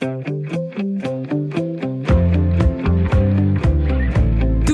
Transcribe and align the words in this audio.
Du 0.00 0.06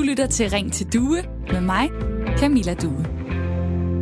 lytter 0.03 0.27
til 0.29 0.49
Ring 0.49 0.73
til 0.73 0.93
Due 0.93 1.17
med 1.51 1.61
mig, 1.61 1.89
Camilla 2.37 2.73
Due. 2.73 3.24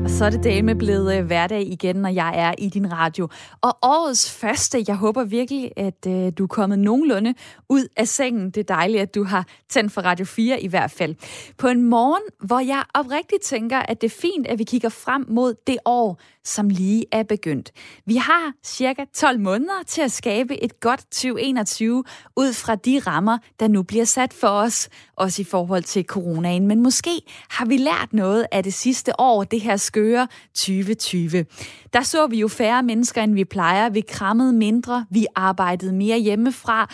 Og 0.03 0.09
så 0.09 0.25
er 0.25 0.29
det 0.29 0.43
dage 0.43 0.61
med 0.61 0.75
blevet 0.75 1.17
øh, 1.17 1.25
hverdag 1.25 1.61
igen, 1.61 1.95
når 1.95 2.09
jeg 2.09 2.33
er 2.35 2.53
i 2.57 2.69
din 2.69 2.91
radio. 2.91 3.27
Og 3.61 3.77
årets 3.81 4.31
første, 4.31 4.83
jeg 4.87 4.95
håber 4.95 5.23
virkelig, 5.23 5.71
at 5.77 6.07
øh, 6.07 6.31
du 6.37 6.43
er 6.43 6.47
kommet 6.47 6.79
nogenlunde 6.79 7.33
ud 7.69 7.87
af 7.97 8.07
sengen. 8.07 8.51
Det 8.51 8.57
er 8.57 8.75
dejligt, 8.75 9.01
at 9.01 9.15
du 9.15 9.23
har 9.23 9.47
tændt 9.69 9.91
for 9.91 10.01
Radio 10.01 10.25
4 10.25 10.61
i 10.61 10.67
hvert 10.67 10.91
fald. 10.91 11.15
På 11.57 11.67
en 11.67 11.83
morgen, 11.83 12.23
hvor 12.39 12.59
jeg 12.59 12.83
oprigtigt 12.93 13.41
tænker, 13.43 13.79
at 13.79 14.01
det 14.01 14.07
er 14.07 14.17
fint, 14.21 14.47
at 14.47 14.59
vi 14.59 14.63
kigger 14.63 14.89
frem 14.89 15.25
mod 15.29 15.55
det 15.67 15.77
år, 15.85 16.19
som 16.43 16.69
lige 16.69 17.05
er 17.11 17.23
begyndt. 17.23 17.71
Vi 18.05 18.15
har 18.15 18.53
cirka 18.63 19.05
12 19.13 19.39
måneder 19.39 19.83
til 19.87 20.01
at 20.01 20.11
skabe 20.11 20.63
et 20.63 20.79
godt 20.79 20.99
2021 20.99 22.03
ud 22.35 22.53
fra 22.53 22.75
de 22.75 22.99
rammer, 23.07 23.37
der 23.59 23.67
nu 23.67 23.83
bliver 23.83 24.05
sat 24.05 24.33
for 24.33 24.47
os, 24.47 24.89
også 25.15 25.41
i 25.41 25.45
forhold 25.45 25.83
til 25.83 26.05
coronaen. 26.05 26.67
Men 26.67 26.83
måske 26.83 27.21
har 27.49 27.65
vi 27.65 27.77
lært 27.77 28.13
noget 28.13 28.45
af 28.51 28.63
det 28.63 28.73
sidste 28.73 29.19
år, 29.19 29.43
det 29.43 29.61
her 29.61 29.77
skøre 29.77 30.27
2020. 30.55 31.45
Der 31.93 32.01
så 32.01 32.27
vi 32.27 32.39
jo 32.39 32.47
færre 32.47 32.83
mennesker, 32.83 33.23
end 33.23 33.33
vi 33.33 33.45
plejer. 33.45 33.89
Vi 33.89 34.01
krammede 34.01 34.53
mindre, 34.53 35.05
vi 35.09 35.25
arbejdede 35.35 35.93
mere 35.93 36.17
hjemmefra. 36.17 36.89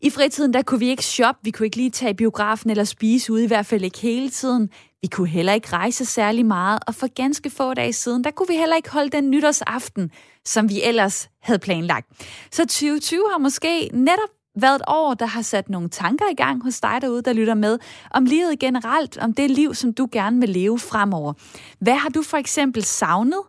I 0.00 0.10
fritiden, 0.10 0.54
der 0.54 0.62
kunne 0.62 0.80
vi 0.80 0.88
ikke 0.88 1.04
shoppe, 1.04 1.40
vi 1.44 1.50
kunne 1.50 1.66
ikke 1.66 1.76
lige 1.76 1.90
tage 1.90 2.14
biografen 2.14 2.70
eller 2.70 2.84
spise 2.84 3.32
ude, 3.32 3.44
i 3.44 3.46
hvert 3.46 3.66
fald 3.66 3.84
ikke 3.84 3.98
hele 3.98 4.30
tiden. 4.30 4.70
Vi 5.02 5.08
kunne 5.08 5.28
heller 5.28 5.52
ikke 5.52 5.72
rejse 5.72 6.04
særlig 6.04 6.46
meget, 6.46 6.78
og 6.86 6.94
for 6.94 7.06
ganske 7.14 7.50
få 7.50 7.74
dage 7.74 7.92
siden, 7.92 8.24
der 8.24 8.30
kunne 8.30 8.48
vi 8.48 8.54
heller 8.54 8.76
ikke 8.76 8.90
holde 8.90 9.10
den 9.10 9.30
nytårsaften, 9.30 10.10
som 10.44 10.68
vi 10.68 10.82
ellers 10.82 11.28
havde 11.42 11.58
planlagt. 11.58 12.06
Så 12.52 12.62
2020 12.62 13.22
har 13.30 13.38
måske 13.38 13.90
netop 13.92 14.37
været 14.62 14.74
et 14.74 14.82
år, 14.88 15.14
der 15.14 15.26
har 15.26 15.42
sat 15.42 15.68
nogle 15.68 15.88
tanker 15.88 16.26
i 16.32 16.34
gang 16.34 16.62
hos 16.62 16.80
dig 16.80 16.98
derude, 17.00 17.22
der 17.22 17.32
lytter 17.32 17.54
med, 17.54 17.78
om 18.10 18.24
livet 18.24 18.58
generelt, 18.58 19.18
om 19.18 19.34
det 19.34 19.50
liv, 19.50 19.74
som 19.74 19.92
du 19.92 20.08
gerne 20.12 20.40
vil 20.40 20.48
leve 20.48 20.78
fremover. 20.78 21.32
Hvad 21.78 21.94
har 21.94 22.08
du 22.08 22.22
for 22.22 22.36
eksempel 22.36 22.84
savnet? 22.84 23.40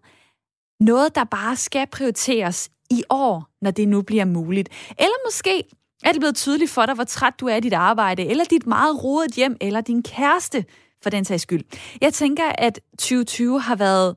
Noget, 0.80 1.16
der 1.16 1.24
bare 1.24 1.56
skal 1.56 1.88
prioriteres 1.88 2.70
i 2.90 3.04
år, 3.10 3.50
når 3.62 3.72
det 3.72 3.88
nu 3.88 4.02
bliver 4.02 4.26
muligt. 4.26 4.70
Eller 4.90 5.28
måske 5.28 5.64
er 6.04 6.12
det 6.12 6.22
blevet 6.22 6.36
tydeligt 6.36 6.72
for 6.72 6.86
dig, 6.86 6.96
hvor 6.96 7.04
træt 7.04 7.34
du 7.40 7.48
er 7.48 7.56
af 7.56 7.62
dit 7.62 7.74
arbejde, 7.74 8.26
eller 8.26 8.44
dit 8.44 8.68
meget 8.68 9.04
rodet 9.04 9.32
hjem, 9.32 9.58
eller 9.62 9.82
din 9.82 10.04
kæreste, 10.04 10.66
for 11.04 11.10
den 11.10 11.26
sags 11.26 11.44
skyld. 11.44 11.64
Jeg 12.02 12.14
tænker, 12.14 12.52
at 12.58 12.80
2020 12.92 13.62
har 13.62 13.76
været 13.76 14.16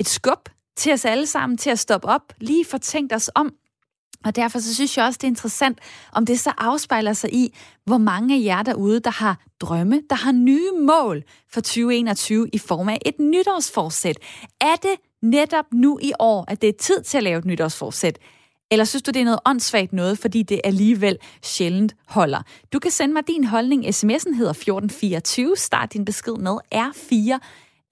et 0.00 0.08
skub 0.08 0.48
til 0.76 0.92
os 0.92 1.04
alle 1.04 1.26
sammen 1.26 1.58
til 1.58 1.70
at 1.70 1.78
stoppe 1.78 2.08
op, 2.08 2.32
lige 2.40 2.64
få 2.64 2.78
tænkt 2.78 3.12
os 3.12 3.30
om, 3.34 3.52
og 4.24 4.36
derfor 4.36 4.58
så 4.58 4.74
synes 4.74 4.96
jeg 4.96 5.04
også, 5.04 5.18
det 5.18 5.24
er 5.24 5.30
interessant, 5.30 5.78
om 6.12 6.26
det 6.26 6.40
så 6.40 6.52
afspejler 6.58 7.12
sig 7.12 7.34
i, 7.34 7.54
hvor 7.84 7.98
mange 7.98 8.36
af 8.36 8.44
jer 8.44 8.62
derude, 8.62 9.00
der 9.00 9.10
har 9.10 9.38
drømme, 9.60 10.02
der 10.10 10.16
har 10.16 10.32
nye 10.32 10.70
mål 10.80 11.22
for 11.52 11.60
2021 11.60 12.48
i 12.52 12.58
form 12.58 12.88
af 12.88 12.98
et 13.06 13.14
nytårsforsæt. 13.18 14.16
Er 14.60 14.76
det 14.82 14.94
netop 15.22 15.64
nu 15.72 15.98
i 16.02 16.12
år, 16.18 16.44
at 16.48 16.62
det 16.62 16.68
er 16.68 16.78
tid 16.80 17.02
til 17.02 17.16
at 17.16 17.22
lave 17.22 17.38
et 17.38 17.44
nytårsforsæt? 17.44 18.18
Eller 18.70 18.84
synes 18.84 19.02
du, 19.02 19.10
det 19.10 19.20
er 19.20 19.24
noget 19.24 19.40
åndssvagt 19.46 19.92
noget, 19.92 20.18
fordi 20.18 20.42
det 20.42 20.60
alligevel 20.64 21.18
sjældent 21.42 21.94
holder? 22.08 22.42
Du 22.72 22.78
kan 22.78 22.90
sende 22.90 23.14
mig 23.14 23.26
din 23.26 23.44
holdning. 23.44 23.84
SMS'en 23.84 24.34
hedder 24.36 24.50
1424. 24.50 25.56
Start 25.56 25.92
din 25.92 26.04
besked 26.04 26.36
med 26.36 26.58
R4. 26.74 27.38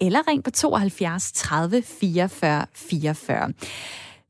Eller 0.01 0.29
ring 0.29 0.45
på 0.45 0.51
72 0.51 1.33
30 1.33 1.83
44 1.83 2.67
44. 2.75 3.53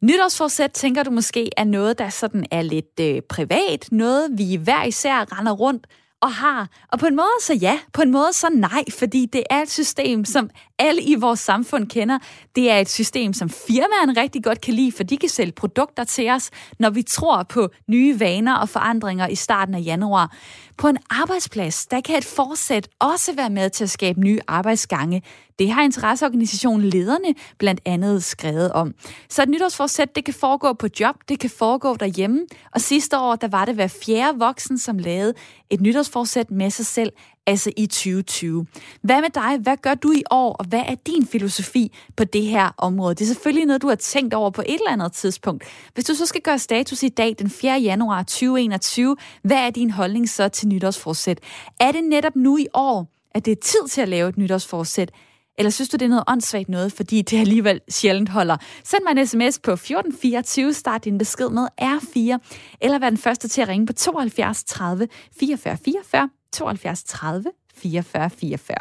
Nytårsforsæt 0.03 0.71
tænker 0.71 1.03
du 1.03 1.11
måske 1.11 1.51
er 1.57 1.65
noget, 1.65 1.99
der 1.99 2.09
sådan 2.09 2.47
er 2.51 2.63
lidt 2.63 3.01
øh, 3.01 3.23
privat, 3.29 3.89
noget 3.93 4.29
vi 4.39 4.57
hver 4.57 4.85
især 4.85 5.39
render 5.39 5.53
rundt 5.53 5.87
og 6.23 6.33
har. 6.33 6.69
Og 6.93 6.99
på 6.99 7.07
en 7.07 7.17
måde 7.17 7.29
så 7.41 7.55
ja, 7.55 7.79
på 7.93 8.03
en 8.03 8.11
måde 8.11 8.33
så 8.33 8.49
nej, 8.53 8.85
fordi 8.99 9.27
det 9.27 9.43
er 9.51 9.63
et 9.63 9.71
system, 9.71 10.25
som 10.25 10.51
alle 10.79 11.03
i 11.03 11.15
vores 11.15 11.41
samfund 11.41 11.89
kender. 11.89 12.19
Det 12.57 12.71
er 12.71 12.79
et 12.79 12.89
system, 12.89 13.33
som 13.33 13.51
firmaerne 13.51 14.21
rigtig 14.21 14.45
godt 14.45 14.61
kan 14.61 14.75
lide, 14.75 14.93
for 14.93 15.03
de 15.03 15.17
kan 15.17 15.29
sælge 15.29 15.53
produkter 15.53 16.05
til 16.05 16.31
os, 16.31 16.51
når 16.79 16.91
vi 16.91 17.03
tror 17.03 17.43
på 17.43 17.69
nye 17.89 18.21
vaner 18.21 18.55
og 18.55 18.69
forandringer 18.69 19.27
i 19.27 19.35
starten 19.35 19.75
af 19.75 19.83
januar. 19.85 20.37
På 20.79 20.89
en 20.89 20.99
arbejdsplads, 21.11 21.87
der 21.87 22.01
kan 22.01 22.19
et 22.19 22.25
forsæt 22.25 22.89
også 22.99 23.33
være 23.33 23.51
med 23.51 23.71
til 23.71 23.85
at 23.85 23.91
skabe 23.91 24.21
nye 24.21 24.41
arbejdsgange. 24.49 25.23
Det 25.59 25.71
har 25.71 25.83
interesseorganisationen 25.83 26.89
Lederne 26.89 27.35
blandt 27.59 27.81
andet 27.85 28.25
skrevet 28.25 28.73
om. 28.73 28.95
Så 29.29 29.43
et 29.43 29.49
nytårsforsæt, 29.49 30.17
det 30.17 30.25
kan 30.25 30.35
foregå 30.35 30.73
på 30.73 30.87
job, 31.01 31.15
det 31.29 31.39
kan 31.39 31.51
foregå 31.51 31.95
derhjemme. 31.95 32.47
Og 32.75 32.81
sidste 32.81 33.19
år, 33.19 33.37
der 33.37 33.49
var 33.49 33.65
det 33.65 33.75
hver 33.75 33.87
fjerde 34.05 34.39
voksen, 34.39 34.79
som 34.79 34.99
lavede 34.99 35.35
et 35.71 35.81
nytårsforsæt 35.81 36.51
med 36.51 36.71
sig 36.71 36.87
selv 36.87 37.13
altså 37.47 37.71
i 37.77 37.87
2020. 37.87 38.67
Hvad 39.03 39.21
med 39.21 39.31
dig? 39.35 39.59
Hvad 39.59 39.77
gør 39.77 39.95
du 39.95 40.13
i 40.13 40.23
år, 40.31 40.53
og 40.53 40.65
hvad 40.65 40.83
er 40.87 40.95
din 40.95 41.27
filosofi 41.27 41.93
på 42.17 42.25
det 42.25 42.43
her 42.43 42.75
område? 42.79 43.15
Det 43.15 43.21
er 43.21 43.27
selvfølgelig 43.27 43.67
noget, 43.67 43.83
du 43.83 43.89
har 43.89 43.95
tænkt 43.95 44.35
over 44.35 44.51
på 44.51 44.63
et 44.63 44.75
eller 44.75 44.91
andet 44.91 45.13
tidspunkt. 45.13 45.65
Hvis 45.95 46.05
du 46.05 46.15
så 46.15 46.27
skal 46.27 46.41
gøre 46.41 46.59
status 46.59 47.03
i 47.03 47.09
dag, 47.09 47.35
den 47.39 47.51
4. 47.51 47.81
januar 47.81 48.23
2021, 48.23 49.17
hvad 49.43 49.57
er 49.57 49.71
din 49.71 49.91
holdning 49.91 50.29
så 50.29 50.49
til 50.49 50.69
nytårsforsæt? 50.69 51.39
Er 51.81 51.93
det 51.93 52.05
netop 52.05 52.37
nu 52.37 52.57
i 52.57 52.67
år, 52.75 53.09
at 53.35 53.45
det 53.45 53.53
er 53.53 53.63
tid 53.63 53.89
til 53.89 54.01
at 54.01 54.09
lave 54.09 54.29
et 54.29 54.39
nytårsforsæt? 54.39 55.11
Eller 55.59 55.71
synes 55.71 55.89
du, 55.89 55.97
det 55.97 56.05
er 56.05 56.09
noget 56.09 56.25
åndssvagt 56.29 56.69
noget, 56.69 56.93
fordi 56.93 57.23
det 57.23 57.41
alligevel 57.41 57.81
sjældent 57.89 58.29
holder? 58.29 58.57
Send 58.85 59.03
mig 59.05 59.21
en 59.21 59.27
sms 59.27 59.59
på 59.59 59.73
1424, 59.73 60.73
start 60.73 61.05
din 61.05 61.19
besked 61.19 61.49
med 61.49 61.69
R4, 61.83 62.39
eller 62.81 62.99
vær 62.99 63.09
den 63.09 63.19
første 63.19 63.49
til 63.49 63.63
at 63.63 63.69
ringe 63.69 63.87
på 63.87 63.93
72 63.93 64.65
30 64.65 65.09
44 65.39 65.77
44, 65.85 66.31
72 66.53 67.05
30 67.05 67.51
44 67.75 68.31
44. 68.31 68.77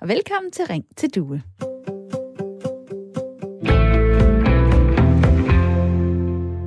Og 0.00 0.08
velkommen 0.08 0.52
til 0.52 0.64
Ring 0.66 0.84
til 0.96 1.10
Due. 1.10 1.42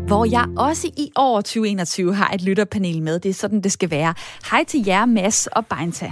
hvor 0.08 0.26
jeg 0.26 0.48
også 0.58 0.88
i 0.98 1.12
år 1.16 1.42
2021 1.42 2.16
har 2.16 2.34
et 2.34 2.42
lytterpanel 2.42 3.02
med. 3.02 3.20
Det 3.20 3.30
er 3.30 3.34
sådan, 3.34 3.62
det 3.62 3.72
skal 3.72 3.92
være. 3.92 4.14
Hej 4.52 4.64
til 4.64 4.86
jer, 4.88 5.06
Mads 5.06 5.48
og 5.48 5.66
Beinta. 5.68 6.12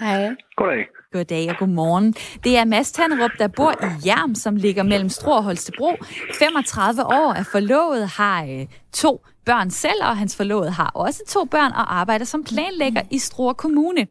Hej. 0.00 0.28
Goddag. 0.56 0.95
Goddag 1.16 1.50
og 1.50 1.56
godmorgen. 1.58 2.14
Det 2.44 2.56
er 2.56 2.64
Mads 2.64 2.92
Tannerup, 2.92 3.30
der 3.38 3.48
bor 3.48 3.72
i 3.82 3.86
Hjerm, 4.04 4.34
som 4.34 4.56
ligger 4.56 4.82
mellem 4.82 5.08
Stro 5.08 5.30
og 5.30 5.44
Holstebro. 5.44 5.96
35 6.38 7.04
år 7.04 7.32
er 7.32 7.42
forlovet, 7.42 8.08
har 8.08 8.44
øh, 8.44 8.66
to 8.92 9.20
børn 9.44 9.70
selv, 9.70 10.02
og 10.02 10.16
hans 10.16 10.36
forlovede 10.36 10.70
har 10.70 10.90
også 10.94 11.22
to 11.28 11.44
børn 11.44 11.72
og 11.72 11.98
arbejder 11.98 12.24
som 12.24 12.44
planlægger 12.44 13.02
i 13.10 13.18
Struer 13.18 13.52
Kommune. 13.52 14.06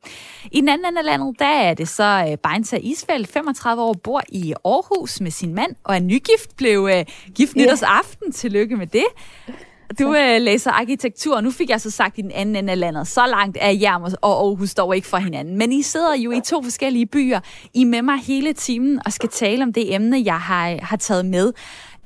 I 0.52 0.62
den 0.62 0.70
anden 0.70 0.88
ende 0.88 1.00
af 1.00 1.06
landet, 1.06 1.40
der 1.40 1.46
er 1.46 1.74
det 1.74 1.88
så 1.88 2.28
øh, 2.30 2.38
Beinta 2.38 2.78
Isfeldt, 2.78 3.28
35 3.28 3.84
år, 3.84 3.94
bor 3.94 4.22
i 4.30 4.54
Aarhus 4.66 5.22
med 5.22 5.32
sin 5.32 5.56
mand 5.56 5.76
og 5.84 5.96
er 5.96 6.00
nygift, 6.00 6.58
blev 6.58 6.90
øh, 6.94 7.06
gift 7.36 7.56
nytårsaften. 7.56 8.32
Tillykke 8.32 8.78
med 8.78 8.88
det. 8.88 9.06
Du 10.00 10.16
øh, 10.16 10.42
læser 10.42 10.72
arkitektur, 10.72 11.36
og 11.36 11.44
nu 11.44 11.52
fik 11.52 11.70
jeg 11.70 11.82
så 11.82 11.92
sagt 11.92 12.18
i 12.18 12.22
den 12.22 12.32
anden 12.32 12.56
ende 12.56 12.72
af 12.72 12.80
landet. 12.80 13.08
Så 13.08 13.22
langt 13.28 13.58
er 13.62 13.72
Jerm 13.72 14.04
og 14.04 14.12
Aarhus 14.24 14.74
dog 14.74 14.96
ikke 14.96 15.08
fra 15.08 15.18
hinanden. 15.18 15.58
Men 15.58 15.72
I 15.72 15.82
sidder 15.82 16.16
jo 16.16 16.32
i 16.32 16.42
to 16.46 16.64
forskellige 16.64 17.06
byer. 17.06 17.40
I 17.74 17.82
er 17.82 17.86
med 17.86 18.02
mig 18.02 18.18
hele 18.28 18.54
timen 18.54 19.02
og 19.06 19.12
skal 19.12 19.30
tale 19.30 19.64
om 19.64 19.74
det 19.74 19.96
emne, 19.96 20.22
jeg 20.26 20.40
har, 20.40 20.78
har 20.82 20.98
taget 20.98 21.26
med. 21.26 21.54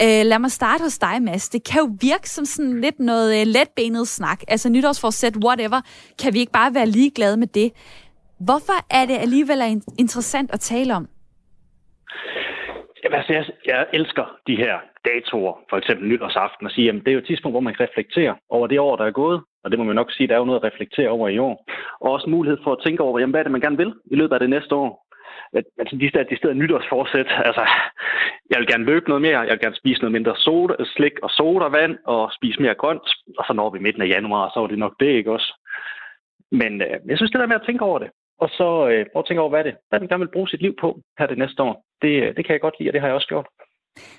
Øh, 0.02 0.26
lad 0.26 0.40
mig 0.40 0.52
starte 0.52 0.84
hos 0.84 0.98
dig, 0.98 1.22
Mads. 1.22 1.50
Det 1.50 1.64
kan 1.64 1.82
jo 1.82 1.90
virke 2.02 2.30
som 2.30 2.46
sådan 2.46 2.82
lidt 2.82 3.00
noget 3.00 3.42
øh, 3.42 3.48
letbenet 3.48 4.08
snak. 4.08 4.40
Altså 4.48 4.70
nytårsforsæt, 4.70 5.36
whatever. 5.46 5.82
Kan 6.22 6.34
vi 6.34 6.40
ikke 6.40 6.52
bare 6.52 6.74
være 6.74 6.86
ligeglade 6.86 7.38
med 7.38 7.48
det? 7.48 7.72
Hvorfor 8.40 8.74
er 8.90 9.06
det 9.06 9.18
alligevel 9.18 9.82
interessant 10.00 10.52
at 10.54 10.60
tale 10.60 10.96
om? 10.96 11.08
Jamen, 13.04 13.18
altså, 13.18 13.34
jeg, 13.34 13.46
jeg 13.66 13.86
elsker 13.94 14.26
de 14.48 14.56
her 14.56 14.76
datoer, 15.06 15.54
for 15.70 15.78
eksempel 15.78 16.08
nytårsaften, 16.08 16.66
og 16.68 16.72
sige, 16.72 16.90
at 16.90 16.96
det 16.96 17.08
er 17.08 17.12
jo 17.12 17.20
et 17.20 17.26
tidspunkt, 17.28 17.54
hvor 17.54 17.68
man 17.68 17.74
kan 17.74 17.88
reflektere 17.88 18.36
over 18.50 18.68
det 18.68 18.80
år, 18.80 18.96
der 18.96 19.06
er 19.06 19.12
gået. 19.12 19.42
Og 19.64 19.72
det 19.72 19.80
må 19.80 19.86
man 19.86 19.96
nok 19.96 20.12
sige, 20.12 20.28
der 20.28 20.34
er 20.36 20.40
jo 20.40 20.46
noget 20.46 20.60
at 20.60 20.72
reflektere 20.72 21.10
over 21.10 21.28
i 21.28 21.38
år. 21.38 21.66
Og 22.02 22.12
også 22.12 22.30
mulighed 22.30 22.58
for 22.64 22.72
at 22.72 22.82
tænke 22.86 23.04
over, 23.04 23.20
jamen, 23.20 23.32
hvad 23.32 23.42
er 23.42 23.44
det, 23.44 23.52
man 23.52 23.62
gerne 23.62 23.78
vil 23.78 23.94
i 24.12 24.16
løbet 24.16 24.34
af 24.34 24.40
det 24.40 24.50
næste 24.50 24.76
år. 24.76 25.06
Altså, 25.54 25.96
de 26.02 26.10
steder, 26.10 26.24
de 26.24 26.38
steder 26.38 26.54
nytårsforsæt. 26.54 27.28
Altså, 27.48 27.64
jeg 28.50 28.60
vil 28.60 28.68
gerne 28.68 28.86
løbe 28.86 29.10
noget 29.10 29.22
mere, 29.22 29.40
jeg 29.40 29.52
vil 29.52 29.60
gerne 29.60 29.76
spise 29.76 30.02
noget 30.02 30.12
mindre 30.12 30.36
soda, 30.36 30.74
slik 30.86 31.20
og 31.24 31.30
sodavand, 31.30 31.98
og 32.06 32.32
spise 32.38 32.62
mere 32.62 32.76
grønt. 32.76 33.08
Og 33.38 33.44
så 33.48 33.54
når 33.54 33.70
vi 33.70 33.80
midten 33.80 34.02
af 34.02 34.08
januar, 34.08 34.52
så 34.54 34.60
er 34.64 34.68
det 34.68 34.80
nok 34.80 34.96
det, 35.00 35.08
ikke 35.08 35.32
også? 35.32 35.54
Men 36.52 36.82
øh, 36.82 36.98
jeg 37.06 37.18
synes, 37.18 37.32
det 37.32 37.40
der 37.40 37.48
med 37.48 37.56
at 37.62 37.66
tænke 37.66 37.84
over 37.84 38.00
det, 38.00 38.10
og 38.40 38.50
så 38.50 38.70
øh, 38.92 39.06
prøve 39.12 39.22
at 39.24 39.26
tænke 39.26 39.42
over, 39.42 39.50
hvad 39.50 39.60
er 39.60 39.64
det, 39.64 39.76
hvad 39.90 40.00
man 40.00 40.10
gerne 40.10 40.24
vil 40.24 40.36
bruge 40.36 40.50
sit 40.50 40.62
liv 40.62 40.76
på 40.82 41.00
her 41.20 41.28
det 41.28 41.38
næste 41.38 41.64
år. 41.64 41.84
Det, 42.02 42.24
øh, 42.24 42.36
det 42.36 42.46
kan 42.46 42.54
jeg 42.54 42.62
godt 42.62 42.76
lide, 42.80 42.90
og 42.90 42.94
det 42.94 43.02
har 43.02 43.08
jeg 43.08 43.16
også 43.16 43.28
gjort. 43.28 43.48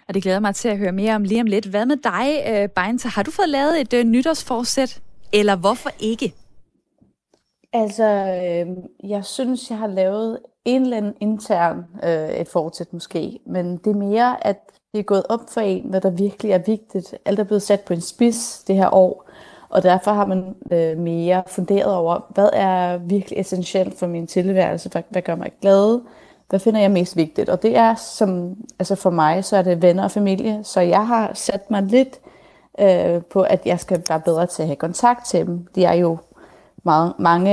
Og 0.08 0.14
det 0.14 0.22
glæder 0.22 0.40
mig 0.40 0.54
til 0.54 0.68
at 0.68 0.78
høre 0.78 0.92
mere 0.92 1.14
om 1.14 1.24
lige 1.24 1.40
om 1.40 1.46
lidt. 1.46 1.66
Hvad 1.66 1.86
med 1.86 1.96
dig, 1.96 2.42
øh, 2.48 2.68
Beinta? 2.68 3.08
Har 3.08 3.22
du 3.22 3.30
fået 3.30 3.48
lavet 3.48 3.80
et 3.80 3.92
øh, 3.92 4.04
nytårsforsæt? 4.04 5.02
Eller 5.32 5.56
hvorfor 5.56 5.90
ikke? 6.00 6.34
Altså, 7.72 8.04
øh, 8.04 8.66
jeg 9.10 9.24
synes, 9.24 9.70
jeg 9.70 9.78
har 9.78 9.86
lavet 9.86 10.38
en 10.64 10.82
eller 10.82 10.96
anden 10.96 11.14
intern 11.20 11.84
øh, 12.04 12.30
et 12.30 12.48
fortsæt 12.48 12.92
måske, 12.92 13.38
men 13.46 13.76
det 13.76 13.90
er 13.90 13.94
mere, 13.94 14.46
at 14.46 14.56
det 14.92 14.98
er 14.98 15.02
gået 15.02 15.22
op 15.28 15.40
for 15.50 15.60
en, 15.60 15.90
hvad 15.90 16.00
der 16.00 16.10
virkelig 16.10 16.52
er 16.52 16.58
vigtigt. 16.58 17.14
Alt 17.24 17.38
er 17.38 17.44
blevet 17.44 17.62
sat 17.62 17.80
på 17.80 17.92
en 17.92 18.00
spids 18.00 18.64
det 18.66 18.76
her 18.76 18.94
år. 18.94 19.28
Og 19.68 19.82
derfor 19.82 20.12
har 20.12 20.26
man 20.26 20.54
øh, 20.72 20.98
mere 20.98 21.42
funderet 21.46 21.94
over, 21.94 22.20
hvad 22.34 22.48
er 22.52 22.98
virkelig 22.98 23.38
essentielt 23.38 23.98
for 23.98 24.06
min 24.06 24.26
tilværelse? 24.26 24.88
Hvad, 24.88 25.02
hvad 25.10 25.22
gør 25.22 25.34
mig 25.34 25.52
glad? 25.60 26.00
Hvad 26.50 26.60
finder 26.60 26.80
jeg 26.80 26.90
mest 26.90 27.16
vigtigt? 27.16 27.48
Og 27.48 27.62
det 27.62 27.76
er 27.76 27.94
som, 27.94 28.56
altså 28.78 28.94
for 28.94 29.10
mig, 29.10 29.44
så 29.44 29.56
er 29.56 29.62
det 29.62 29.82
venner 29.82 30.04
og 30.04 30.10
familie. 30.10 30.60
Så 30.64 30.80
jeg 30.80 31.06
har 31.06 31.30
sat 31.34 31.70
mig 31.70 31.82
lidt 31.82 32.20
øh, 32.80 33.22
på, 33.22 33.42
at 33.42 33.66
jeg 33.66 33.80
skal 33.80 34.02
være 34.08 34.20
bedre 34.20 34.46
til 34.46 34.62
at 34.62 34.68
have 34.68 34.76
kontakt 34.76 35.26
til 35.26 35.46
dem. 35.46 35.66
De 35.74 35.84
er 35.84 35.94
jo 35.94 36.18
meget, 36.84 37.14
mange 37.18 37.50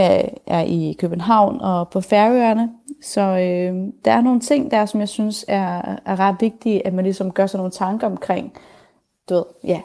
er 0.50 0.60
i 0.60 0.96
København 1.00 1.62
og 1.62 1.90
på 1.90 2.02
Færøerne, 2.02 2.70
så 3.04 3.22
øh, 3.22 3.94
der 4.06 4.12
er 4.12 4.22
nogle 4.22 4.40
ting 4.40 4.72
der, 4.72 4.86
som 4.86 5.00
jeg 5.00 5.10
synes 5.10 5.46
er, 5.48 5.82
er 6.06 6.20
ret 6.20 6.36
vigtige, 6.40 6.88
at 6.88 6.94
man 6.94 7.04
ligesom 7.04 7.32
gør 7.32 7.48
sig 7.48 7.58
nogle 7.58 7.72
tanker 7.72 8.08
omkring. 8.08 8.54
Du 9.30 9.34
ved, 9.34 9.46
ja. 9.64 9.82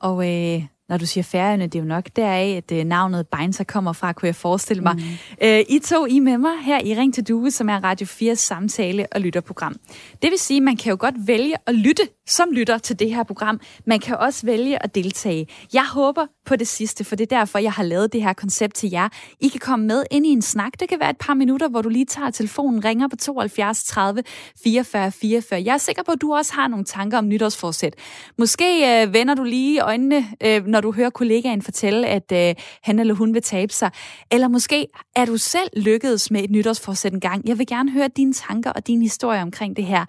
Og 0.00 0.28
øh, 0.28 0.62
når 0.88 0.96
du 0.96 1.06
siger 1.06 1.24
færøerne, 1.24 1.66
det 1.66 1.74
er 1.74 1.82
jo 1.82 1.88
nok 1.88 2.04
deraf, 2.16 2.56
at 2.56 2.72
øh, 2.72 2.84
navnet 2.84 3.26
Beinsa 3.28 3.64
kommer 3.64 3.92
fra, 3.92 4.12
kunne 4.12 4.26
jeg 4.26 4.36
forestille 4.36 4.82
mig. 4.82 4.94
Mm. 4.96 5.02
Øh, 5.42 5.60
I 5.68 5.78
to, 5.78 6.06
I 6.06 6.18
med 6.18 6.38
mig 6.38 6.52
her 6.62 6.80
i 6.84 6.94
Ring 6.94 7.14
til 7.14 7.28
Due, 7.28 7.50
som 7.50 7.68
er 7.68 7.84
Radio 7.84 8.06
4's 8.06 8.34
samtale- 8.34 9.06
og 9.12 9.20
lytterprogram. 9.20 9.76
Det 10.22 10.30
vil 10.30 10.38
sige, 10.38 10.56
at 10.56 10.62
man 10.62 10.76
kan 10.76 10.90
jo 10.90 10.96
godt 11.00 11.14
vælge 11.26 11.54
at 11.66 11.74
lytte 11.74 12.02
som 12.26 12.50
lytter 12.52 12.78
til 12.78 12.98
det 12.98 13.14
her 13.14 13.22
program. 13.22 13.60
Man 13.86 14.00
kan 14.00 14.16
også 14.16 14.46
vælge 14.46 14.82
at 14.82 14.94
deltage. 14.94 15.46
Jeg 15.72 15.86
håber 15.86 16.26
på 16.46 16.56
det 16.56 16.68
sidste, 16.68 17.04
for 17.04 17.16
det 17.16 17.32
er 17.32 17.38
derfor, 17.38 17.58
jeg 17.58 17.72
har 17.72 17.82
lavet 17.82 18.12
det 18.12 18.22
her 18.22 18.32
koncept 18.32 18.74
til 18.74 18.90
jer. 18.90 19.08
I 19.40 19.48
kan 19.48 19.60
komme 19.60 19.86
med 19.86 20.04
ind 20.10 20.26
i 20.26 20.28
en 20.28 20.42
snak. 20.42 20.72
Det 20.80 20.88
kan 20.88 21.00
være 21.00 21.10
et 21.10 21.18
par 21.18 21.34
minutter, 21.34 21.68
hvor 21.68 21.82
du 21.82 21.88
lige 21.88 22.04
tager 22.04 22.30
telefonen, 22.30 22.84
ringer 22.84 23.08
på 23.08 23.16
72 23.16 23.84
30 23.84 24.22
44 24.62 25.12
44. 25.12 25.62
Jeg 25.64 25.74
er 25.74 25.78
sikker 25.78 26.02
på, 26.02 26.12
at 26.12 26.20
du 26.20 26.34
også 26.34 26.52
har 26.52 26.68
nogle 26.68 26.84
tanker 26.84 27.18
om 27.18 27.28
nytårsforsæt. 27.28 27.94
Måske 28.38 29.02
øh, 29.02 29.14
vender 29.14 29.34
du 29.34 29.44
lige 29.44 29.80
øjnene, 29.80 30.26
øh, 30.42 30.66
når 30.76 30.80
du 30.80 30.92
hører 30.92 31.10
kollegaen 31.10 31.62
fortælle, 31.62 32.06
at 32.06 32.32
øh, 32.32 32.54
han 32.82 32.98
eller 32.98 33.14
hun 33.14 33.34
vil 33.34 33.42
tabe 33.42 33.72
sig. 33.72 33.90
Eller 34.30 34.48
måske 34.48 34.86
er 35.16 35.24
du 35.24 35.36
selv 35.36 35.68
lykkedes 35.76 36.30
med 36.30 36.44
et 36.44 36.50
nytårsforsæt 36.50 37.12
en 37.12 37.20
gang. 37.20 37.48
Jeg 37.48 37.58
vil 37.58 37.66
gerne 37.66 37.90
høre 37.90 38.08
dine 38.08 38.32
tanker 38.32 38.70
og 38.70 38.86
din 38.86 39.02
historie 39.02 39.42
omkring 39.42 39.76
det 39.76 39.84
her. 39.84 40.04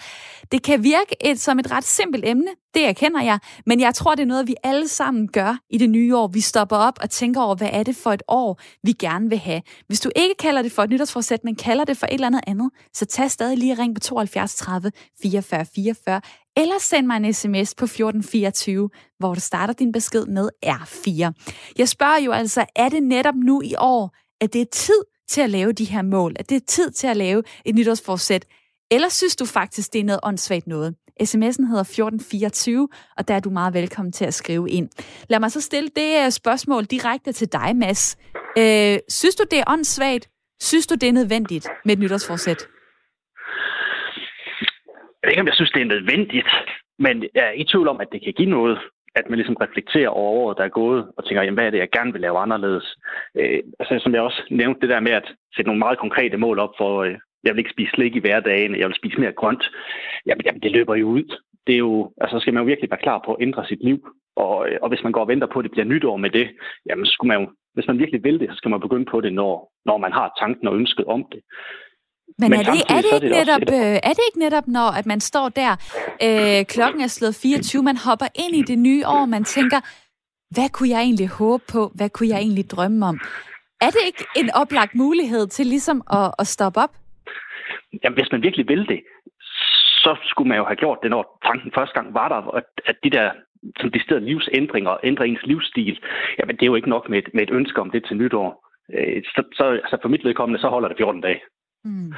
Det 0.51 0.63
kan 0.63 0.83
virke 0.83 1.15
et, 1.21 1.39
som 1.39 1.59
et 1.59 1.71
ret 1.71 1.83
simpelt 1.83 2.25
emne, 2.27 2.47
det 2.73 2.87
erkender 2.87 3.21
jeg, 3.21 3.39
men 3.65 3.79
jeg 3.79 3.95
tror, 3.95 4.15
det 4.15 4.21
er 4.21 4.27
noget, 4.27 4.47
vi 4.47 4.55
alle 4.63 4.87
sammen 4.87 5.27
gør 5.27 5.57
i 5.69 5.77
det 5.77 5.89
nye 5.89 6.17
år. 6.17 6.27
Vi 6.27 6.41
stopper 6.41 6.75
op 6.75 6.99
og 7.01 7.09
tænker 7.09 7.41
over, 7.41 7.55
hvad 7.55 7.69
er 7.71 7.83
det 7.83 7.95
for 7.95 8.13
et 8.13 8.23
år, 8.27 8.61
vi 8.83 8.91
gerne 8.91 9.29
vil 9.29 9.37
have. 9.37 9.61
Hvis 9.87 9.99
du 9.99 10.09
ikke 10.15 10.35
kalder 10.39 10.61
det 10.61 10.71
for 10.71 10.83
et 10.83 10.89
nytårsforsæt, 10.89 11.43
men 11.43 11.55
kalder 11.55 11.83
det 11.83 11.97
for 11.97 12.07
et 12.07 12.13
eller 12.13 12.27
andet 12.27 12.41
andet, 12.47 12.69
så 12.93 13.05
tag 13.05 13.31
stadig 13.31 13.57
lige 13.57 13.73
ring 13.73 13.95
på 13.95 13.99
72 13.99 14.55
30 14.55 14.91
44 15.21 15.65
44, 15.75 16.21
eller 16.57 16.75
send 16.79 17.07
mig 17.07 17.17
en 17.17 17.33
sms 17.33 17.75
på 17.75 17.85
1424, 17.85 18.89
hvor 19.19 19.33
du 19.33 19.39
starter 19.39 19.73
din 19.73 19.91
besked 19.91 20.25
med 20.25 20.49
R4. 20.65 21.31
Jeg 21.77 21.89
spørger 21.89 22.19
jo 22.19 22.31
altså, 22.31 22.65
er 22.75 22.89
det 22.89 23.03
netop 23.03 23.35
nu 23.35 23.61
i 23.61 23.73
år, 23.77 24.15
at 24.41 24.53
det 24.53 24.61
er 24.61 24.65
tid 24.71 25.01
til 25.29 25.41
at 25.41 25.49
lave 25.49 25.71
de 25.71 25.85
her 25.85 26.01
mål, 26.01 26.35
at 26.39 26.49
det 26.49 26.55
er 26.55 26.65
tid 26.67 26.91
til 26.91 27.07
at 27.07 27.17
lave 27.17 27.43
et 27.65 27.75
nytårsforsæt, 27.75 28.45
eller 28.91 29.09
synes 29.09 29.35
du 29.35 29.45
faktisk, 29.45 29.93
det 29.93 29.99
er 29.99 30.03
noget 30.03 30.19
åndssvagt 30.23 30.67
noget? 30.67 30.95
SMS'en 31.21 31.65
hedder 31.71 31.87
1424, 31.87 32.89
og 33.17 33.27
der 33.27 33.33
er 33.33 33.39
du 33.39 33.49
meget 33.49 33.73
velkommen 33.73 34.11
til 34.11 34.25
at 34.25 34.33
skrive 34.33 34.69
ind. 34.69 34.89
Lad 35.29 35.39
mig 35.39 35.51
så 35.51 35.61
stille 35.61 35.89
det 35.95 36.25
øh, 36.25 36.31
spørgsmål 36.31 36.83
direkte 36.83 37.31
til 37.31 37.51
dig, 37.51 37.75
Mads. 37.75 38.17
Øh, 38.57 38.97
synes 39.09 39.35
du, 39.35 39.43
det 39.51 39.59
er 39.59 39.71
åndssvagt? 39.73 40.29
Synes 40.59 40.87
du, 40.87 40.95
det 40.95 41.09
er 41.09 41.13
nødvendigt 41.13 41.67
med 41.85 41.93
et 41.93 41.99
nytårsforsæt? 41.99 42.67
Jeg 45.21 45.23
ved 45.23 45.31
ikke, 45.31 45.41
om 45.41 45.47
jeg 45.47 45.55
synes, 45.55 45.71
det 45.71 45.81
er 45.81 45.93
nødvendigt, 45.95 46.47
men 46.99 47.23
jeg 47.35 47.43
er 47.49 47.51
i 47.51 47.63
tvivl 47.63 47.87
om, 47.87 48.01
at 48.01 48.07
det 48.11 48.23
kan 48.23 48.33
give 48.33 48.49
noget 48.49 48.77
at 49.19 49.29
man 49.29 49.37
ligesom 49.39 49.61
reflekterer 49.65 50.09
over 50.09 50.31
året, 50.41 50.57
der 50.57 50.63
er 50.65 50.79
gået, 50.81 51.01
og 51.17 51.21
tænker, 51.25 51.41
jamen, 51.43 51.57
hvad 51.57 51.65
er 51.65 51.73
det, 51.73 51.83
jeg 51.83 51.95
gerne 51.97 52.11
vil 52.13 52.21
lave 52.21 52.37
anderledes? 52.45 52.87
Øh, 53.39 53.59
altså, 53.79 53.93
som 54.03 54.13
jeg 54.13 54.21
også 54.21 54.41
nævnte, 54.51 54.81
det 54.81 54.89
der 54.89 54.99
med 55.07 55.11
at 55.11 55.27
sætte 55.55 55.69
nogle 55.69 55.83
meget 55.85 55.99
konkrete 55.99 56.37
mål 56.37 56.59
op 56.59 56.73
for, 56.77 56.93
øh, 57.03 57.15
jeg 57.43 57.53
vil 57.53 57.59
ikke 57.59 57.75
spise 57.75 57.91
slik 57.93 58.15
i 58.15 58.19
hverdagen, 58.19 58.79
jeg 58.79 58.87
vil 58.87 58.95
spise 58.95 59.19
mere 59.19 59.31
grønt. 59.31 59.63
Jamen, 60.25 60.41
jamen 60.45 60.61
det 60.61 60.71
løber 60.71 60.95
jo 60.95 61.07
ud. 61.07 61.23
Det 61.67 61.73
er 61.73 61.83
jo, 61.87 62.11
altså 62.21 62.39
skal 62.39 62.53
man 62.53 62.61
jo 62.61 62.65
virkelig 62.65 62.89
være 62.91 63.05
klar 63.05 63.21
på 63.25 63.33
at 63.33 63.41
ændre 63.41 63.65
sit 63.67 63.83
liv. 63.83 63.99
Og, 64.35 64.67
og 64.81 64.89
hvis 64.89 65.03
man 65.03 65.11
går 65.11 65.21
og 65.21 65.27
venter 65.27 65.47
på, 65.47 65.59
at 65.59 65.63
det 65.63 65.71
bliver 65.71 65.85
nytår 65.85 66.17
med 66.17 66.29
det, 66.29 66.47
jamen 66.89 67.05
skulle 67.05 67.27
man 67.27 67.41
jo, 67.41 67.47
hvis 67.73 67.87
man 67.87 67.99
virkelig 67.99 68.23
vil 68.23 68.39
det, 68.39 68.49
så 68.49 68.55
skal 68.55 68.71
man 68.71 68.79
begynde 68.79 69.05
på 69.05 69.21
det, 69.21 69.33
når, 69.33 69.71
når 69.85 69.97
man 69.97 70.11
har 70.11 70.33
tanken 70.39 70.67
og 70.67 70.75
ønsket 70.75 71.05
om 71.05 71.25
det. 71.31 71.41
Men, 72.39 72.49
Men 72.49 72.59
er, 72.59 72.63
det, 72.63 72.81
er, 72.89 73.01
det 73.01 73.13
ikke 73.13 73.29
det 73.29 73.37
netop, 73.39 73.61
øh, 73.61 73.97
er 74.09 74.13
det 74.17 74.23
ikke 74.29 74.39
netop, 74.39 74.67
når 74.67 74.89
at 74.99 75.05
man 75.05 75.19
står 75.19 75.49
der, 75.49 75.71
øh, 76.25 76.65
klokken 76.65 77.01
er 77.01 77.07
slået 77.07 77.35
24, 77.35 77.83
man 77.83 77.97
hopper 77.97 78.27
ind 78.43 78.55
i 78.55 78.61
det 78.61 78.79
nye 78.79 79.03
år, 79.07 79.25
man 79.25 79.43
tænker, 79.43 79.79
hvad 80.55 80.69
kunne 80.69 80.89
jeg 80.89 81.01
egentlig 81.01 81.27
håbe 81.27 81.63
på? 81.71 81.91
Hvad 81.95 82.09
kunne 82.09 82.29
jeg 82.29 82.37
egentlig 82.37 82.69
drømme 82.69 83.05
om? 83.05 83.19
Er 83.81 83.89
det 83.89 84.01
ikke 84.05 84.25
en 84.35 84.49
oplagt 84.53 84.95
mulighed 84.95 85.47
til 85.47 85.65
ligesom 85.65 86.01
at, 86.11 86.31
at 86.39 86.47
stoppe 86.47 86.79
op? 86.79 86.93
Jamen, 88.03 88.17
hvis 88.17 88.31
man 88.31 88.43
virkelig 88.43 88.67
vil 88.67 88.87
det, 88.87 89.01
så 90.03 90.15
skulle 90.23 90.49
man 90.49 90.57
jo 90.57 90.65
have 90.65 90.75
gjort 90.75 90.99
det, 91.03 91.09
når 91.11 91.39
tanken 91.45 91.71
første 91.75 91.93
gang 91.93 92.13
var 92.13 92.27
der, 92.27 92.55
at, 92.55 92.63
at 92.85 92.95
de 93.03 93.09
der 93.09 93.31
som 93.79 93.91
de 93.91 94.03
steder 94.03 94.21
livsændringer, 94.21 94.97
ændre 95.03 95.27
ens 95.27 95.43
livsstil, 95.43 95.99
jamen 96.39 96.55
det 96.55 96.61
er 96.61 96.71
jo 96.71 96.75
ikke 96.75 96.89
nok 96.89 97.09
med 97.09 97.17
et, 97.17 97.29
med 97.33 97.43
et 97.43 97.51
ønske 97.51 97.81
om 97.81 97.91
det 97.91 98.05
til 98.05 98.17
nytår. 98.17 98.67
Øh, 98.93 99.23
så, 99.23 99.43
så 99.53 99.63
altså 99.63 99.97
for 100.01 100.09
mit 100.09 100.23
vedkommende, 100.23 100.61
så 100.61 100.67
holder 100.67 100.87
det 100.87 100.97
14 100.97 101.21
dage. 101.21 101.41
Mm. 101.85 102.13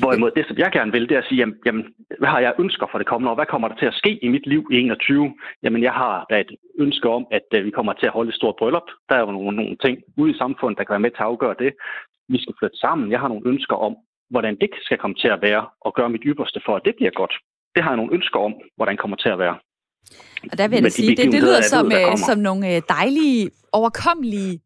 Hvorimod 0.00 0.30
det, 0.30 0.46
som 0.46 0.58
jeg 0.58 0.70
gerne 0.72 0.92
vil, 0.92 1.08
det 1.08 1.14
er 1.14 1.18
at 1.18 1.28
sige, 1.28 1.38
jamen, 1.38 1.56
jamen, 1.66 1.84
hvad 2.18 2.28
har 2.28 2.40
jeg 2.40 2.54
ønsker 2.58 2.86
for 2.90 2.98
det 2.98 3.06
kommende 3.06 3.30
år? 3.30 3.34
Hvad 3.34 3.46
kommer 3.46 3.68
der 3.68 3.76
til 3.76 3.86
at 3.86 3.94
ske 3.94 4.24
i 4.24 4.28
mit 4.28 4.46
liv 4.46 4.68
i 4.72 4.76
21? 4.76 5.34
Jamen, 5.62 5.82
jeg 5.82 5.92
har 5.92 6.26
da 6.30 6.40
et 6.40 6.52
ønske 6.78 7.08
om, 7.08 7.26
at 7.30 7.46
uh, 7.56 7.64
vi 7.64 7.70
kommer 7.70 7.92
til 7.92 8.06
at 8.06 8.12
holde 8.12 8.28
et 8.28 8.34
stort 8.34 8.56
bryllup. 8.58 8.88
Der 9.08 9.14
er 9.14 9.20
jo 9.20 9.30
nogle, 9.30 9.56
nogle 9.56 9.76
ting 9.84 9.98
ude 10.16 10.30
i 10.30 10.38
samfundet, 10.38 10.78
der 10.78 10.84
kan 10.84 10.92
være 10.92 11.06
med 11.06 11.10
til 11.10 11.24
at 11.24 11.30
afgøre 11.32 11.54
det. 11.58 11.72
Vi 12.28 12.42
skal 12.42 12.54
flytte 12.58 12.78
sammen. 12.78 13.12
Jeg 13.12 13.20
har 13.20 13.28
nogle 13.28 13.48
ønsker 13.48 13.76
om, 13.76 13.96
hvordan 14.30 14.56
det 14.60 14.70
skal 14.86 14.98
komme 14.98 15.16
til 15.22 15.28
at 15.28 15.42
være, 15.42 15.66
og 15.80 15.94
gøre 15.94 16.10
mit 16.10 16.24
ypperste 16.30 16.60
for, 16.66 16.76
at 16.76 16.82
det 16.84 16.94
bliver 16.96 17.10
godt. 17.20 17.34
Det 17.74 17.82
har 17.82 17.90
jeg 17.90 17.96
nogle 17.96 18.14
ønsker 18.14 18.38
om, 18.40 18.54
hvordan 18.76 18.94
det 18.94 19.00
kommer 19.00 19.16
til 19.16 19.28
at 19.28 19.38
være. 19.38 19.56
Og 20.50 20.58
der 20.58 20.68
vil 20.68 20.76
jeg 20.76 20.84
da 20.84 20.88
sige, 20.88 21.16
det, 21.16 21.32
det 21.32 21.42
lyder 21.42 21.62
som, 21.62 21.90
ved, 21.90 22.10
øh, 22.10 22.18
som 22.28 22.38
nogle 22.38 22.74
øh, 22.74 22.82
dejlige, 22.88 23.50
overkommelige 23.72 24.60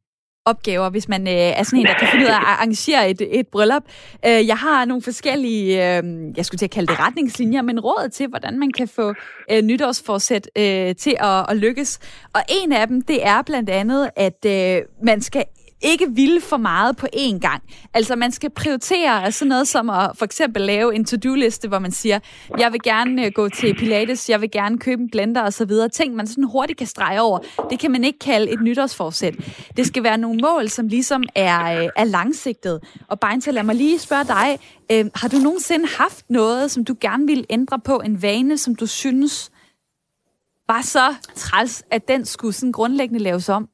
opgaver, 0.44 0.91
hvis 0.91 1.09
man 1.09 1.29
øh, 1.29 1.32
er 1.32 1.62
sådan 1.62 1.79
en, 1.79 1.87
der 1.87 1.94
kan 1.94 2.09
finde 2.09 2.25
ud 2.25 2.31
af 2.31 2.37
at 2.37 2.47
arrangere 2.47 3.11
et, 3.11 3.41
et 3.41 3.49
bryllup. 3.49 3.82
Øh, 4.26 4.47
jeg 4.47 4.56
har 4.56 4.85
nogle 4.85 5.03
forskellige, 5.03 5.67
øh, 5.75 6.03
jeg 6.37 6.44
skulle 6.47 6.59
til 6.59 6.67
at 6.67 6.70
kalde 6.70 6.93
det 6.93 7.00
retningslinjer, 7.00 7.62
men 7.62 7.81
råd 7.81 8.09
til, 8.09 8.29
hvordan 8.29 8.59
man 8.59 8.70
kan 8.70 8.88
få 8.88 9.14
øh, 9.50 9.62
nytårsforsæt 9.62 10.50
øh, 10.59 10.94
til 10.94 11.17
at, 11.20 11.47
at 11.50 11.56
lykkes. 11.56 11.99
Og 12.35 12.41
en 12.62 12.73
af 12.73 12.88
dem, 12.88 13.03
det 13.03 13.26
er 13.26 13.43
blandt 13.43 13.70
andet, 13.70 14.11
at 14.17 14.47
øh, 14.47 14.83
man 15.02 15.21
skal 15.21 15.45
ikke 15.82 16.06
ville 16.10 16.40
for 16.40 16.56
meget 16.56 16.96
på 16.96 17.06
én 17.16 17.38
gang. 17.38 17.62
Altså 17.94 18.16
man 18.16 18.32
skal 18.32 18.50
prioritere 18.50 19.24
altså, 19.24 19.38
sådan 19.38 19.48
noget 19.48 19.68
som 19.68 19.90
at 19.90 20.10
for 20.14 20.24
eksempel 20.24 20.62
lave 20.62 20.94
en 20.94 21.04
to-do-liste, 21.04 21.68
hvor 21.68 21.78
man 21.78 21.92
siger, 21.92 22.18
jeg 22.58 22.72
vil 22.72 22.80
gerne 22.82 23.26
øh, 23.26 23.32
gå 23.34 23.48
til 23.48 23.74
Pilates, 23.74 24.30
jeg 24.30 24.40
vil 24.40 24.50
gerne 24.50 24.78
købe 24.78 25.02
en 25.02 25.10
blender 25.10 25.42
osv. 25.42 25.70
Ting, 25.92 26.14
man 26.14 26.26
sådan 26.26 26.44
hurtigt 26.44 26.78
kan 26.78 26.86
strege 26.86 27.20
over. 27.20 27.38
Det 27.70 27.78
kan 27.78 27.90
man 27.90 28.04
ikke 28.04 28.18
kalde 28.18 28.52
et 28.52 28.62
nytårsforsæt. 28.62 29.34
Det 29.76 29.86
skal 29.86 30.02
være 30.02 30.18
nogle 30.18 30.40
mål, 30.42 30.68
som 30.68 30.88
ligesom 30.88 31.22
er, 31.34 31.82
øh, 31.82 31.88
er 31.96 32.04
langsigtet. 32.04 32.80
Og 33.08 33.20
Beinta, 33.20 33.50
lad 33.50 33.62
mig 33.62 33.74
lige 33.74 33.98
spørge 33.98 34.24
dig, 34.24 34.58
øh, 34.92 35.10
har 35.14 35.28
du 35.28 35.36
nogensinde 35.36 35.86
haft 35.98 36.30
noget, 36.30 36.70
som 36.70 36.84
du 36.84 36.96
gerne 37.00 37.26
ville 37.26 37.44
ændre 37.50 37.78
på, 37.78 38.00
en 38.04 38.22
vane, 38.22 38.58
som 38.58 38.74
du 38.74 38.86
synes 38.86 39.50
var 40.68 40.82
så 40.82 41.14
træls, 41.34 41.82
at 41.90 42.08
den 42.08 42.24
skulle 42.24 42.54
sådan 42.54 42.72
grundlæggende 42.72 43.22
laves 43.22 43.48
om? 43.48 43.68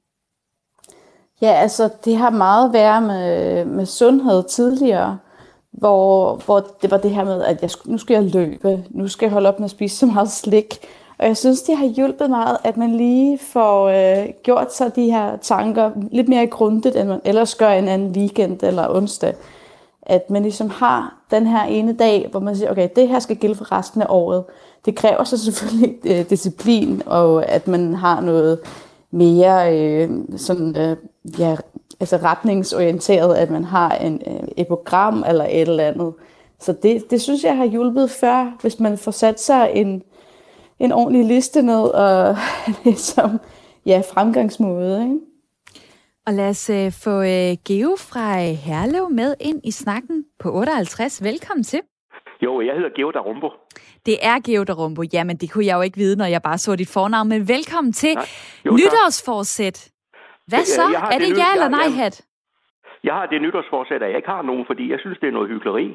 Ja, 1.43 1.53
altså 1.53 1.89
det 2.05 2.17
har 2.17 2.31
meget 2.31 2.73
været 2.73 3.03
med, 3.03 3.65
med 3.65 3.87
sundhed 3.87 4.43
tidligere, 4.43 5.19
hvor, 5.73 6.37
hvor 6.37 6.67
det 6.83 6.91
var 6.91 6.97
det 6.97 7.11
her 7.11 7.25
med, 7.25 7.43
at 7.43 7.63
jeg, 7.63 7.71
nu 7.85 7.99
skal 7.99 8.15
jeg 8.15 8.23
løbe, 8.23 8.85
nu 8.91 9.09
skal 9.09 9.27
jeg 9.27 9.33
holde 9.33 9.49
op 9.49 9.59
med 9.59 9.65
at 9.65 9.71
spise 9.71 9.97
så 9.97 10.07
meget 10.07 10.31
slik. 10.31 10.79
Og 11.19 11.27
jeg 11.27 11.37
synes, 11.37 11.63
det 11.63 11.77
har 11.77 11.87
hjulpet 11.87 12.31
meget, 12.31 12.57
at 12.65 12.77
man 12.77 12.97
lige 12.97 13.39
får 13.39 13.89
øh, 13.89 14.29
gjort 14.43 14.75
sig 14.75 14.97
de 14.97 15.11
her 15.11 15.37
tanker 15.37 15.91
lidt 16.13 16.29
mere 16.29 16.47
grundigt, 16.47 16.97
end 16.97 17.09
man 17.09 17.21
ellers 17.25 17.55
gør 17.55 17.71
en 17.71 17.89
anden 17.89 18.11
weekend 18.11 18.63
eller 18.63 18.95
onsdag. 18.97 19.35
At 20.03 20.31
man 20.31 20.43
ligesom 20.43 20.71
har 20.71 21.15
den 21.31 21.47
her 21.47 21.65
ene 21.65 21.93
dag, 21.93 22.29
hvor 22.31 22.41
man 22.41 22.57
siger, 22.57 22.71
okay, 22.71 22.89
det 22.97 23.09
her 23.09 23.19
skal 23.19 23.37
gælde 23.37 23.55
for 23.55 23.73
resten 23.73 24.03
af 24.03 24.07
året. 24.09 24.45
Det 24.85 24.95
kræver 24.95 25.25
så 25.25 25.39
selvfølgelig 25.39 25.97
øh, 26.05 26.31
disciplin, 26.31 27.03
og 27.07 27.49
at 27.49 27.69
man 27.69 27.95
har 27.95 28.21
noget 28.21 28.59
mere 29.11 29.79
øh, 29.79 30.11
sådan, 30.37 30.77
øh, 30.77 30.97
ja, 31.39 31.57
altså 32.01 32.17
retningsorienteret, 32.17 33.37
at 33.37 33.51
man 33.51 33.65
har 33.65 33.91
en, 33.91 34.23
øh, 34.27 34.49
et 34.57 34.67
program 34.67 35.25
eller 35.29 35.45
et 35.45 35.69
eller 35.69 35.85
andet. 35.85 36.15
Så 36.59 36.73
det, 36.83 37.11
det 37.11 37.21
synes 37.21 37.45
jeg 37.45 37.57
har 37.57 37.67
hjulpet 37.67 38.11
før, 38.11 38.57
hvis 38.61 38.81
man 38.81 38.99
får 38.99 39.11
sat 39.11 39.41
sig 39.41 39.71
en, 39.75 40.03
en 40.79 40.93
ordentlig 40.93 41.25
liste 41.25 41.63
ned 41.63 41.83
og 41.83 42.37
ligesom, 42.85 43.41
ja, 43.87 44.03
fremgangsmåde. 44.13 45.03
Ikke? 45.03 45.19
Og 46.27 46.35
lad 46.35 46.49
os 46.49 46.71
uh, 46.71 46.93
få 47.05 47.21
uh, 47.21 47.57
Geo 47.67 47.97
fra 47.99 48.41
Herlev 48.41 49.11
med 49.11 49.35
ind 49.41 49.61
i 49.65 49.71
snakken 49.71 50.25
på 50.39 50.53
58. 50.53 51.25
Velkommen 51.25 51.65
til. 51.65 51.81
Jo, 52.43 52.61
jeg 52.61 52.75
hedder 52.75 52.91
Geo 52.97 53.11
Darumbo. 53.11 53.49
Det 54.09 54.19
er 54.31 54.37
Geo 54.47 54.63
Darumbo. 54.65 55.03
Jamen, 55.15 55.37
det 55.43 55.49
kunne 55.53 55.67
jeg 55.67 55.77
jo 55.79 55.83
ikke 55.89 55.99
vide, 56.05 56.17
når 56.23 56.29
jeg 56.35 56.43
bare 56.49 56.59
så 56.59 56.77
dit 56.77 56.93
fornavn. 56.97 57.29
Men 57.29 57.41
velkommen 57.55 57.93
til 57.93 58.15
nej. 58.15 58.25
Jo, 58.67 58.71
nytårsforsæt. 58.81 59.79
Hvad 60.51 60.65
så? 60.77 60.85
Er 61.15 61.19
det, 61.19 61.29
det 61.29 61.39
ja 61.43 61.49
eller 61.57 61.71
nej, 61.79 61.89
hat? 62.01 62.17
Jeg 63.05 63.15
har 63.15 63.27
det 63.27 63.43
nytårsforsæt, 63.43 64.03
at 64.03 64.09
jeg 64.09 64.17
ikke 64.17 64.35
har 64.37 64.43
nogen, 64.43 64.65
fordi 64.67 64.85
jeg 64.93 64.99
synes, 65.01 65.19
det 65.21 65.29
er 65.29 65.37
noget 65.39 65.49
hyggeleri. 65.49 65.89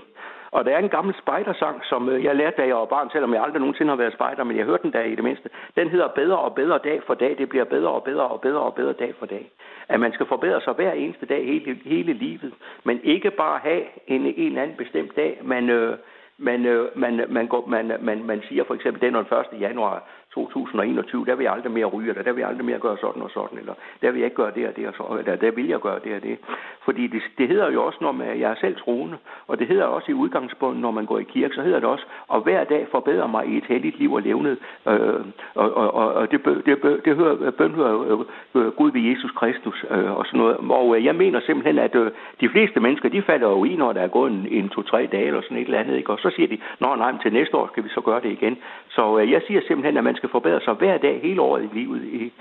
Og 0.56 0.66
der 0.66 0.72
er 0.76 0.80
en 0.80 0.96
gammel 0.98 1.16
spejdersang, 1.22 1.78
som 1.92 2.10
øh, 2.10 2.24
jeg 2.24 2.36
lærte, 2.36 2.58
da 2.62 2.66
jeg 2.68 2.76
var 2.76 2.86
barn, 2.86 3.10
selvom 3.12 3.34
jeg 3.34 3.44
aldrig 3.44 3.60
nogensinde 3.60 3.90
har 3.90 4.02
været 4.04 4.14
spejder, 4.14 4.44
men 4.44 4.58
jeg 4.58 4.66
hørte 4.66 4.84
den 4.84 4.94
der 4.94 5.04
i 5.04 5.16
det 5.16 5.24
mindste. 5.24 5.50
Den 5.76 5.90
hedder 5.90 6.08
Bedre 6.08 6.40
og 6.40 6.56
bedre 6.56 6.80
dag 6.84 7.02
for 7.08 7.14
dag. 7.14 7.36
Det 7.38 7.50
bliver 7.50 7.66
bedre 7.76 7.92
og 7.98 8.04
bedre 8.04 8.28
og 8.28 8.42
bedre 8.42 8.62
og 8.62 8.74
bedre 8.74 8.94
dag 8.94 9.14
for 9.20 9.26
dag. 9.26 9.52
At 9.90 10.00
man 10.00 10.14
skal 10.14 10.26
forbedre 10.26 10.62
sig 10.62 10.74
hver 10.74 10.92
eneste 10.92 11.26
dag 11.26 11.46
hele, 11.46 11.80
hele 11.86 12.14
livet, 12.14 12.54
men 12.84 13.00
ikke 13.04 13.32
bare 13.32 13.60
have 13.64 13.84
en, 14.08 14.22
en 14.26 14.34
eller 14.38 14.62
anden 14.62 14.78
bestemt 14.78 15.16
dag, 15.16 15.40
man, 15.44 15.70
øh, 15.70 15.98
man, 16.44 16.66
øh, 16.66 16.98
man, 16.98 17.26
man, 17.30 17.48
går, 17.48 17.68
man, 17.68 17.92
man, 18.02 18.24
man 18.24 18.42
siger 18.48 18.64
for 18.68 18.74
eksempel 18.74 19.02
den 19.02 19.16
1. 19.16 19.26
januar, 19.60 20.04
2021, 20.34 21.26
der 21.26 21.36
vil 21.36 21.44
jeg 21.44 21.54
aldrig 21.54 21.72
mere 21.72 21.86
ryge, 21.86 22.10
eller 22.10 22.24
der 22.24 22.32
vil 22.32 22.42
jeg 22.42 22.50
aldrig 22.50 22.66
mere 22.66 22.80
gøre 22.80 22.98
sådan 22.98 23.22
og 23.22 23.32
sådan, 23.34 23.58
eller 23.60 23.74
der 24.02 24.12
vil 24.12 24.20
jeg 24.20 24.26
ikke 24.26 24.42
gøre 24.44 24.52
det 24.56 24.68
og 24.68 24.76
det 24.76 24.88
og 24.88 24.94
så, 24.98 25.04
eller 25.20 25.36
der 25.36 25.52
vil 25.52 25.68
jeg 25.68 25.80
gøre 25.80 26.00
det 26.04 26.16
og 26.16 26.24
det. 26.24 26.38
Fordi 26.86 27.08
det, 27.08 27.22
det 27.38 27.48
hedder 27.48 27.72
jo 27.72 27.86
også, 27.86 27.98
når 28.02 28.12
man, 28.12 28.40
jeg 28.40 28.52
er 28.52 28.56
selv 28.62 28.76
troende, 28.76 29.18
og 29.48 29.60
det 29.60 29.68
hedder 29.68 29.86
også 29.86 30.12
i 30.12 30.14
udgangspunktet, 30.14 30.82
når 30.82 30.92
man 30.92 31.06
går 31.06 31.20
i 31.20 31.24
kirke, 31.24 31.56
så 31.56 31.62
hedder 31.62 31.80
det 31.80 31.90
også, 31.90 32.06
og 32.28 32.42
hver 32.42 32.64
dag 32.64 32.88
forbedrer 32.92 33.28
mig 33.28 33.48
i 33.48 33.58
et 33.58 33.66
heldigt 33.66 34.00
liv 34.00 34.14
og 34.14 34.22
levnet. 34.22 34.58
Øh, 34.88 35.22
og, 35.56 35.74
og, 35.74 35.94
og, 35.94 36.14
og 36.14 36.32
det, 36.32 36.46
det, 36.46 36.66
det, 36.84 37.06
det 37.06 37.16
hører, 37.16 37.52
bøn 37.52 37.72
hører 37.72 38.24
øh, 38.56 38.68
Gud 38.72 38.92
ved 38.92 39.02
Jesus 39.02 39.32
Kristus 39.32 39.86
øh, 39.90 40.12
og 40.18 40.26
sådan 40.26 40.40
noget. 40.40 40.58
Og 40.58 40.98
øh, 40.98 41.06
jeg 41.06 41.16
mener 41.16 41.40
simpelthen, 41.40 41.80
at 41.80 41.96
øh, 41.96 42.12
de 42.42 42.50
fleste 42.50 42.80
mennesker, 42.80 43.10
de 43.10 43.22
falder 43.22 43.50
jo 43.50 43.64
i, 43.64 43.76
når 43.76 43.94
der 43.94 44.02
er 44.02 44.08
gået 44.08 44.32
en, 44.32 44.48
en 44.52 44.70
to-tre 44.70 45.10
dage 45.12 45.26
eller 45.26 45.42
sådan 45.42 45.58
et 45.58 45.66
eller 45.66 45.80
andet, 45.80 45.98
ikke? 45.98 46.12
og 46.12 46.20
så 46.20 46.30
siger 46.36 46.48
de, 46.48 46.58
nå 46.80 46.96
nej, 46.96 47.12
men 47.12 47.22
til 47.22 47.34
næste 47.34 47.58
år 47.58 47.68
skal 47.72 47.84
vi 47.84 47.90
så 47.90 48.02
gøre 48.02 48.22
det 48.22 48.32
igen. 48.32 48.58
Så 48.90 49.20
øh, 49.20 49.32
jeg 49.32 49.42
siger 49.48 49.62
simpelthen, 49.68 49.98
at 49.98 50.04
man 50.04 50.16
skal 50.24 50.38
forbedre 50.40 50.62
sig 50.66 50.74
hver 50.74 50.98
dag 50.98 51.16
hele 51.22 51.42
året 51.42 51.64
i 51.64 51.76
livet. 51.80 52.32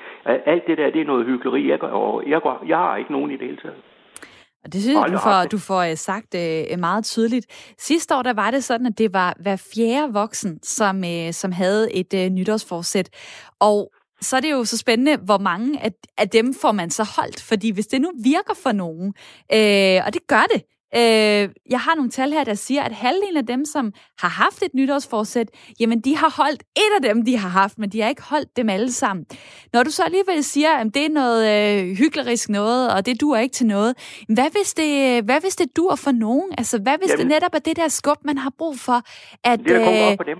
Alt 0.52 0.64
det 0.66 0.78
der, 0.78 0.90
det 0.90 1.00
er 1.00 1.04
noget 1.12 1.26
hyggeleri, 1.26 1.70
jeg, 1.70 1.82
og 1.82 2.22
jeg, 2.26 2.40
går, 2.42 2.64
jeg 2.68 2.78
har 2.78 2.96
ikke 2.96 3.12
nogen 3.12 3.30
i 3.30 3.36
det 3.36 3.46
hele 3.46 3.60
taget. 3.62 3.80
Og 4.64 4.72
det 4.72 4.82
synes 4.82 4.98
jeg, 4.98 5.12
du 5.12 5.18
får, 5.18 5.44
du 5.52 5.58
får 5.58 5.82
øh, 5.90 5.96
sagt 5.96 6.34
uh, 6.34 6.80
meget 6.80 7.04
tydeligt. 7.04 7.74
Sidste 7.78 8.16
år, 8.16 8.22
der 8.22 8.32
var 8.32 8.50
det 8.50 8.64
sådan, 8.64 8.86
at 8.86 8.98
det 8.98 9.12
var 9.12 9.34
hver 9.42 9.56
fjerde 9.74 10.12
voksen, 10.12 10.62
som, 10.62 10.96
uh, 10.96 11.30
som 11.30 11.52
havde 11.52 11.94
et 11.94 12.14
uh, 12.14 12.32
nytårsforsæt. 12.32 13.08
Og 13.60 13.90
så 14.20 14.36
er 14.36 14.40
det 14.40 14.52
jo 14.52 14.64
så 14.64 14.78
spændende, 14.78 15.16
hvor 15.16 15.38
mange 15.38 15.80
af, 15.80 15.90
af 16.18 16.28
dem 16.28 16.54
får 16.54 16.72
man 16.72 16.90
så 16.90 17.04
holdt. 17.16 17.42
Fordi 17.42 17.70
hvis 17.70 17.86
det 17.86 18.00
nu 18.00 18.10
virker 18.24 18.54
for 18.62 18.72
nogen, 18.72 19.08
øh, 19.52 20.06
og 20.06 20.14
det 20.14 20.26
gør 20.28 20.44
det, 20.54 20.62
Øh, 20.94 21.49
jeg 21.70 21.80
har 21.80 21.94
nogle 21.94 22.11
tal 22.11 22.32
her, 22.32 22.44
der 22.44 22.54
siger, 22.54 22.82
at 22.82 22.92
halvdelen 22.92 23.37
af 23.37 23.46
dem, 23.46 23.64
som 23.64 23.92
har 24.18 24.28
haft 24.28 24.62
et 24.62 24.75
nytårsforsæt, 24.75 25.49
jamen 25.80 26.00
de 26.00 26.16
har 26.16 26.30
holdt 26.37 26.62
et 26.76 26.92
af 26.96 27.02
dem, 27.02 27.25
de 27.25 27.37
har 27.37 27.49
haft, 27.49 27.78
men 27.78 27.90
de 27.90 28.00
har 28.00 28.08
ikke 28.08 28.22
holdt 28.22 28.56
dem 28.56 28.68
alle 28.68 28.92
sammen. 28.92 29.26
Når 29.72 29.82
du 29.82 29.90
så 29.90 30.02
alligevel 30.02 30.44
siger, 30.44 30.70
at 30.70 30.87
det 30.94 31.04
er 31.04 31.11
noget 31.11 31.42
øh, 31.50 31.96
hyggelig 31.96 32.38
noget, 32.49 32.92
og 32.92 33.06
det 33.06 33.20
duer 33.20 33.38
ikke 33.38 33.52
til 33.52 33.66
noget, 33.66 33.96
hvad 34.28 34.50
hvis 34.50 34.75
det, 34.75 35.25
hvad 35.25 35.40
hvis 35.40 35.56
det 35.56 35.76
dur 35.76 35.94
for 35.94 36.12
nogen? 36.12 36.50
Altså, 36.58 36.78
hvad 36.78 36.99
hvis 36.99 37.11
jamen, 37.11 37.18
det 37.18 37.26
netop 37.26 37.54
er 37.54 37.58
det 37.58 37.76
der 37.76 37.88
skub, 37.88 38.18
man 38.25 38.38
har 38.38 38.52
brug 38.58 38.78
for? 38.78 39.02
At, 39.44 39.58
det 39.58 39.76
er 39.76 40.11
øh, 40.11 40.16
for 40.16 40.25
dem. 40.25 40.38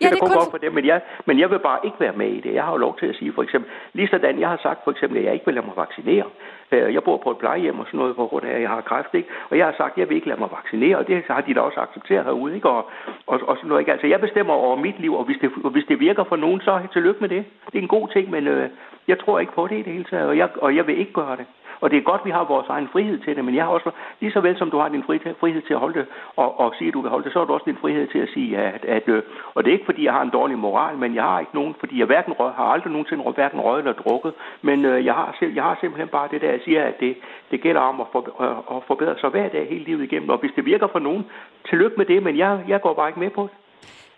Ja. 0.00 0.06
Det 0.06 0.12
det 0.12 0.20
kun 0.20 0.30
godt 0.38 0.50
for 0.50 0.58
dem, 0.58 0.72
men 0.72 0.84
jeg, 0.86 1.00
men 1.26 1.38
jeg 1.38 1.50
vil 1.50 1.58
bare 1.58 1.80
ikke 1.84 2.00
være 2.00 2.12
med 2.12 2.28
i 2.28 2.40
det. 2.40 2.54
Jeg 2.54 2.64
har 2.64 2.72
jo 2.72 2.76
lov 2.86 2.98
til 2.98 3.06
at 3.06 3.16
sige, 3.16 3.32
for 3.32 3.42
eksempel, 3.42 3.70
lige 3.92 4.08
sådan, 4.08 4.40
jeg 4.40 4.48
har 4.48 4.60
sagt 4.62 4.80
for 4.84 4.90
eksempel, 4.90 5.18
at 5.18 5.24
jeg 5.24 5.32
ikke 5.34 5.46
vil 5.46 5.54
lade 5.54 5.66
mig 5.66 5.76
vaccinere. 5.76 6.24
Øh, 6.72 6.94
jeg 6.94 7.02
bor 7.02 7.16
på 7.16 7.30
et 7.30 7.38
plejehjem 7.38 7.78
og 7.78 7.86
sådan 7.86 7.98
noget, 7.98 8.14
hvor 8.14 8.46
jeg 8.46 8.68
har 8.68 8.80
kræft, 8.80 9.14
ikke? 9.14 9.28
Og 9.50 9.58
jeg 9.58 9.66
har 9.66 9.74
sagt, 9.76 9.92
at 9.92 9.98
jeg 9.98 10.08
vil 10.08 10.16
ikke 10.16 10.28
lade 10.28 10.40
mig 10.40 10.50
vaccinere, 10.60 10.98
og 10.98 11.08
det 11.08 11.24
har 11.28 11.40
de 11.40 11.54
da 11.54 11.60
også 11.60 11.80
accepteret 11.80 12.24
herude, 12.24 12.54
ikke? 12.54 12.68
Og, 12.68 12.90
og, 13.26 13.40
og 13.48 13.56
sådan 13.56 13.68
noget, 13.68 13.80
ikke? 13.80 13.92
Altså, 13.92 14.06
jeg 14.06 14.20
bestemmer 14.20 14.54
over 14.54 14.76
mit 14.76 15.00
liv, 15.00 15.14
og 15.14 15.24
hvis 15.24 15.38
det, 15.40 15.50
og 15.64 15.70
hvis 15.70 15.84
det 15.88 16.00
virker 16.00 16.24
for 16.24 16.36
nogen, 16.36 16.60
så 16.60 16.80
tillykke 16.92 17.20
med 17.20 17.28
det. 17.28 17.44
Det 17.66 17.78
er 17.78 17.82
en 17.82 17.88
god 17.88 18.08
ting, 18.08 18.30
men 18.30 18.46
øh, 18.46 18.70
jeg 19.08 19.18
tror 19.18 19.38
ikke 19.38 19.52
på 19.52 19.66
det 19.66 19.78
i 19.78 19.82
det 19.82 19.92
hele 19.92 20.04
taget, 20.04 20.28
og 20.28 20.36
jeg, 20.36 20.48
og 20.56 20.76
jeg 20.76 20.86
vil 20.86 20.98
ikke 20.98 21.12
gøre 21.12 21.36
det. 21.36 21.46
Og 21.80 21.90
det 21.90 21.96
er 21.96 22.08
godt, 22.10 22.20
at 22.20 22.26
vi 22.26 22.30
har 22.30 22.44
vores 22.44 22.68
egen 22.68 22.88
frihed 22.92 23.18
til 23.18 23.36
det, 23.36 23.44
men 23.44 23.54
jeg 23.54 23.64
har 23.64 23.70
også, 23.70 23.90
lige 24.20 24.32
så 24.32 24.40
vel 24.40 24.58
som 24.58 24.70
du 24.70 24.78
har 24.78 24.88
din 24.88 25.04
frihed 25.40 25.62
til 25.62 25.74
at 25.74 25.80
holde 25.80 25.98
det, 25.98 26.06
og, 26.36 26.60
og 26.60 26.74
sige, 26.78 26.88
at 26.88 26.94
du 26.94 27.00
vil 27.00 27.10
holde 27.10 27.24
det, 27.24 27.32
så 27.32 27.38
har 27.38 27.46
du 27.46 27.52
også 27.52 27.70
din 27.70 27.82
frihed 27.82 28.06
til 28.06 28.18
at 28.18 28.28
sige, 28.34 28.58
at, 28.58 28.84
at 28.84 29.08
øh, 29.08 29.22
og 29.54 29.64
det 29.64 29.70
er 29.70 29.76
ikke 29.78 29.90
fordi, 29.90 30.04
jeg 30.04 30.12
har 30.12 30.22
en 30.22 30.36
dårlig 30.38 30.58
moral, 30.58 30.96
men 30.96 31.14
jeg 31.14 31.22
har 31.22 31.40
ikke 31.40 31.54
nogen, 31.54 31.74
fordi 31.80 31.98
jeg 31.98 32.06
hverken 32.06 32.32
rød, 32.32 32.52
har 32.52 32.64
aldrig 32.64 32.92
nogensinde 32.92 33.22
rød, 33.22 33.34
hverken 33.34 33.60
røget 33.60 33.78
eller 33.78 33.92
drukket, 34.02 34.32
men 34.62 34.84
øh, 34.84 35.04
jeg, 35.04 35.14
har, 35.14 35.36
jeg 35.54 35.62
har 35.62 35.78
simpelthen 35.80 36.08
bare 36.08 36.28
det 36.32 36.40
der, 36.40 36.50
jeg 36.50 36.60
siger, 36.64 36.82
at 36.84 37.00
det, 37.00 37.16
det 37.50 37.60
gælder 37.60 37.80
om 37.80 38.00
at, 38.00 38.06
for, 38.12 38.20
øh, 38.44 38.76
at 38.76 38.82
forbedre 38.86 39.18
sig 39.20 39.30
hver 39.30 39.48
dag 39.48 39.68
hele 39.68 39.84
livet 39.84 40.04
igennem, 40.04 40.28
og 40.28 40.38
hvis 40.38 40.52
det 40.56 40.64
virker 40.64 40.88
for 40.92 40.98
nogen, 40.98 41.24
tillykke 41.68 41.96
med 41.96 42.06
det, 42.06 42.22
men 42.22 42.38
jeg, 42.38 42.64
jeg 42.68 42.80
går 42.80 42.94
bare 42.94 43.08
ikke 43.08 43.20
med 43.20 43.30
på 43.30 43.42
det. 43.42 43.50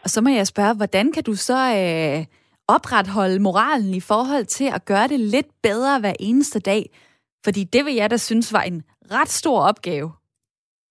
Og 0.05 0.11
så 0.11 0.21
må 0.21 0.31
jeg 0.31 0.47
spørge, 0.47 0.77
hvordan 0.77 1.13
kan 1.13 1.23
du 1.23 1.35
så 1.35 1.61
øh, 1.81 2.25
opretholde 2.69 3.43
moralen 3.43 3.95
i 3.95 4.01
forhold 4.01 4.45
til 4.45 4.69
at 4.75 4.85
gøre 4.85 5.09
det 5.09 5.21
lidt 5.21 5.47
bedre 5.63 6.01
hver 6.01 6.13
eneste 6.21 6.61
dag? 6.61 6.83
Fordi 7.45 7.65
det 7.65 7.85
vil 7.85 7.95
jeg 7.95 8.11
da 8.11 8.17
synes 8.17 8.53
var 8.53 8.63
en 8.63 8.83
ret 9.11 9.29
stor 9.29 9.61
opgave. 9.71 10.13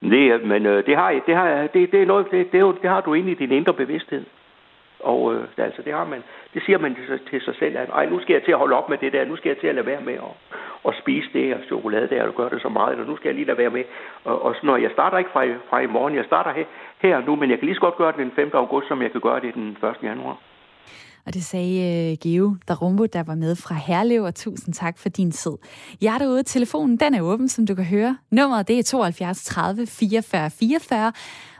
Det, 0.01 0.45
men 0.45 0.65
øh, 0.65 0.85
det, 0.85 0.95
har, 0.95 1.21
det, 1.27 1.35
har, 1.35 1.67
det, 1.73 1.91
det, 1.91 2.01
er 2.01 2.05
noget, 2.05 2.27
det, 2.31 2.51
det, 2.51 2.75
det 2.81 2.89
har 2.89 3.01
du 3.01 3.13
inde 3.13 3.31
i 3.31 3.35
din 3.35 3.51
indre 3.51 3.73
bevidsthed. 3.73 4.25
Og 4.99 5.33
øh, 5.33 5.47
altså, 5.57 5.81
det, 5.81 5.93
har 5.93 6.05
man, 6.05 6.23
det 6.53 6.63
siger 6.65 6.77
man 6.77 6.95
til, 6.95 7.19
til 7.29 7.41
sig 7.41 7.55
selv, 7.59 7.77
at 7.77 8.11
nu 8.11 8.21
skal 8.21 8.33
jeg 8.33 8.43
til 8.43 8.51
at 8.51 8.57
holde 8.57 8.75
op 8.75 8.89
med 8.89 8.97
det 8.97 9.13
der, 9.13 9.25
nu 9.25 9.35
skal 9.35 9.49
jeg 9.49 9.57
til 9.57 9.67
at 9.67 9.75
lade 9.75 9.85
være 9.85 10.01
med 10.01 10.13
at, 10.13 10.33
at 10.87 10.93
spise 11.01 11.29
det 11.33 11.53
og 11.53 11.59
chokolade 11.67 12.09
der, 12.09 12.23
og 12.23 12.35
gøre 12.35 12.49
det 12.49 12.61
så 12.61 12.69
meget, 12.69 12.91
eller 12.91 13.05
nu 13.05 13.17
skal 13.17 13.29
jeg 13.29 13.35
lige 13.35 13.47
lade 13.47 13.57
være 13.57 13.69
med. 13.69 13.83
Og, 14.23 14.41
og 14.41 14.55
når 14.63 14.77
jeg 14.77 14.91
starter 14.91 15.17
ikke 15.17 15.31
fra, 15.33 15.43
fra 15.69 15.79
i 15.79 15.87
morgen, 15.87 16.15
jeg 16.15 16.25
starter 16.25 16.53
her, 16.53 16.65
her 16.99 17.25
nu, 17.25 17.35
men 17.35 17.49
jeg 17.49 17.59
kan 17.59 17.65
lige 17.65 17.75
så 17.75 17.81
godt 17.81 17.97
gøre 17.97 18.11
det 18.11 18.17
den 18.19 18.31
5. 18.35 18.49
august, 18.53 18.87
som 18.87 19.01
jeg 19.01 19.11
kan 19.11 19.21
gøre 19.21 19.39
det 19.39 19.53
den 19.53 19.77
1. 19.83 19.95
januar. 20.03 20.37
Og 21.29 21.33
det 21.33 21.45
sagde 21.45 22.11
uh, 22.11 22.17
Geo 22.19 22.55
Darumbo, 22.67 23.05
der 23.05 23.23
var 23.23 23.35
med 23.35 23.55
fra 23.55 23.75
Herlev, 23.75 24.23
og 24.23 24.35
tusind 24.35 24.73
tak 24.73 24.97
for 24.97 25.09
din 25.09 25.31
tid. 25.31 25.51
Jeg 26.01 26.13
er 26.13 26.17
derude, 26.17 26.43
telefonen 26.43 26.97
den 26.97 27.13
er 27.13 27.21
åben, 27.21 27.49
som 27.49 27.65
du 27.65 27.75
kan 27.75 27.85
høre. 27.85 28.17
Nummeret 28.31 28.67
det 28.67 28.79
er 28.79 28.83
72 28.83 29.43
30 29.43 29.87
44 29.87 30.49
44. 30.49 31.13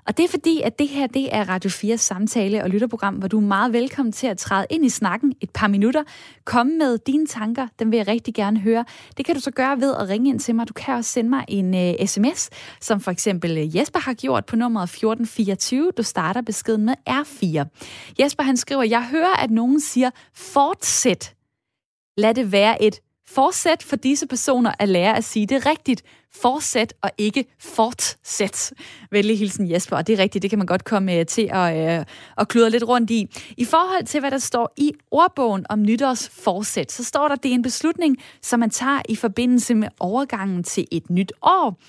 Og 0.10 0.18
det 0.18 0.24
er 0.24 0.30
fordi, 0.30 0.62
at 0.62 0.80
det 0.80 0.88
her 0.88 1.08
det 1.08 1.36
er 1.36 1.50
Radio 1.50 1.70
4 1.70 1.98
samtale- 1.98 2.64
og 2.64 2.70
lytterprogram, 2.70 3.16
hvor 3.16 3.28
du 3.28 3.38
er 3.38 3.42
meget 3.42 3.74
velkommen 3.74 4.12
til 4.12 4.28
at 4.28 4.38
træde 4.38 4.66
ind 4.70 4.86
i 4.86 4.90
snakken 4.90 5.34
et 5.42 5.50
par 5.50 5.68
minutter. 5.68 6.04
Kom 6.46 6.68
med 6.68 6.98
dine 6.98 7.28
tanker, 7.28 7.68
dem 7.80 7.92
vil 7.92 7.98
jeg 7.98 8.08
rigtig 8.08 8.34
gerne 8.34 8.60
høre. 8.60 8.86
Det 9.18 9.26
kan 9.26 9.36
du 9.36 9.42
så 9.42 9.52
gøre 9.52 9.82
ved 9.82 9.96
at 9.96 10.10
ringe 10.10 10.30
ind 10.30 10.40
til 10.40 10.56
mig. 10.56 10.68
Du 10.68 10.74
kan 10.74 10.94
også 10.94 11.12
sende 11.12 11.30
mig 11.30 11.46
en 11.48 11.76
øh, 11.76 11.94
uh, 12.00 12.06
sms, 12.06 12.50
som 12.82 13.02
for 13.02 13.12
eksempel 13.12 13.58
øh, 13.58 13.76
Jesper 13.76 14.00
har 14.00 14.14
gjort 14.14 14.46
på 14.46 14.56
nummeret 14.56 14.84
1424. 14.84 15.92
Du 15.98 16.04
starter 16.04 16.42
beskeden 16.42 16.86
med 16.86 16.94
R4. 17.10 17.66
Jesper 18.20 18.44
han 18.44 18.58
skriver, 18.58 18.84
jeg 18.84 19.08
hører, 19.08 19.44
at 19.44 19.52
nogen 19.52 19.80
siger, 19.80 20.10
fortsæt. 20.34 21.36
Lad 22.18 22.34
det 22.34 22.52
være 22.52 22.84
et 22.84 23.00
Fortsæt 23.34 23.84
for 23.84 23.96
disse 23.96 24.28
personer 24.28 24.72
at 24.80 24.90
lære 24.90 25.18
at 25.18 25.24
sige 25.24 25.46
det 25.46 25.66
rigtigt. 25.66 26.04
Fortsæt 26.34 26.94
og 27.02 27.12
ikke 27.18 27.46
fortsæt. 27.60 28.74
Venlig 29.12 29.40
hilsen 29.40 29.72
Jesper, 29.72 29.98
og 29.98 30.08
det 30.08 30.20
er 30.20 30.24
rigtigt, 30.24 30.42
det 30.42 30.50
kan 30.50 30.60
man 30.60 30.68
godt 30.68 30.84
komme 30.84 31.14
øh, 31.14 31.26
til 31.26 31.50
at, 31.52 32.00
øh, 32.00 32.06
at 32.38 32.48
kludre 32.48 32.70
lidt 32.70 32.84
rundt 32.84 33.10
i. 33.10 33.28
I 33.58 33.66
forhold 33.66 34.06
til, 34.06 34.20
hvad 34.20 34.32
der 34.32 34.38
står 34.38 34.74
i 34.78 34.92
ordbogen 35.12 35.66
om 35.70 35.82
nytårs 35.82 36.30
fortsæt, 36.30 36.92
så 36.92 37.04
står 37.04 37.28
der, 37.28 37.36
at 37.36 37.44
det 37.44 37.52
er 37.52 37.56
en 37.56 37.62
beslutning, 37.62 38.18
som 38.42 38.60
man 38.60 38.70
tager 38.70 39.02
i 39.10 39.16
forbindelse 39.16 39.76
med 39.76 39.88
overgangen 40.00 40.64
til 40.64 40.88
et 40.92 41.10
nyt 41.10 41.32
år, 41.42 41.80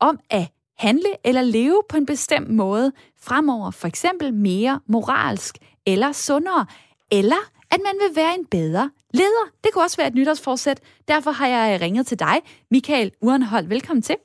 om 0.00 0.18
at 0.30 0.48
handle 0.78 1.10
eller 1.24 1.42
leve 1.42 1.82
på 1.88 1.96
en 1.96 2.06
bestemt 2.06 2.50
måde 2.50 2.92
fremover, 3.22 3.70
for 3.70 3.88
eksempel 3.88 4.34
mere 4.34 4.80
moralsk 4.86 5.58
eller 5.86 6.12
sundere, 6.12 6.66
eller 7.10 7.50
at 7.70 7.78
man 7.84 7.94
vil 8.00 8.16
være 8.16 8.34
en 8.34 8.46
bedre 8.46 8.90
leder. 9.14 9.46
Det 9.64 9.72
kunne 9.72 9.84
også 9.84 9.96
være 9.96 10.08
et 10.08 10.14
nytårsforsæt. 10.14 10.80
Derfor 11.08 11.30
har 11.30 11.46
jeg 11.46 11.80
ringet 11.80 12.06
til 12.06 12.18
dig, 12.18 12.36
Michael 12.70 13.12
Urenhold. 13.22 13.66
Velkommen 13.66 14.02
til. 14.02 14.16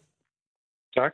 Tak. 0.98 1.14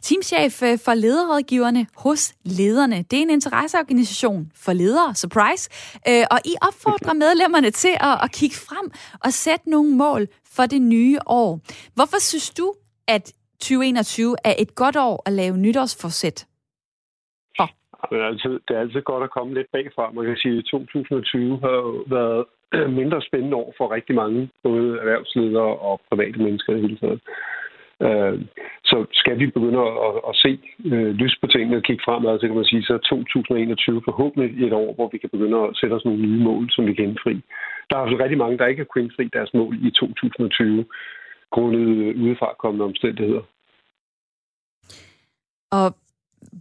Teamchef 0.00 0.62
øh, 0.62 0.78
for 0.84 0.94
lederrådgiverne 0.94 1.86
hos 1.96 2.34
Lederne. 2.44 2.96
Det 2.96 3.18
er 3.18 3.22
en 3.22 3.30
interesseorganisation 3.30 4.52
for 4.54 4.72
ledere, 4.72 5.14
surprise. 5.14 5.70
Øh, 6.08 6.24
og 6.30 6.38
I 6.44 6.54
opfordrer 6.68 7.14
medlemmerne 7.14 7.70
til 7.70 7.94
at, 8.00 8.18
at 8.24 8.32
kigge 8.32 8.56
frem 8.68 8.90
og 9.24 9.30
sætte 9.32 9.70
nogle 9.70 9.90
mål 9.96 10.26
for 10.56 10.66
det 10.66 10.82
nye 10.82 11.18
år. 11.26 11.60
Hvorfor 11.94 12.20
synes 12.20 12.50
du, 12.50 12.74
at 13.08 13.32
2021 13.60 14.36
er 14.44 14.54
et 14.58 14.74
godt 14.74 14.96
år 14.96 15.22
at 15.26 15.32
lave 15.32 15.56
nytårsforsæt? 15.56 16.46
Men 18.10 18.20
altid, 18.20 18.54
det 18.68 18.76
er 18.76 18.80
altid 18.80 19.02
godt 19.02 19.24
at 19.24 19.30
komme 19.30 19.54
lidt 19.54 19.70
bagfra. 19.72 20.10
Man 20.10 20.24
kan 20.26 20.36
sige, 20.36 20.58
at 20.58 20.64
2020 20.64 21.58
har 21.66 21.78
været 22.16 22.44
Øh, 22.74 22.90
mindre 22.92 23.22
spændende 23.22 23.56
år 23.56 23.74
for 23.78 23.94
rigtig 23.94 24.14
mange, 24.14 24.48
både 24.62 24.98
erhvervsledere 24.98 25.76
og 25.88 26.00
private 26.10 26.38
mennesker 26.38 26.76
i 26.76 26.80
hele 26.80 26.96
taget. 26.96 27.20
Øh, 28.06 28.36
så 28.84 29.06
skal 29.12 29.38
vi 29.38 29.46
begynde 29.46 29.80
at, 29.80 30.14
at 30.28 30.34
se 30.44 30.52
øh, 30.84 31.10
lys 31.20 31.36
på 31.40 31.46
tingene 31.46 31.76
og 31.76 31.82
kigge 31.82 32.02
fremad, 32.04 32.40
så 32.40 32.46
kan 32.46 32.56
man 32.56 32.64
sige, 32.64 32.82
så 32.82 32.94
er 32.94 32.98
2021 32.98 34.02
forhåbentlig 34.04 34.66
et 34.66 34.72
år, 34.72 34.94
hvor 34.94 35.08
vi 35.12 35.18
kan 35.18 35.30
begynde 35.30 35.58
at 35.58 35.76
sætte 35.80 35.94
os 35.94 36.04
nogle 36.04 36.22
nye 36.22 36.44
mål, 36.44 36.70
som 36.70 36.86
vi 36.86 36.94
kan 36.94 37.04
indfri. 37.04 37.34
Der 37.90 37.96
er 37.96 38.02
altså 38.02 38.18
rigtig 38.22 38.38
mange, 38.38 38.58
der 38.58 38.66
ikke 38.66 38.80
har 38.80 38.90
kunnet 38.90 39.04
indfri 39.04 39.24
deres 39.32 39.54
mål 39.54 39.74
i 39.88 39.90
2020, 39.90 40.84
grundet 41.50 42.16
udefra 42.22 42.54
kommende 42.58 42.84
omstændigheder. 42.84 43.42
Og 45.78 45.88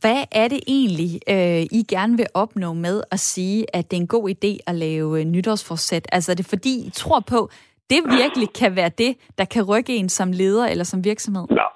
hvad 0.02 0.24
er 0.32 0.48
det 0.48 0.60
egentlig, 0.68 1.12
øh, 1.30 1.62
I 1.80 1.82
gerne 1.90 2.18
vil 2.18 2.26
opnå 2.34 2.74
med 2.74 3.02
at 3.12 3.20
sige, 3.20 3.76
at 3.76 3.92
det 3.92 3.98
er 3.98 4.02
en 4.02 4.08
god 4.08 4.30
idé 4.30 4.58
at 4.68 4.76
lave 4.76 5.20
øh, 5.20 5.26
nytårsforsæt? 5.26 6.06
Altså 6.12 6.32
er 6.32 6.36
det 6.36 6.46
fordi, 6.50 6.74
I 6.88 6.90
tror 6.90 7.20
på, 7.20 7.50
det 7.90 8.00
virkelig 8.22 8.48
kan 8.62 8.76
være 8.76 8.92
det, 8.98 9.12
der 9.38 9.46
kan 9.46 9.64
rykke 9.64 9.96
en 9.96 10.10
som 10.10 10.32
leder 10.32 10.68
eller 10.68 10.84
som 10.84 11.04
virksomhed? 11.04 11.46
Nej. 11.50 11.74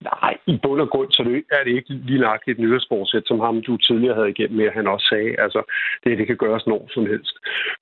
Nej, 0.00 0.36
i 0.46 0.58
bund 0.62 0.80
og 0.80 0.90
grund 0.90 1.10
så 1.12 1.22
er 1.50 1.64
det 1.64 1.72
ikke 1.76 1.92
lige 2.08 2.20
nok 2.20 2.40
et 2.46 2.58
nytårsforsæt, 2.58 3.22
som 3.26 3.40
ham 3.40 3.62
du 3.62 3.76
tidligere 3.76 4.14
havde 4.14 4.30
igennem 4.30 4.56
med, 4.56 4.70
han 4.70 4.86
også 4.86 5.06
sagde. 5.12 5.40
Altså, 5.40 5.60
det, 6.04 6.18
det 6.18 6.26
kan 6.26 6.36
gøres 6.36 6.66
når 6.66 6.88
som 6.94 7.06
helst 7.06 7.36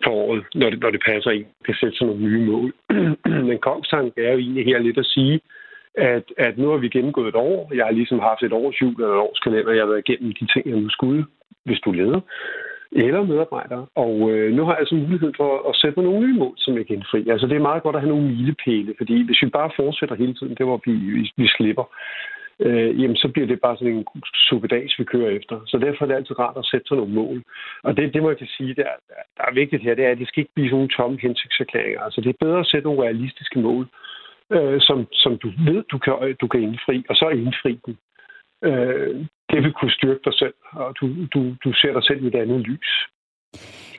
for 0.05 0.11
året, 0.11 0.45
når 0.55 0.71
det, 0.71 0.81
når 0.81 0.91
det 0.91 1.03
passer 1.07 1.31
ind. 1.31 1.47
Det 1.59 1.67
kan 1.67 1.75
sætte 1.81 1.97
sig 1.97 2.07
nogle 2.07 2.23
nye 2.23 2.47
mål. 2.51 2.75
Men 3.49 3.59
kongstanken 3.59 4.25
er 4.25 4.33
jo 4.33 4.39
egentlig 4.39 4.65
her 4.65 4.79
lidt 4.79 4.99
at 4.99 5.07
sige, 5.07 5.41
at, 5.97 6.33
at 6.37 6.59
nu 6.59 6.69
har 6.69 6.77
vi 6.77 6.89
gennemgået 6.89 7.29
et 7.29 7.35
år. 7.35 7.71
Jeg 7.75 7.85
har 7.85 7.93
ligesom 7.93 8.19
haft 8.19 8.43
et 8.43 8.53
års 8.53 8.83
jul 8.83 8.95
eller 9.03 9.15
et 9.15 9.27
års 9.29 9.39
kalender. 9.39 9.73
Jeg 9.73 9.83
har 9.83 9.93
været 9.93 10.09
igennem 10.09 10.33
de 10.33 10.47
ting, 10.53 10.67
jeg 10.67 10.77
nu 10.77 10.89
skulle, 10.89 11.25
hvis 11.65 11.81
du 11.81 11.93
leder 11.93 12.21
eller 12.93 13.23
medarbejdere. 13.23 13.87
Og 13.95 14.31
øh, 14.31 14.53
nu 14.53 14.65
har 14.65 14.73
jeg 14.73 14.79
altså 14.79 14.95
mulighed 14.95 15.33
for 15.37 15.69
at 15.69 15.77
sætte 15.77 16.01
mig 16.01 16.05
nogle 16.05 16.27
nye 16.27 16.39
mål, 16.39 16.55
som 16.57 16.77
jeg 16.77 16.87
kan 16.87 16.97
indfri. 16.97 17.29
Altså 17.29 17.47
det 17.47 17.57
er 17.57 17.69
meget 17.71 17.83
godt 17.83 17.97
at 17.97 18.03
have 18.03 18.15
nogle 18.15 18.29
milepæle, 18.29 18.95
fordi 18.99 19.27
hvis 19.27 19.43
vi 19.43 19.49
bare 19.49 19.71
fortsætter 19.77 20.15
hele 20.15 20.35
tiden, 20.35 20.55
det 20.59 20.67
var 20.67 20.81
vi, 20.87 20.93
vi, 20.93 21.33
vi 21.37 21.47
slipper, 21.57 21.85
øh, 22.61 23.03
jamen 23.03 23.17
så 23.17 23.29
bliver 23.29 23.47
det 23.47 23.61
bare 23.61 23.77
sådan 23.77 23.95
en 23.95 24.07
superdags, 24.49 24.99
vi 24.99 25.05
kører 25.05 25.31
efter. 25.31 25.61
Så 25.67 25.79
derfor 25.79 26.05
er 26.05 26.09
det 26.09 26.15
altid 26.15 26.39
rart 26.39 26.57
at 26.57 26.69
sætte 26.71 26.87
sig 26.89 26.97
nogle 26.97 27.15
mål. 27.15 27.43
Og 27.83 27.97
det, 27.97 28.15
det 28.15 28.23
må 28.23 28.29
jeg 28.29 28.39
kan 28.39 28.53
sige, 28.57 28.75
der, 28.75 28.91
der 29.37 29.45
er 29.49 29.55
vigtigt 29.55 29.83
her, 29.83 29.95
det 29.95 30.05
er, 30.05 30.11
at 30.11 30.19
det 30.19 30.29
skal 30.29 30.41
ikke 30.41 30.55
blive 30.55 30.69
sådan 30.69 30.77
nogle 30.77 30.97
tomme 30.97 31.19
hensigtserklæringer. 31.23 32.01
Altså 32.01 32.21
det 32.21 32.29
er 32.29 32.45
bedre 32.45 32.61
at 32.61 32.67
sætte 32.67 32.87
nogle 32.89 33.03
realistiske 33.03 33.59
mål, 33.59 33.87
øh, 34.53 34.81
som, 34.81 35.07
som 35.13 35.39
du 35.39 35.49
ved, 35.67 35.85
du 35.93 35.99
kan, 35.99 36.37
du 36.41 36.47
kan 36.47 36.61
indfri, 36.63 37.05
og 37.09 37.17
så 37.17 37.29
indfri 37.29 37.81
dem. 37.87 37.97
Øh, 38.65 39.27
det 39.51 39.63
vil 39.65 39.73
kunne 39.73 39.91
styrke 39.99 40.21
dig 40.25 40.35
selv, 40.35 40.55
og 40.73 40.97
du, 41.01 41.07
du, 41.35 41.41
du 41.65 41.73
ser 41.73 41.93
dig 41.93 42.05
selv 42.05 42.25
i 42.25 42.27
et 42.27 42.35
andet 42.35 42.61
lys. 42.61 42.91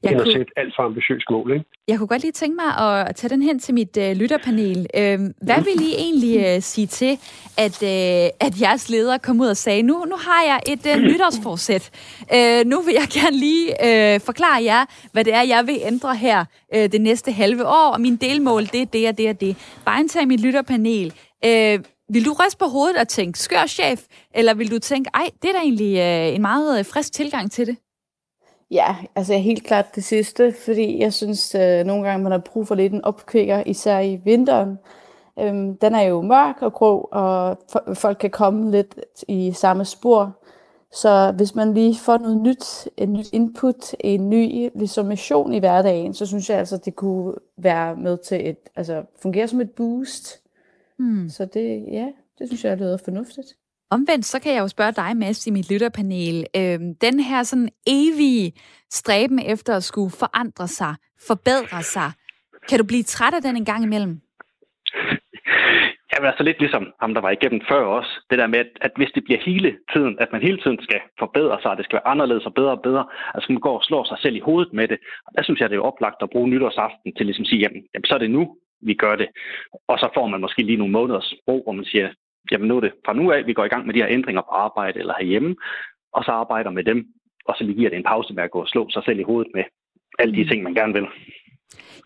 Jeg 0.03 0.11
end 0.11 0.19
kunne... 0.19 0.31
at 0.31 0.37
sætte 0.37 0.51
alt 0.55 0.73
for 0.75 0.83
ambitiøst 0.83 1.25
mål, 1.31 1.51
ikke? 1.53 1.65
Jeg 1.87 1.97
kunne 1.97 2.07
godt 2.07 2.21
lige 2.21 2.31
tænke 2.31 2.55
mig 2.55 2.71
at 3.07 3.15
tage 3.15 3.29
den 3.29 3.41
hen 3.41 3.59
til 3.59 3.73
mit 3.73 3.97
øh, 3.97 4.11
lytterpanel. 4.11 4.87
Øh, 4.95 5.19
hvad 5.41 5.61
vil 5.63 5.81
I 5.89 5.93
egentlig 5.97 6.35
øh, 6.45 6.61
sige 6.61 6.87
til, 6.87 7.13
at, 7.57 7.83
øh, 7.83 8.47
at 8.47 8.61
jeres 8.61 8.89
leder 8.89 9.17
kom 9.17 9.41
ud 9.41 9.47
og 9.47 9.57
sagde, 9.57 9.81
nu, 9.81 10.05
nu 10.05 10.15
har 10.15 10.43
jeg 10.43 10.59
et 10.67 10.85
øh, 10.91 11.03
nytårsforsæt. 11.11 11.89
Øh, 12.35 12.65
nu 12.65 12.81
vil 12.81 12.93
jeg 12.93 13.07
gerne 13.17 13.37
lige 13.37 13.67
øh, 13.87 14.19
forklare 14.19 14.63
jer, 14.63 14.85
hvad 15.11 15.23
det 15.25 15.33
er, 15.33 15.41
jeg 15.41 15.67
vil 15.67 15.77
ændre 15.85 16.15
her 16.15 16.45
øh, 16.75 16.91
det 16.91 17.01
næste 17.01 17.31
halve 17.31 17.65
år, 17.67 17.91
og 17.93 18.01
min 18.01 18.15
delmål, 18.15 18.65
det 18.65 18.81
er 18.81 18.85
det 18.85 19.09
og 19.09 19.17
det 19.17 19.29
og 19.29 19.41
det. 19.41 19.81
Bare 19.85 20.07
til 20.07 20.27
mit 20.27 20.39
lytterpanel. 20.39 21.13
Øh, 21.45 21.79
vil 22.13 22.25
du 22.25 22.33
riste 22.33 22.57
på 22.57 22.65
hovedet 22.65 22.97
og 22.97 23.07
tænke, 23.07 23.39
skør 23.39 23.65
chef, 23.65 24.01
eller 24.35 24.53
vil 24.53 24.71
du 24.71 24.79
tænke, 24.79 25.09
ej, 25.13 25.29
det 25.41 25.49
er 25.49 25.53
da 25.53 25.59
egentlig 25.59 25.97
øh, 25.97 26.35
en 26.35 26.41
meget 26.41 26.79
øh, 26.79 26.85
frisk 26.85 27.13
tilgang 27.13 27.51
til 27.51 27.67
det? 27.67 27.77
Ja, 28.71 28.95
altså 29.15 29.33
jeg 29.33 29.39
er 29.39 29.43
helt 29.43 29.63
klart 29.63 29.95
det 29.95 30.03
sidste, 30.03 30.53
fordi 30.65 30.99
jeg 30.99 31.13
synes 31.13 31.55
øh, 31.55 31.85
nogle 31.85 32.07
gange, 32.07 32.23
man 32.23 32.31
har 32.31 32.39
brug 32.39 32.67
for 32.67 32.75
lidt 32.75 32.93
en 32.93 33.05
opkvikker, 33.05 33.63
især 33.65 33.99
i 33.99 34.15
vinteren. 34.15 34.79
Øhm, 35.39 35.77
den 35.77 35.95
er 35.95 36.01
jo 36.01 36.21
mørk 36.21 36.61
og 36.61 36.73
grå, 36.73 37.09
og 37.11 37.57
folk 37.93 38.17
kan 38.17 38.29
komme 38.29 38.71
lidt 38.71 38.95
i 39.27 39.51
samme 39.51 39.85
spor. 39.85 40.37
Så 40.91 41.33
hvis 41.37 41.55
man 41.55 41.73
lige 41.73 41.95
får 41.95 42.17
noget 42.17 42.37
nyt, 42.37 42.87
en 42.97 43.13
nyt 43.13 43.33
input, 43.33 43.95
en 43.99 44.29
ny 44.29 44.69
ligesom 44.75 45.05
mission 45.05 45.53
i 45.53 45.59
hverdagen, 45.59 46.13
så 46.13 46.25
synes 46.25 46.49
jeg 46.49 46.59
altså, 46.59 46.77
det 46.77 46.95
kunne 46.95 47.33
være 47.57 47.95
med 47.95 48.17
til 48.17 48.49
et, 48.49 48.57
altså 48.75 49.03
fungere 49.21 49.47
som 49.47 49.61
et 49.61 49.71
boost. 49.71 50.41
Hmm. 50.97 51.29
Så 51.29 51.45
det, 51.45 51.85
ja, 51.91 52.07
det 52.39 52.47
synes 52.47 52.65
jeg 52.65 52.77
lyder 52.77 52.97
fornuftigt. 52.97 53.55
Omvendt, 53.91 54.25
så 54.25 54.41
kan 54.41 54.53
jeg 54.53 54.61
jo 54.61 54.67
spørge 54.67 54.91
dig, 54.91 55.17
Mads, 55.17 55.47
i 55.47 55.51
mit 55.51 55.71
lytterpanel. 55.71 56.45
Øhm, 56.55 56.95
den 56.95 57.19
her 57.19 57.43
sådan 57.43 57.69
evige 57.87 58.53
stræben 58.89 59.39
efter 59.39 59.75
at 59.75 59.83
skulle 59.83 60.11
forandre 60.19 60.67
sig, 60.67 60.95
forbedre 61.27 61.83
sig, 61.83 62.11
kan 62.69 62.79
du 62.79 62.85
blive 62.85 63.03
træt 63.03 63.33
af 63.33 63.41
den 63.41 63.55
en 63.57 63.65
gang 63.65 63.83
imellem? 63.83 64.21
Jamen 66.11 66.27
altså 66.27 66.43
lidt 66.43 66.59
ligesom 66.59 66.93
ham, 67.01 67.13
der 67.13 67.21
var 67.21 67.31
igennem 67.31 67.61
før 67.69 67.83
også. 67.97 68.11
Det 68.29 68.37
der 68.39 68.47
med, 68.47 68.59
at, 68.59 68.71
at 68.81 68.91
hvis 68.95 69.11
det 69.15 69.23
bliver 69.23 69.39
hele 69.45 69.77
tiden, 69.93 70.19
at 70.19 70.29
man 70.31 70.41
hele 70.41 70.59
tiden 70.63 70.79
skal 70.81 70.99
forbedre 71.19 71.57
sig, 71.61 71.71
at 71.71 71.77
det 71.77 71.85
skal 71.85 71.97
være 71.97 72.11
anderledes 72.13 72.45
og 72.45 72.53
bedre 72.53 72.71
og 72.77 72.81
bedre, 72.81 73.05
altså 73.35 73.51
man 73.51 73.61
går 73.61 73.77
og 73.77 73.83
slår 73.83 74.03
sig 74.03 74.17
selv 74.21 74.35
i 74.35 74.45
hovedet 74.47 74.73
med 74.73 74.87
det. 74.87 74.99
Og 75.25 75.31
der 75.35 75.43
synes 75.43 75.59
jeg, 75.59 75.69
det 75.69 75.77
er 75.77 75.89
oplagt 75.91 76.23
at 76.23 76.29
bruge 76.29 76.49
nytårsaften 76.49 77.15
til 77.15 77.25
ligesom 77.25 77.43
at 77.43 77.49
sige, 77.49 77.61
jamen, 77.63 77.83
jamen 77.93 78.05
så 78.05 78.13
er 78.13 78.17
det 78.17 78.31
nu, 78.31 78.43
vi 78.81 78.93
gør 78.93 79.15
det. 79.15 79.27
Og 79.87 79.99
så 79.99 80.07
får 80.13 80.27
man 80.27 80.41
måske 80.41 80.61
lige 80.63 80.81
nogle 80.81 80.97
måneders 80.97 81.33
ro, 81.47 81.63
hvor 81.63 81.71
man 81.79 81.85
siger, 81.85 82.07
jamen 82.51 82.67
nu 82.67 82.75
er 82.77 82.81
det 82.81 82.93
fra 83.05 83.13
nu 83.13 83.31
af, 83.31 83.45
vi 83.45 83.53
går 83.53 83.65
i 83.65 83.67
gang 83.73 83.85
med 83.85 83.93
de 83.93 83.99
her 83.99 84.09
ændringer 84.09 84.41
på 84.41 84.51
arbejde 84.51 84.99
eller 84.99 85.13
herhjemme, 85.19 85.55
og 86.13 86.23
så 86.23 86.31
arbejder 86.31 86.69
med 86.69 86.83
dem, 86.83 87.05
og 87.45 87.55
så 87.57 87.65
vi 87.65 87.73
giver 87.73 87.89
det 87.89 87.97
en 87.97 88.03
pause 88.03 88.33
med 88.33 88.43
at 88.43 88.51
gå 88.51 88.59
og 88.61 88.67
slå 88.67 88.89
sig 88.89 89.03
selv 89.05 89.19
i 89.19 89.23
hovedet 89.23 89.51
med 89.55 89.63
alle 90.19 90.35
de 90.35 90.43
mm. 90.43 90.47
ting, 90.47 90.63
man 90.63 90.73
gerne 90.73 90.93
vil. 90.93 91.07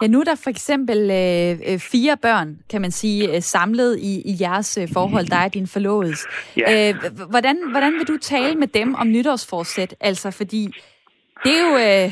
Ja, 0.01 0.07
nu 0.07 0.19
er 0.19 0.23
der 0.23 0.35
for 0.35 0.49
eksempel 0.49 0.97
øh, 0.97 1.73
øh, 1.73 1.79
fire 1.79 2.17
børn, 2.17 2.59
kan 2.69 2.81
man 2.81 2.91
sige, 2.91 3.35
øh, 3.35 3.41
samlet 3.41 3.99
i, 3.99 4.21
i 4.25 4.33
jeres 4.41 4.77
øh, 4.77 4.87
forhold, 4.93 5.25
der 5.25 5.35
er 5.35 5.47
din 5.47 5.67
forlovedes. 5.67 6.27
Ja. 6.57 6.89
Øh, 6.89 6.95
hvordan, 7.29 7.57
hvordan 7.71 7.93
vil 7.93 8.07
du 8.07 8.17
tale 8.17 8.55
med 8.55 8.67
dem 8.67 8.95
om 8.95 9.07
nytårsforsæt? 9.11 9.95
Altså, 9.99 10.31
fordi 10.31 10.67
det 11.43 11.51
er 11.57 11.61
jo... 11.67 11.73
Øh, 11.87 12.11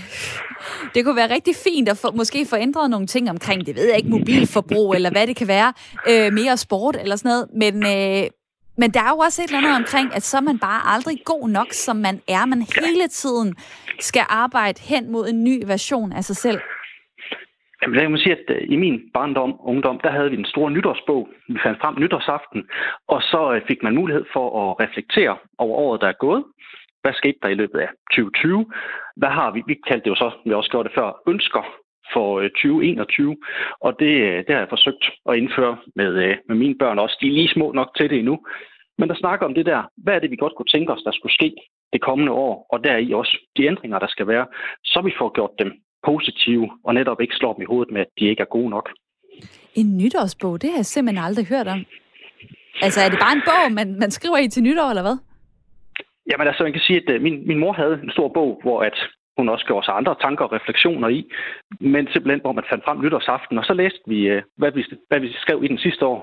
det 0.93 1.05
kunne 1.05 1.15
være 1.15 1.33
rigtig 1.33 1.55
fint 1.67 1.89
at 1.89 1.97
få, 2.01 2.11
måske 2.11 2.45
få 2.49 2.55
ændret 2.55 2.89
nogle 2.89 3.07
ting 3.07 3.29
omkring, 3.29 3.65
det 3.65 3.75
ved 3.75 3.87
jeg 3.87 3.97
ikke, 3.97 4.09
mobilforbrug 4.09 4.93
eller 4.93 5.11
hvad 5.11 5.27
det 5.27 5.35
kan 5.35 5.47
være, 5.47 5.73
øh, 6.09 6.33
mere 6.33 6.57
sport 6.57 6.95
eller 7.01 7.15
sådan 7.15 7.29
noget, 7.29 7.47
men, 7.63 7.75
øh, 7.93 8.23
men 8.77 8.91
der 8.95 9.01
er 9.07 9.11
jo 9.15 9.17
også 9.17 9.41
et 9.41 9.47
eller 9.47 9.57
andet 9.57 9.75
omkring, 9.75 10.15
at 10.15 10.23
så 10.23 10.37
er 10.37 10.41
man 10.41 10.59
bare 10.59 10.81
aldrig 10.93 11.17
god 11.25 11.49
nok, 11.49 11.67
som 11.71 11.95
man 11.95 12.21
er. 12.27 12.45
Man 12.45 12.61
hele 12.83 13.07
tiden 13.07 13.55
skal 13.99 14.25
arbejde 14.29 14.79
hen 14.81 15.11
mod 15.11 15.29
en 15.29 15.43
ny 15.43 15.63
version 15.65 16.11
af 16.11 16.23
sig 16.23 16.35
selv. 16.35 16.59
Jamen, 17.81 17.95
der 17.95 18.01
kan 18.01 18.11
man 18.11 18.19
sige, 18.19 18.37
at 18.39 18.45
øh, 18.55 18.61
i 18.73 18.75
min 18.75 19.01
barndom, 19.13 19.53
ungdom, 19.59 19.99
der 20.03 20.11
havde 20.11 20.29
vi 20.29 20.35
den 20.35 20.45
store 20.53 20.71
nytårsbog. 20.71 21.29
Vi 21.47 21.59
fandt 21.63 21.81
frem 21.81 21.95
nytårsaften, 21.99 22.61
og 23.07 23.21
så 23.21 23.53
øh, 23.53 23.61
fik 23.67 23.83
man 23.83 23.95
mulighed 23.95 24.25
for 24.33 24.45
at 24.61 24.69
reflektere 24.83 25.37
over 25.57 25.75
året, 25.77 26.01
der 26.01 26.07
er 26.07 26.19
gået. 26.25 26.43
Hvad 27.01 27.13
skete 27.13 27.39
der 27.41 27.49
i 27.49 27.59
løbet 27.61 27.79
af 27.79 27.89
2020? 28.11 28.65
Hvad 29.17 29.29
har 29.29 29.51
vi? 29.51 29.63
Vi 29.67 29.75
kaldte 29.87 30.05
det 30.05 30.09
jo 30.09 30.15
så, 30.15 30.31
vi 30.45 30.53
også 30.53 30.69
gjort 30.69 30.85
det 30.85 30.97
før, 30.99 31.21
ønsker 31.27 31.63
for 32.13 32.39
øh, 32.39 32.49
2021. 32.49 33.37
Og 33.81 33.91
det, 33.99 34.13
øh, 34.27 34.37
det 34.45 34.51
har 34.55 34.61
jeg 34.63 34.73
forsøgt 34.75 35.03
at 35.29 35.37
indføre 35.37 35.77
med, 35.95 36.11
øh, 36.25 36.37
med 36.47 36.55
mine 36.55 36.75
børn 36.81 36.99
også. 36.99 37.17
De 37.21 37.27
er 37.27 37.31
lige 37.31 37.53
små 37.55 37.71
nok 37.71 37.89
til 37.97 38.09
det 38.09 38.17
endnu. 38.19 38.39
Men 38.97 39.09
der 39.09 39.15
snakker 39.15 39.45
om 39.45 39.53
det 39.53 39.65
der, 39.65 39.81
hvad 39.97 40.13
er 40.15 40.19
det, 40.19 40.31
vi 40.31 40.35
godt 40.35 40.55
kunne 40.55 40.73
tænke 40.73 40.93
os, 40.93 41.03
der 41.03 41.11
skulle 41.11 41.33
ske 41.33 41.55
det 41.93 42.01
kommende 42.01 42.31
år, 42.31 42.65
og 42.69 42.83
deri 42.83 43.11
også 43.13 43.37
de 43.57 43.65
ændringer, 43.65 43.99
der 43.99 44.07
skal 44.07 44.27
være, 44.27 44.45
så 44.83 45.01
vi 45.01 45.13
får 45.19 45.33
gjort 45.33 45.53
dem 45.59 45.71
positive, 46.03 46.69
og 46.85 46.93
netop 46.93 47.21
ikke 47.21 47.35
slår 47.35 47.53
dem 47.53 47.61
i 47.61 47.65
hovedet 47.65 47.93
med, 47.93 48.01
at 48.01 48.07
de 48.19 48.25
ikke 48.25 48.41
er 48.41 48.55
gode 48.57 48.69
nok. 48.69 48.89
En 49.75 49.97
nytårsbog, 49.97 50.61
det 50.61 50.69
har 50.69 50.77
jeg 50.77 50.85
simpelthen 50.85 51.25
aldrig 51.25 51.45
hørt 51.47 51.67
om. 51.67 51.85
Altså, 52.81 52.99
er 53.01 53.09
det 53.09 53.19
bare 53.19 53.35
en 53.35 53.43
bog, 53.45 53.71
man, 53.71 53.99
man 53.99 54.11
skriver 54.11 54.37
i 54.37 54.47
til 54.47 54.63
nytår, 54.63 54.89
eller 54.89 55.01
hvad? 55.01 55.17
Jamen 56.29 56.47
altså, 56.47 56.63
man 56.63 56.73
kan 56.73 56.81
sige, 56.81 57.01
at 57.01 57.09
øh, 57.13 57.21
min, 57.21 57.47
min 57.47 57.59
mor 57.59 57.73
havde 57.73 57.99
en 58.03 58.11
stor 58.11 58.27
bog, 58.27 58.59
hvor 58.63 58.81
at 58.81 58.97
hun 59.37 59.49
også 59.49 59.65
gjorde 59.65 59.85
sig 59.85 59.95
andre 59.95 60.15
tanker 60.21 60.45
og 60.45 60.51
refleksioner 60.51 61.07
i, 61.07 61.31
men 61.79 62.07
simpelthen, 62.07 62.41
hvor 62.41 62.51
man 62.51 62.69
fandt 62.69 62.85
frem 62.85 63.01
nytårsaften, 63.01 63.57
og 63.57 63.65
så 63.65 63.73
læste 63.73 64.01
vi, 64.07 64.19
øh, 64.27 64.41
hvad 64.57 64.71
vi, 64.71 64.85
hvad 65.09 65.19
vi 65.19 65.33
skrev 65.33 65.63
i 65.63 65.67
den 65.67 65.77
sidste 65.77 66.05
år. 66.05 66.19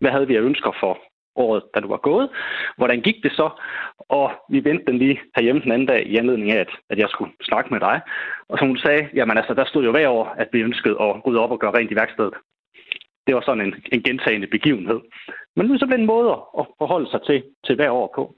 Hvad 0.00 0.10
havde 0.10 0.26
vi 0.26 0.36
af 0.36 0.40
ønsker 0.40 0.72
for 0.80 0.98
året, 1.36 1.62
da 1.74 1.80
du 1.80 1.88
var 1.88 1.96
gået? 1.96 2.28
Hvordan 2.76 3.00
gik 3.00 3.22
det 3.22 3.32
så? 3.32 3.48
Og 3.98 4.30
vi 4.50 4.64
vendte 4.64 4.86
den 4.86 4.98
lige 4.98 5.20
herhjemme 5.36 5.62
den 5.62 5.72
anden 5.72 5.88
dag 5.88 6.06
i 6.06 6.16
anledning 6.16 6.50
af, 6.52 6.60
at, 6.60 6.72
at 6.90 6.98
jeg 6.98 7.08
skulle 7.08 7.32
snakke 7.42 7.70
med 7.70 7.80
dig. 7.80 8.00
Og 8.48 8.58
som 8.58 8.68
hun 8.68 8.78
sagde, 8.78 9.08
jamen 9.14 9.36
altså, 9.36 9.54
der 9.54 9.64
stod 9.64 9.84
jo 9.84 9.90
hver 9.90 10.08
år, 10.08 10.24
at 10.24 10.48
vi 10.52 10.60
ønskede 10.60 10.96
at 11.00 11.26
rydde 11.26 11.40
op 11.40 11.50
og 11.50 11.60
gøre 11.60 11.76
rent 11.78 11.90
i 11.90 11.96
værkstedet. 11.96 12.34
Det 13.26 13.34
var 13.34 13.40
sådan 13.40 13.66
en, 13.66 13.74
en 13.92 14.02
gentagende 14.02 14.46
begivenhed. 14.46 15.00
Men 15.56 15.66
nu 15.66 15.74
er 15.74 15.78
så 15.78 15.94
en 15.98 16.06
måde 16.06 16.30
at 16.58 16.64
forholde 16.78 17.10
sig 17.10 17.20
til, 17.26 17.44
til 17.66 17.76
hver 17.76 17.90
år 17.90 18.12
på. 18.14 18.34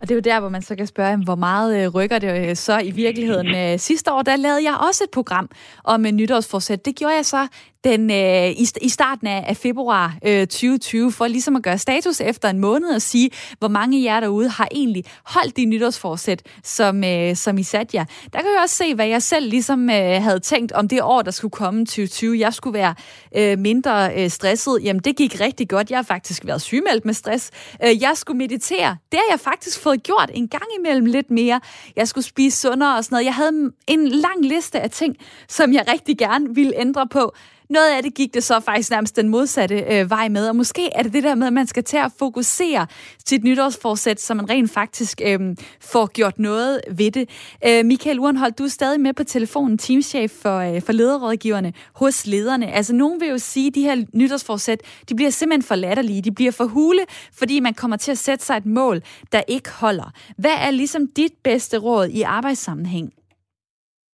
Og 0.00 0.08
det 0.08 0.10
er 0.10 0.14
jo 0.14 0.20
der, 0.20 0.40
hvor 0.40 0.48
man 0.48 0.62
så 0.62 0.76
kan 0.76 0.86
spørge, 0.86 1.16
hvor 1.24 1.34
meget 1.34 1.84
øh, 1.84 1.94
rykker 1.94 2.18
det 2.18 2.48
øh, 2.50 2.56
så 2.56 2.78
i 2.78 2.90
virkeligheden. 2.90 3.54
Øh, 3.54 3.78
sidste 3.78 4.12
år, 4.12 4.22
der 4.22 4.36
lavede 4.36 4.64
jeg 4.64 4.76
også 4.88 5.04
et 5.04 5.10
program 5.10 5.50
om 5.84 6.00
nytårsforsæt. 6.12 6.84
Det 6.84 6.96
gjorde 6.96 7.14
jeg 7.14 7.26
så 7.26 7.46
den, 7.84 8.10
øh, 8.10 8.50
i, 8.50 8.68
i 8.82 8.88
starten 8.88 9.26
af, 9.26 9.44
af 9.48 9.56
februar 9.56 10.16
øh, 10.24 10.46
2020, 10.46 11.12
for 11.12 11.26
ligesom 11.26 11.56
at 11.56 11.62
gøre 11.62 11.78
status 11.78 12.20
efter 12.20 12.48
en 12.48 12.58
måned 12.58 12.88
og 12.94 13.02
sige, 13.02 13.30
hvor 13.58 13.68
mange 13.68 13.98
af 13.98 14.02
jer 14.02 14.20
derude 14.20 14.48
har 14.48 14.68
egentlig 14.70 15.04
holdt 15.24 15.56
de 15.56 15.64
nytårsforsæt, 15.64 16.42
som, 16.64 17.04
øh, 17.04 17.36
som 17.36 17.58
I 17.58 17.62
satte 17.62 17.96
jer. 17.96 18.04
Der 18.32 18.38
kan 18.38 18.50
jeg 18.54 18.62
også 18.62 18.76
se, 18.76 18.94
hvad 18.94 19.06
jeg 19.06 19.22
selv 19.22 19.50
ligesom 19.50 19.90
øh, 19.90 20.22
havde 20.22 20.40
tænkt 20.40 20.72
om 20.72 20.88
det 20.88 21.02
år, 21.02 21.22
der 21.22 21.30
skulle 21.30 21.52
komme 21.52 21.80
2020. 21.86 22.38
Jeg 22.38 22.54
skulle 22.54 22.74
være 22.74 22.94
øh, 23.36 23.58
mindre 23.58 24.22
øh, 24.22 24.30
stresset. 24.30 24.78
Jamen, 24.82 25.02
det 25.02 25.16
gik 25.16 25.40
rigtig 25.40 25.68
godt. 25.68 25.90
Jeg 25.90 25.98
har 25.98 26.02
faktisk 26.02 26.46
været 26.46 26.62
sygemeldt 26.62 27.04
med 27.04 27.14
stress. 27.14 27.50
Øh, 27.84 28.02
jeg 28.02 28.12
skulle 28.14 28.38
meditere. 28.38 28.96
Det 29.12 29.18
har 29.18 29.26
jeg 29.30 29.40
faktisk 29.40 29.80
fået 29.80 30.02
gjort 30.02 30.30
en 30.34 30.48
gang 30.48 30.64
imellem 30.78 31.06
lidt 31.06 31.30
mere. 31.30 31.60
Jeg 31.96 32.08
skulle 32.08 32.24
spise 32.24 32.58
sundere 32.58 32.96
og 32.96 33.04
sådan 33.04 33.14
noget. 33.14 33.24
Jeg 33.24 33.34
havde 33.34 33.70
en 33.86 34.08
lang 34.08 34.44
liste 34.44 34.80
af 34.80 34.90
ting, 34.90 35.16
som 35.48 35.72
jeg 35.72 35.84
rigtig 35.92 36.18
gerne 36.18 36.54
ville 36.54 36.72
ændre 36.80 37.06
på 37.06 37.34
noget 37.70 37.96
af 37.96 38.02
det 38.02 38.14
gik 38.14 38.34
det 38.34 38.44
så 38.44 38.60
faktisk 38.60 38.90
nærmest 38.90 39.16
den 39.16 39.28
modsatte 39.28 39.84
øh, 39.90 40.10
vej 40.10 40.28
med, 40.28 40.48
og 40.48 40.56
måske 40.56 40.90
er 40.94 41.02
det 41.02 41.12
det 41.12 41.22
der 41.22 41.34
med, 41.34 41.46
at 41.46 41.52
man 41.52 41.66
skal 41.66 41.84
til 41.84 41.96
at 41.96 42.12
fokusere 42.18 42.86
sit 43.26 43.44
nytårsforsæt, 43.44 44.20
så 44.20 44.34
man 44.34 44.50
rent 44.50 44.70
faktisk 44.70 45.20
øh, 45.24 45.40
får 45.80 46.06
gjort 46.06 46.38
noget 46.38 46.80
ved 46.90 47.10
det. 47.10 47.30
Øh, 47.66 47.84
Michael 47.84 48.20
Urenhold, 48.20 48.52
du 48.52 48.64
er 48.64 48.68
stadig 48.68 49.00
med 49.00 49.14
på 49.14 49.24
telefonen, 49.24 49.78
teamchef 49.78 50.30
for, 50.30 50.58
øh, 50.58 50.82
for 50.82 50.92
lederrådgiverne 50.92 51.72
hos 51.92 52.26
lederne. 52.26 52.72
Altså, 52.72 52.94
nogen 52.94 53.20
vil 53.20 53.28
jo 53.28 53.38
sige, 53.38 53.66
at 53.66 53.74
de 53.74 53.82
her 53.82 54.04
nytårsforsæt, 54.12 54.80
de 55.08 55.14
bliver 55.14 55.30
simpelthen 55.30 55.62
for 55.62 55.74
latterlige, 55.74 56.22
de 56.22 56.32
bliver 56.32 56.52
for 56.52 56.64
hule, 56.64 57.00
fordi 57.32 57.60
man 57.60 57.74
kommer 57.74 57.96
til 57.96 58.10
at 58.10 58.18
sætte 58.18 58.44
sig 58.44 58.56
et 58.56 58.66
mål, 58.66 59.02
der 59.32 59.42
ikke 59.48 59.70
holder. 59.70 60.12
Hvad 60.36 60.54
er 60.58 60.70
ligesom 60.70 61.06
dit 61.06 61.32
bedste 61.44 61.78
råd 61.78 62.08
i 62.08 62.22
arbejdssammenhæng? 62.22 63.12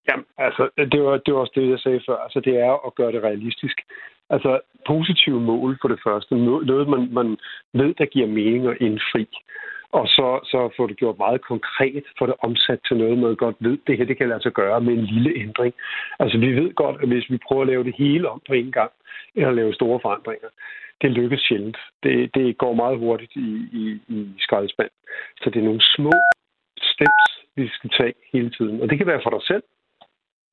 Jamen, 0.09 0.27
altså, 0.38 0.69
det 0.93 1.03
var, 1.03 1.17
det 1.17 1.35
var 1.35 1.40
også 1.40 1.53
det, 1.55 1.71
jeg 1.71 1.79
sagde 1.79 2.01
før. 2.09 2.17
Altså, 2.17 2.40
det 2.40 2.55
er 2.59 2.87
at 2.87 2.95
gøre 2.95 3.12
det 3.12 3.23
realistisk. 3.23 3.81
Altså, 4.31 4.61
positive 4.87 5.40
mål 5.40 5.79
for 5.81 5.88
det 5.88 6.01
første. 6.07 6.35
Noget, 6.37 6.88
man, 6.88 7.09
man 7.12 7.37
ved, 7.73 7.95
der 7.95 8.07
giver 8.07 8.27
mening 8.27 8.67
at 8.67 8.77
indfri. 8.81 9.27
Og 9.93 10.07
så, 10.09 10.29
så 10.45 10.71
få 10.77 10.87
det 10.87 10.97
gjort 10.97 11.19
meget 11.19 11.40
konkret, 11.40 12.05
få 12.19 12.27
det 12.27 12.35
omsat 12.38 12.81
til 12.88 12.97
noget, 12.97 13.19
man 13.19 13.37
godt 13.37 13.57
ved, 13.61 13.79
det 13.87 13.99
her 13.99 14.05
det 14.05 14.17
kan 14.19 14.29
lade 14.29 14.43
sig 14.43 14.53
gøre 14.53 14.81
med 14.81 14.93
en 14.93 15.05
lille 15.05 15.33
ændring. 15.45 15.75
Altså, 16.19 16.38
vi 16.38 16.53
ved 16.61 16.75
godt, 16.75 16.97
at 17.03 17.09
hvis 17.09 17.31
vi 17.31 17.38
prøver 17.47 17.62
at 17.62 17.69
lave 17.69 17.85
det 17.85 17.95
hele 17.99 18.29
om 18.29 18.40
på 18.49 18.55
en 18.55 18.73
gang, 18.73 18.93
eller 19.35 19.51
lave 19.51 19.75
store 19.75 20.01
forandringer, 20.03 20.49
det 21.03 21.11
lykkes 21.11 21.40
sjældent. 21.40 21.79
Det, 22.03 22.35
det 22.35 22.59
går 22.59 22.75
meget 22.75 22.99
hurtigt 22.99 23.33
i, 23.37 23.51
i, 23.81 23.85
i 24.09 24.35
skraldespand. 24.38 24.90
Så 25.37 25.51
det 25.51 25.59
er 25.61 25.64
nogle 25.64 25.83
små 25.97 26.12
steps, 26.90 27.25
vi 27.57 27.69
skal 27.69 27.90
tage 27.90 28.14
hele 28.33 28.51
tiden. 28.51 28.81
Og 28.83 28.90
det 28.90 28.99
kan 28.99 29.07
være 29.07 29.21
for 29.23 29.31
dig 29.31 29.43
selv, 29.43 29.62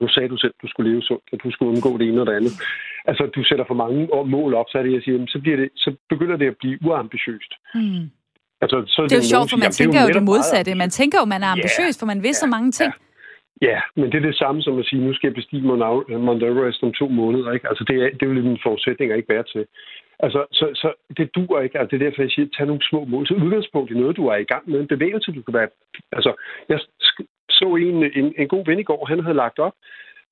nu 0.02 0.08
sagde 0.08 0.30
du 0.30 0.38
selv, 0.38 0.54
at 0.58 0.62
du 0.64 0.68
skulle 0.72 0.92
leve 0.92 1.02
sundt, 1.02 1.24
at 1.34 1.40
du 1.44 1.52
skulle 1.52 1.72
undgå 1.74 1.98
det 1.98 2.08
ene 2.08 2.22
og 2.22 2.28
det 2.28 2.36
andet. 2.40 2.54
Altså, 3.10 3.24
du 3.36 3.44
sætter 3.44 3.66
for 3.68 3.78
mange 3.84 4.00
mål 4.36 4.54
op, 4.54 4.66
så 4.70 4.78
er 4.78 4.84
det, 4.84 4.94
jeg 4.94 5.04
siger, 5.04 5.26
så, 5.28 5.40
bliver 5.44 5.58
det, 5.58 5.70
så 5.76 5.90
begynder 6.10 6.38
det 6.38 6.48
at 6.48 6.58
blive 6.62 6.78
uambitiøst. 6.88 7.52
Mm. 7.76 8.06
Altså, 8.64 8.78
så 8.94 9.00
det 9.02 9.18
er 9.18 9.24
jo 9.24 9.34
sjovt, 9.36 9.50
for 9.52 9.58
man 9.66 9.72
tænker 9.80 10.00
jo 10.06 10.10
det 10.18 10.24
modsatte. 10.24 10.76
Man 10.76 10.90
tænker 11.00 11.18
jo, 11.22 11.26
man 11.26 11.44
er 11.44 11.52
ambitiøs, 11.58 11.96
yeah, 11.96 12.00
for 12.00 12.06
man 12.12 12.20
ved 12.26 12.34
yeah, 12.36 12.44
så 12.44 12.48
mange 12.56 12.72
ting. 12.80 12.92
Yeah. 12.92 13.10
Ja, 13.70 13.80
men 13.96 14.12
det 14.12 14.18
er 14.18 14.28
det 14.30 14.38
samme 14.44 14.62
som 14.62 14.80
at 14.80 14.86
sige, 14.86 15.06
nu 15.08 15.14
skal 15.14 15.28
jeg 15.28 15.36
bestige 15.36 15.62
Mount 16.28 16.44
Everest 16.44 16.84
om 16.84 16.94
to 16.94 17.08
måneder. 17.08 17.52
Ikke? 17.52 17.70
Altså, 17.70 17.84
det, 17.88 17.96
er, 18.04 18.10
det 18.20 18.30
vil 18.30 18.44
min 18.44 18.64
forudsætning 18.64 19.16
ikke 19.16 19.34
være 19.34 19.44
til. 19.54 19.66
Altså, 20.26 20.42
så, 20.52 20.66
så 20.82 20.90
det 21.18 21.36
duer 21.36 21.62
ikke. 21.62 21.80
Altså, 21.80 21.90
det 21.92 22.02
er 22.02 22.06
derfor, 22.06 22.22
jeg 22.22 22.32
siger, 22.32 22.48
tag 22.58 22.66
nogle 22.68 22.88
små 22.90 23.06
mål. 23.06 23.28
Så 23.28 23.34
udgangspunkt 23.34 23.92
i 23.92 24.00
noget, 24.02 24.18
du 24.18 24.26
er 24.28 24.36
i 24.36 24.50
gang 24.54 24.64
med. 24.70 24.80
En 24.80 24.94
bevægelse, 24.96 25.32
du 25.32 25.42
kan 25.42 25.54
være... 25.54 25.70
Altså, 26.12 26.32
jeg 26.70 26.80
så 27.62 27.76
en, 27.76 28.04
en, 28.20 28.34
en 28.42 28.48
god 28.48 28.66
ven 28.66 28.80
i 28.80 28.90
går, 28.90 29.06
han 29.06 29.20
havde 29.26 29.42
lagt 29.44 29.60
op. 29.60 29.76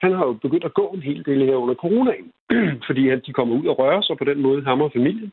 Han 0.01 0.11
har 0.17 0.25
jo 0.25 0.33
begyndt 0.33 0.65
at 0.65 0.73
gå 0.73 0.87
en 0.87 1.01
hel 1.01 1.25
del 1.25 1.45
her 1.45 1.55
under 1.55 1.75
coronaen, 1.75 2.31
fordi 2.87 3.09
han, 3.09 3.21
de 3.25 3.33
kommer 3.33 3.55
ud 3.55 3.65
og 3.71 3.79
rører 3.79 4.01
sig 4.01 4.17
på 4.17 4.23
den 4.23 4.39
måde, 4.41 4.63
ham 4.63 4.81
og 4.81 4.91
familien. 4.91 5.31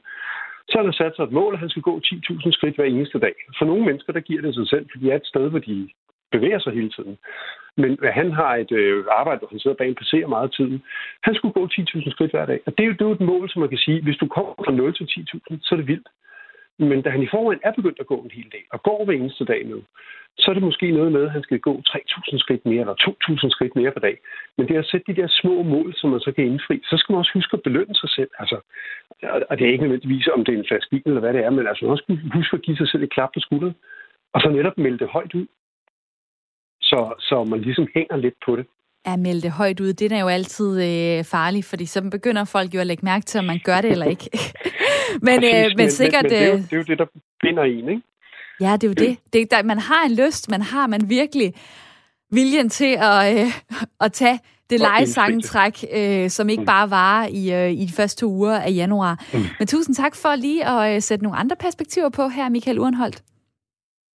Så 0.69 0.75
han 0.79 0.85
har 0.87 0.93
sat 0.93 1.17
sig 1.17 1.25
et 1.25 1.39
mål, 1.41 1.53
at 1.55 1.61
han 1.61 1.71
skal 1.71 1.83
gå 1.83 2.01
10.000 2.05 2.53
skridt 2.53 2.77
hver 2.77 2.85
eneste 2.85 3.19
dag. 3.19 3.35
For 3.59 3.65
nogle 3.65 3.85
mennesker, 3.85 4.13
der 4.13 4.21
giver 4.21 4.43
det 4.43 4.55
sig 4.55 4.69
selv, 4.69 4.87
fordi 4.91 5.05
de 5.05 5.11
er 5.11 5.17
et 5.17 5.27
sted, 5.33 5.49
hvor 5.51 5.59
de 5.59 5.89
bevæger 6.33 6.59
sig 6.59 6.73
hele 6.73 6.91
tiden. 6.91 7.17
Men 7.77 7.99
øh, 8.03 8.11
han 8.21 8.33
har 8.33 8.53
et 8.57 8.73
øh, 8.73 9.05
arbejde, 9.21 9.39
hvor 9.39 9.49
han 9.53 9.59
sidder 9.59 9.77
bag 9.77 9.89
en 9.89 10.01
PC 10.01 10.13
meget 10.29 10.53
tid. 10.53 10.71
Han 11.23 11.35
skulle 11.35 11.57
gå 11.59 11.67
10.000 11.67 12.11
skridt 12.11 12.31
hver 12.31 12.47
dag. 12.47 12.61
Og 12.67 12.73
det 12.79 12.83
er, 12.83 12.87
jo, 12.87 12.93
det 12.93 13.01
er 13.01 13.11
jo 13.11 13.19
et 13.21 13.31
mål, 13.33 13.51
som 13.51 13.61
man 13.61 13.69
kan 13.69 13.79
sige, 13.87 14.03
hvis 14.03 14.17
du 14.17 14.27
kommer 14.27 14.53
fra 14.65 14.73
0 14.73 14.95
til 14.95 15.05
10.000, 15.05 15.59
så 15.63 15.75
er 15.75 15.77
det 15.77 15.89
vildt. 15.89 16.09
Men 16.79 17.03
da 17.03 17.11
han 17.11 17.23
i 17.23 17.33
forvejen 17.35 17.61
er 17.63 17.73
begyndt 17.73 18.01
at 18.01 18.07
gå 18.07 18.17
en 18.21 18.31
hel 18.31 18.49
dag, 18.53 18.65
og 18.73 18.83
går 18.83 19.05
hver 19.05 19.15
eneste 19.15 19.45
dag 19.45 19.67
nu, 19.67 19.83
så 20.39 20.51
er 20.51 20.55
det 20.55 20.63
måske 20.63 20.91
noget 20.91 21.13
med, 21.13 21.25
at 21.25 21.31
han 21.31 21.43
skal 21.43 21.61
gå 21.61 21.83
3.000 21.89 22.39
skridt 22.39 22.67
mere, 22.67 22.81
eller 22.81 23.17
2.000 23.45 23.51
skridt 23.51 23.77
mere 23.77 23.91
per 23.93 24.01
dag. 24.01 24.17
Men 24.57 24.69
det 24.69 24.75
er 24.75 24.81
at 24.81 24.91
sætte 24.91 25.13
de 25.13 25.21
der 25.21 25.29
små 25.29 25.63
mål, 25.63 25.95
som 25.97 26.11
man 26.11 26.21
så 26.21 26.33
kan 26.33 26.45
indfri, 26.45 26.81
så 26.85 26.97
skal 26.97 27.13
man 27.13 27.19
også 27.19 27.31
huske 27.35 27.55
at 27.57 27.63
belønne 27.63 27.95
sig 27.95 28.11
selv. 28.11 28.31
Altså, 28.39 28.57
og 29.51 29.59
det 29.59 29.67
er 29.67 29.73
ikke 29.73 29.85
nødvendigvis, 29.85 30.29
om 30.35 30.45
det 30.45 30.55
er 30.55 30.59
en 30.59 30.69
flaske 30.69 30.91
vin 30.91 31.03
eller 31.07 31.21
hvad 31.21 31.33
det 31.33 31.45
er, 31.45 31.51
men 31.51 31.67
altså 31.67 31.85
man 31.85 31.93
også 31.93 32.19
huske 32.35 32.57
at 32.57 32.63
give 32.63 32.77
sig 32.77 32.89
selv 32.89 33.03
et 33.03 33.13
klap 33.13 33.31
på 33.35 33.41
skulderen, 33.41 33.77
og 34.33 34.41
så 34.41 34.49
netop 34.51 34.79
melde 34.79 34.99
det 34.99 35.09
højt 35.09 35.35
ud. 35.35 35.47
Så, 36.81 37.15
så 37.19 37.45
man 37.45 37.61
ligesom 37.61 37.87
hænger 37.95 38.17
lidt 38.17 38.35
på 38.47 38.57
det 38.57 38.67
at 39.07 39.19
melde 39.19 39.43
det 39.43 39.51
højt 39.51 39.81
ud, 39.81 39.93
det 39.93 40.13
er 40.13 40.21
jo 40.21 40.29
altid 40.29 40.83
øh, 40.83 41.25
farligt, 41.25 41.67
fordi 41.67 41.87
så 41.87 42.03
begynder 42.11 42.45
folk 42.45 42.75
jo 42.75 42.81
at 42.81 42.87
lægge 42.87 43.05
mærke 43.05 43.25
til, 43.25 43.39
om 43.39 43.45
man 43.45 43.61
gør 43.65 43.81
det 43.81 43.91
eller 43.91 44.07
ikke. 44.07 44.31
men, 45.23 45.45
øh, 45.45 45.53
men, 45.53 45.73
men 45.77 45.91
sikkert... 45.91 46.23
Men, 46.23 46.33
men 46.33 46.41
det, 46.41 46.47
er 46.47 46.49
jo, 46.49 46.55
øh, 46.55 46.63
det 46.63 46.73
er 46.73 46.77
jo 46.77 46.83
det, 46.83 46.99
der 46.99 47.07
binder 47.43 47.63
en, 47.63 47.89
ikke? 47.89 48.03
Ja, 48.61 48.73
det 48.73 48.85
er 48.85 48.89
jo 48.89 49.09
det. 49.09 49.19
det 49.33 49.51
der, 49.51 49.63
man 49.63 49.79
har 49.79 50.05
en 50.07 50.27
lyst, 50.27 50.51
man 50.51 50.63
har 50.63 50.87
man 50.87 51.11
virkelig 51.11 51.55
viljen 52.31 52.69
til 52.69 52.97
at, 53.01 53.41
øh, 53.41 53.47
at 54.01 54.13
tage 54.13 54.41
det 54.71 54.81
lejesangtræk, 54.81 55.85
øh, 55.93 56.31
som 56.31 56.49
ikke 56.49 56.61
mm. 56.61 56.67
bare 56.67 56.91
var 56.91 57.27
i, 57.27 57.53
øh, 57.55 57.71
i 57.73 57.85
de 57.85 57.93
første 57.93 58.21
to 58.21 58.27
uger 58.27 58.59
af 58.59 58.71
januar. 58.71 59.25
Mm. 59.33 59.45
Men 59.59 59.69
tusind 59.69 59.95
tak 59.95 60.17
for 60.17 60.35
lige 60.35 60.67
at 60.67 60.95
øh, 60.95 61.03
sætte 61.03 61.25
nogle 61.25 61.39
andre 61.39 61.57
perspektiver 61.57 62.09
på 62.09 62.29
her, 62.29 62.49
Michael 62.49 62.79
Urenholdt. 62.79 63.23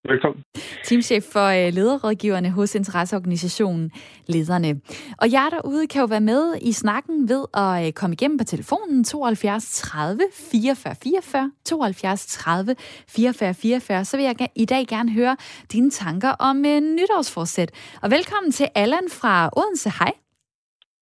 Velkommen. 0.04 0.44
Teamchef 0.84 1.24
for 1.34 1.48
øh, 1.58 1.74
lederrådgiverne 1.74 2.52
hos 2.52 2.76
interesseorganisationen 2.76 3.92
Lederne. 4.28 4.82
Og 5.22 5.32
jer 5.32 5.50
derude 5.50 5.88
kan 5.88 6.00
jo 6.02 6.08
være 6.10 6.22
med 6.22 6.56
i 6.62 6.72
snakken 6.72 7.30
ved 7.30 7.44
at 7.64 7.88
øh, 7.88 7.94
komme 7.94 8.14
igennem 8.14 8.38
på 8.38 8.44
telefonen 8.44 9.04
72 9.04 9.82
30 9.82 10.22
44 10.52 10.96
44, 11.04 11.52
72 11.66 12.26
30 12.26 12.76
44 13.16 13.54
44. 13.54 14.06
Så 14.06 14.18
vil 14.18 14.26
jeg 14.26 14.36
i 14.56 14.66
dag 14.66 14.88
gerne 14.88 15.12
høre 15.12 15.36
dine 15.72 15.90
tanker 15.90 16.32
om 16.40 16.58
en 16.58 16.84
øh, 16.84 16.96
nytårsforsæt. 17.00 17.72
Og 18.04 18.12
velkommen 18.12 18.52
til 18.52 18.68
Allan 18.76 19.08
fra 19.20 19.50
Odense. 19.58 19.90
Hej. 20.00 20.14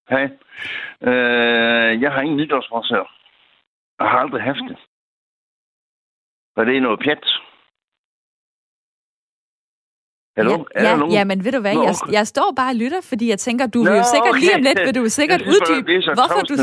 Hej. 0.09 0.25
Øh, 1.07 2.01
jeg 2.01 2.11
har 2.11 2.21
ingen 2.21 2.37
nytårsforsæt. 2.37 3.07
Jeg 3.99 4.07
har 4.11 4.17
aldrig 4.23 4.41
haft 4.41 4.63
det. 4.69 4.77
Og 6.55 6.65
det 6.65 6.77
er 6.77 6.81
noget 6.81 6.99
pjat. 6.99 7.25
Hallo? 10.39 10.55
Ja, 10.75 10.81
ja, 10.83 11.05
ja, 11.17 11.23
men 11.31 11.37
ved 11.45 11.51
du 11.57 11.61
hvad, 11.65 11.75
jeg, 11.87 11.95
jeg 12.17 12.25
står 12.33 12.49
bare 12.59 12.71
og 12.73 12.79
lytter, 12.83 13.01
fordi 13.11 13.25
jeg 13.33 13.39
tænker, 13.47 13.63
du 13.75 13.79
vil 13.85 13.95
jo 14.01 14.05
sikkert 14.15 14.35
okay. 14.35 14.43
lige 14.43 14.55
om 14.59 14.63
lidt, 14.69 14.79
vil 14.87 14.95
du 15.01 15.03
sikkert 15.19 15.41
uddybe, 15.53 15.91
hvorfor 16.19 16.41
du... 16.49 16.53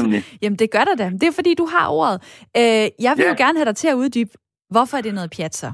Jamen, 0.43 0.59
det 0.63 0.69
gør 0.75 0.85
der 0.89 0.97
da. 1.03 1.07
Det 1.21 1.27
er 1.31 1.35
fordi, 1.41 1.53
du 1.63 1.67
har 1.75 1.87
ordet. 2.01 2.19
Øh, 2.61 2.87
jeg 3.07 3.13
vil 3.17 3.25
ja. 3.27 3.33
jo 3.33 3.35
gerne 3.45 3.57
have 3.61 3.69
dig 3.71 3.77
til 3.83 3.89
at 3.95 3.97
uddybe, 4.03 4.33
hvorfor 4.75 4.95
er 4.99 5.03
det 5.07 5.15
noget 5.19 5.31
pjat 5.37 5.55
så? 5.63 5.71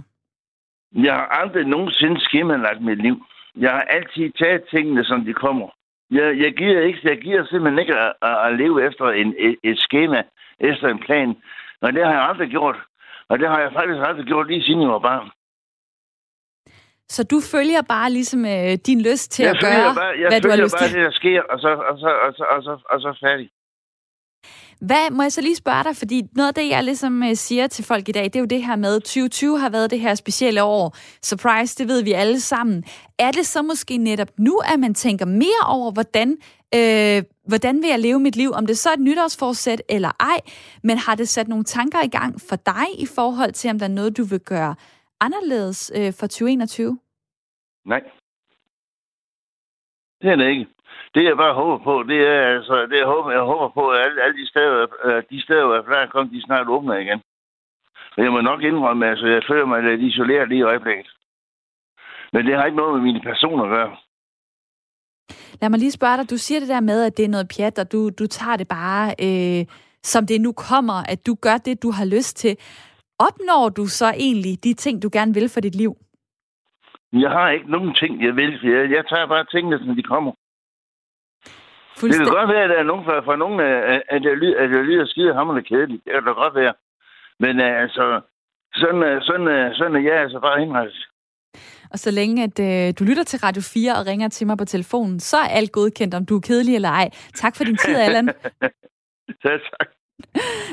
Jeg 1.06 1.14
har 1.20 1.28
aldrig 1.40 1.64
nogensinde 1.74 2.16
skemalagt 2.26 2.80
mit 2.88 3.02
liv. 3.06 3.16
Jeg 3.64 3.70
har 3.76 3.84
altid 3.96 4.26
taget 4.40 4.62
tingene, 4.74 5.04
som 5.04 5.18
de 5.28 5.32
kommer. 5.44 5.68
Jeg, 6.18 6.28
jeg, 6.44 6.52
giver, 6.60 6.80
ikke, 6.88 7.00
jeg 7.04 7.18
giver 7.26 7.42
simpelthen 7.46 7.78
ikke 7.82 7.96
at, 8.04 8.12
at, 8.28 8.36
at 8.46 8.50
leve 8.60 8.76
efter 8.88 9.06
en, 9.20 9.28
et, 9.46 9.56
et 9.68 9.78
schema, 9.78 10.20
efter 10.60 10.86
en 10.88 11.00
plan. 11.06 11.28
Og 11.84 11.92
det 11.92 12.02
har 12.06 12.12
jeg 12.12 12.24
aldrig 12.30 12.48
gjort. 12.56 12.78
Og 13.30 13.38
det 13.38 13.48
har 13.48 13.58
jeg 13.60 13.70
faktisk 13.78 14.00
aldrig 14.08 14.26
gjort 14.26 14.46
lige 14.46 14.62
siden 14.62 14.82
jeg 14.82 14.94
var 14.96 15.08
barn. 15.10 15.28
Så 17.14 17.22
du 17.32 17.40
følger 17.40 17.82
bare 17.82 18.10
ligesom 18.10 18.44
øh, 18.44 18.72
din 18.86 19.00
lyst 19.00 19.30
til 19.32 19.42
jeg 19.42 19.54
at 19.54 19.60
gøre, 19.60 19.94
bare, 19.94 20.14
jeg 20.20 20.28
hvad 20.30 20.40
du 20.40 20.48
har 20.50 20.56
lyst 20.56 20.74
bare 20.74 20.88
til? 20.88 20.96
det, 20.96 21.04
der 21.04 21.12
sker, 21.20 21.40
og 21.52 21.58
så, 21.64 21.70
og 21.90 21.96
så, 22.02 22.10
og 22.26 22.30
så, 22.36 22.44
og 22.54 22.62
så, 22.66 22.72
og 22.92 23.00
så 23.00 23.10
færdig. 23.26 23.48
Hvad, 24.80 25.10
må 25.10 25.22
jeg 25.22 25.32
så 25.32 25.40
lige 25.40 25.56
spørge 25.56 25.84
dig, 25.84 25.96
fordi 25.96 26.22
noget 26.36 26.48
af 26.48 26.54
det, 26.54 26.68
jeg 26.68 26.84
ligesom 26.84 27.22
øh, 27.22 27.34
siger 27.34 27.66
til 27.66 27.84
folk 27.84 28.08
i 28.08 28.12
dag, 28.12 28.24
det 28.24 28.36
er 28.36 28.40
jo 28.40 28.46
det 28.46 28.64
her 28.64 28.76
med, 28.76 29.00
2020 29.00 29.58
har 29.58 29.70
været 29.70 29.90
det 29.90 30.00
her 30.00 30.14
specielle 30.14 30.62
år. 30.62 30.96
Surprise, 31.22 31.78
det 31.78 31.88
ved 31.88 32.02
vi 32.02 32.12
alle 32.12 32.40
sammen. 32.40 32.84
Er 33.18 33.30
det 33.30 33.46
så 33.46 33.62
måske 33.62 33.96
netop 33.96 34.28
nu, 34.38 34.60
at 34.72 34.80
man 34.80 34.94
tænker 34.94 35.26
mere 35.26 35.62
over, 35.66 35.92
hvordan, 35.92 36.36
øh, 36.74 37.22
hvordan 37.48 37.82
vil 37.82 37.88
jeg 37.88 37.98
leve 37.98 38.20
mit 38.20 38.36
liv? 38.36 38.50
Om 38.52 38.66
det 38.66 38.78
så 38.78 38.88
er 38.88 38.92
et 38.94 39.00
nytårsforsæt 39.00 39.82
eller 39.88 40.10
ej, 40.20 40.38
men 40.82 40.98
har 40.98 41.14
det 41.14 41.28
sat 41.28 41.48
nogle 41.48 41.64
tanker 41.64 42.02
i 42.04 42.08
gang 42.08 42.40
for 42.48 42.56
dig 42.56 42.86
i 42.98 43.06
forhold 43.06 43.52
til, 43.52 43.70
om 43.70 43.78
der 43.78 43.86
er 43.86 43.90
noget, 43.90 44.16
du 44.16 44.24
vil 44.24 44.40
gøre 44.40 44.74
anderledes 45.26 45.92
øh, 45.98 46.12
for 46.18 46.26
2021? 46.26 46.98
Nej. 47.84 48.02
Det 50.20 50.30
er 50.30 50.36
det 50.36 50.48
ikke. 50.50 50.66
Det 51.14 51.24
jeg 51.24 51.36
bare 51.36 51.54
håber 51.54 51.84
på, 51.84 51.94
det 52.02 52.20
er 52.34 52.42
altså, 52.56 52.86
det 52.90 52.98
jeg 52.98 53.06
håber, 53.06 53.30
jeg 53.30 53.40
håber 53.52 53.68
på, 53.68 53.90
at 53.90 53.98
alle, 54.04 54.22
alle 54.22 54.36
de 54.40 54.48
steder, 54.48 54.86
øh, 55.04 55.22
de 55.30 55.42
steder, 55.42 55.64
hvor 55.66 55.98
jeg 56.00 56.08
kom, 56.10 56.28
de 56.28 56.42
snart 56.42 56.68
åbner 56.68 56.96
igen. 56.96 57.20
Men 58.16 58.24
jeg 58.24 58.32
må 58.32 58.40
nok 58.40 58.62
indrømme, 58.62 59.06
altså, 59.06 59.26
jeg 59.26 59.42
føler 59.48 59.66
mig 59.66 59.82
lidt 59.82 60.00
isoleret 60.00 60.48
lige 60.48 60.58
i 60.58 60.70
øjeblikket. 60.72 61.08
Men 62.32 62.46
det 62.46 62.56
har 62.56 62.64
ikke 62.64 62.76
noget 62.76 62.94
med 62.94 63.02
mine 63.02 63.20
personer 63.20 63.64
at 63.64 63.70
gøre. 63.70 63.96
Lad 65.60 65.70
mig 65.70 65.78
lige 65.78 65.90
spørge 65.90 66.16
dig. 66.16 66.30
Du 66.30 66.36
siger 66.36 66.60
det 66.60 66.68
der 66.68 66.80
med, 66.80 67.04
at 67.04 67.16
det 67.16 67.24
er 67.24 67.28
noget 67.28 67.52
pjat, 67.56 67.78
og 67.78 67.92
du, 67.92 68.10
du 68.10 68.26
tager 68.26 68.56
det 68.56 68.68
bare, 68.68 69.14
øh, 69.26 69.66
som 70.02 70.26
det 70.26 70.40
nu 70.40 70.52
kommer, 70.52 70.98
at 71.12 71.26
du 71.26 71.34
gør 71.34 71.56
det, 71.56 71.82
du 71.82 71.90
har 71.90 72.04
lyst 72.04 72.36
til. 72.36 72.56
Opnår 73.18 73.68
du 73.68 73.86
så 73.86 74.06
egentlig 74.06 74.64
de 74.64 74.74
ting, 74.74 75.02
du 75.02 75.08
gerne 75.12 75.34
vil 75.34 75.48
for 75.48 75.60
dit 75.60 75.74
liv? 75.74 75.96
Jeg 77.12 77.30
har 77.30 77.50
ikke 77.50 77.70
nogen 77.70 77.94
ting, 77.94 78.24
jeg 78.24 78.36
vil. 78.36 78.60
Jeg, 78.62 78.90
jeg 78.90 79.04
tager 79.08 79.26
bare 79.26 79.44
tingene, 79.44 79.78
som 79.78 79.96
de 79.96 80.02
kommer. 80.02 80.32
Det 82.00 82.14
kan 82.16 82.26
godt 82.26 82.48
være, 82.48 82.64
at 82.64 82.70
der 82.70 82.78
er 82.78 82.82
nogen 82.82 83.04
fra, 83.04 83.20
fra 83.20 83.36
nogen, 83.36 83.60
at 84.14 84.22
det, 84.22 84.38
lyder, 84.38 84.58
at 84.62 84.70
det 84.70 84.84
lyder 84.84 85.06
skide 85.06 85.34
hammerende 85.34 85.68
kedeligt. 85.68 86.04
Det 86.04 86.12
kan 86.12 86.24
da 86.24 86.30
godt 86.30 86.54
være. 86.54 86.74
Men 87.40 87.60
uh, 87.60 87.82
altså, 87.84 88.20
sådan, 88.74 89.22
sådan, 89.22 89.74
sådan 89.74 89.96
er 89.96 90.00
jeg 90.00 90.20
altså 90.22 90.40
bare 90.40 90.62
indrettet. 90.62 91.08
Og 91.92 91.98
så 91.98 92.10
længe 92.10 92.42
at 92.42 92.56
øh, 92.60 92.94
du 92.98 93.04
lytter 93.04 93.24
til 93.24 93.38
Radio 93.38 93.62
4 93.62 93.92
og 93.98 94.06
ringer 94.06 94.28
til 94.28 94.46
mig 94.46 94.58
på 94.58 94.64
telefonen, 94.64 95.20
så 95.20 95.36
er 95.36 95.48
alt 95.48 95.72
godkendt, 95.72 96.14
om 96.14 96.26
du 96.26 96.36
er 96.36 96.40
kedelig 96.40 96.74
eller 96.74 96.88
ej. 96.88 97.10
Tak 97.34 97.56
for 97.56 97.64
din 97.64 97.76
tid, 97.76 97.96
Allan. 97.96 98.28
Ja, 99.44 99.50
tak. 99.50 99.88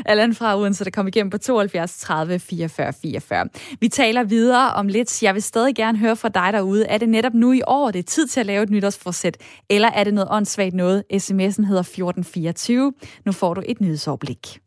Allan 0.06 0.36
fra 0.36 0.58
Odense, 0.58 0.84
der 0.84 0.92
kom 0.92 1.08
igennem 1.08 1.30
på 1.30 1.38
72 1.38 1.98
30 1.98 2.40
44 2.40 2.94
44. 3.02 3.48
Vi 3.80 3.88
taler 3.88 4.24
videre 4.24 4.74
om 4.74 4.88
lidt. 4.88 5.24
Jeg 5.24 5.34
vil 5.34 5.42
stadig 5.42 5.76
gerne 5.76 5.98
høre 5.98 6.16
fra 6.16 6.30
dig 6.30 6.50
derude. 6.54 6.86
Er 6.86 6.98
det 6.98 7.10
netop 7.10 7.34
nu 7.34 7.52
i 7.52 7.62
år, 7.68 7.92
det 7.92 8.00
er 8.00 8.04
tid 8.04 8.28
til 8.28 8.40
at 8.40 8.46
lave 8.46 8.64
et 8.64 8.70
nytårsforsæt? 8.70 9.38
Eller 9.70 9.92
er 9.92 10.04
det 10.04 10.14
noget 10.14 10.28
åndssvagt 10.32 10.76
noget? 10.76 11.04
SMS'en 11.14 11.66
hedder 11.66 11.82
1424. 11.82 12.94
Nu 13.26 13.32
får 13.32 13.54
du 13.54 13.62
et 13.66 13.82
nyhedsoverblik. 13.82 14.60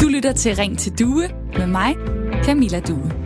Du 0.00 0.08
lytter 0.08 0.32
til 0.36 0.56
Ring 0.56 0.78
til 0.78 0.98
Due 0.98 1.28
med 1.58 1.66
mig, 1.66 1.94
Camilla 2.44 2.80
Due 2.80 3.25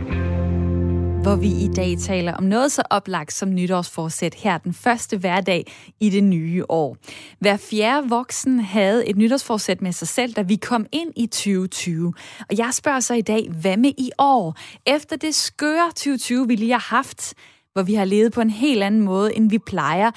hvor 1.21 1.35
vi 1.35 1.47
i 1.47 1.67
dag 1.75 1.97
taler 1.99 2.33
om 2.33 2.43
noget 2.43 2.71
så 2.71 2.83
oplagt 2.89 3.33
som 3.33 3.53
nytårsforsæt 3.53 4.33
her 4.33 4.57
den 4.57 4.73
første 4.73 5.17
hverdag 5.17 5.73
i 5.99 6.09
det 6.09 6.23
nye 6.23 6.65
år. 6.69 6.97
Hver 7.39 7.57
fjerde 7.57 8.09
voksen 8.09 8.59
havde 8.59 9.09
et 9.09 9.17
nytårsforsæt 9.17 9.81
med 9.81 9.91
sig 9.91 10.07
selv, 10.07 10.33
da 10.33 10.41
vi 10.41 10.55
kom 10.55 10.85
ind 10.91 11.11
i 11.15 11.25
2020. 11.25 12.13
Og 12.49 12.57
jeg 12.57 12.69
spørger 12.73 12.99
så 12.99 13.13
i 13.13 13.21
dag, 13.21 13.49
hvad 13.61 13.77
med 13.77 13.91
i 13.97 14.11
år? 14.17 14.55
Efter 14.85 15.15
det 15.15 15.35
skøre 15.35 15.87
2020, 15.87 16.47
vi 16.47 16.55
lige 16.55 16.71
har 16.71 16.95
haft, 16.95 17.33
hvor 17.73 17.83
vi 17.83 17.93
har 17.93 18.05
levet 18.05 18.33
på 18.33 18.41
en 18.41 18.49
helt 18.49 18.83
anden 18.83 19.01
måde, 19.01 19.35
end 19.35 19.49
vi 19.49 19.57
plejer, 19.57 20.11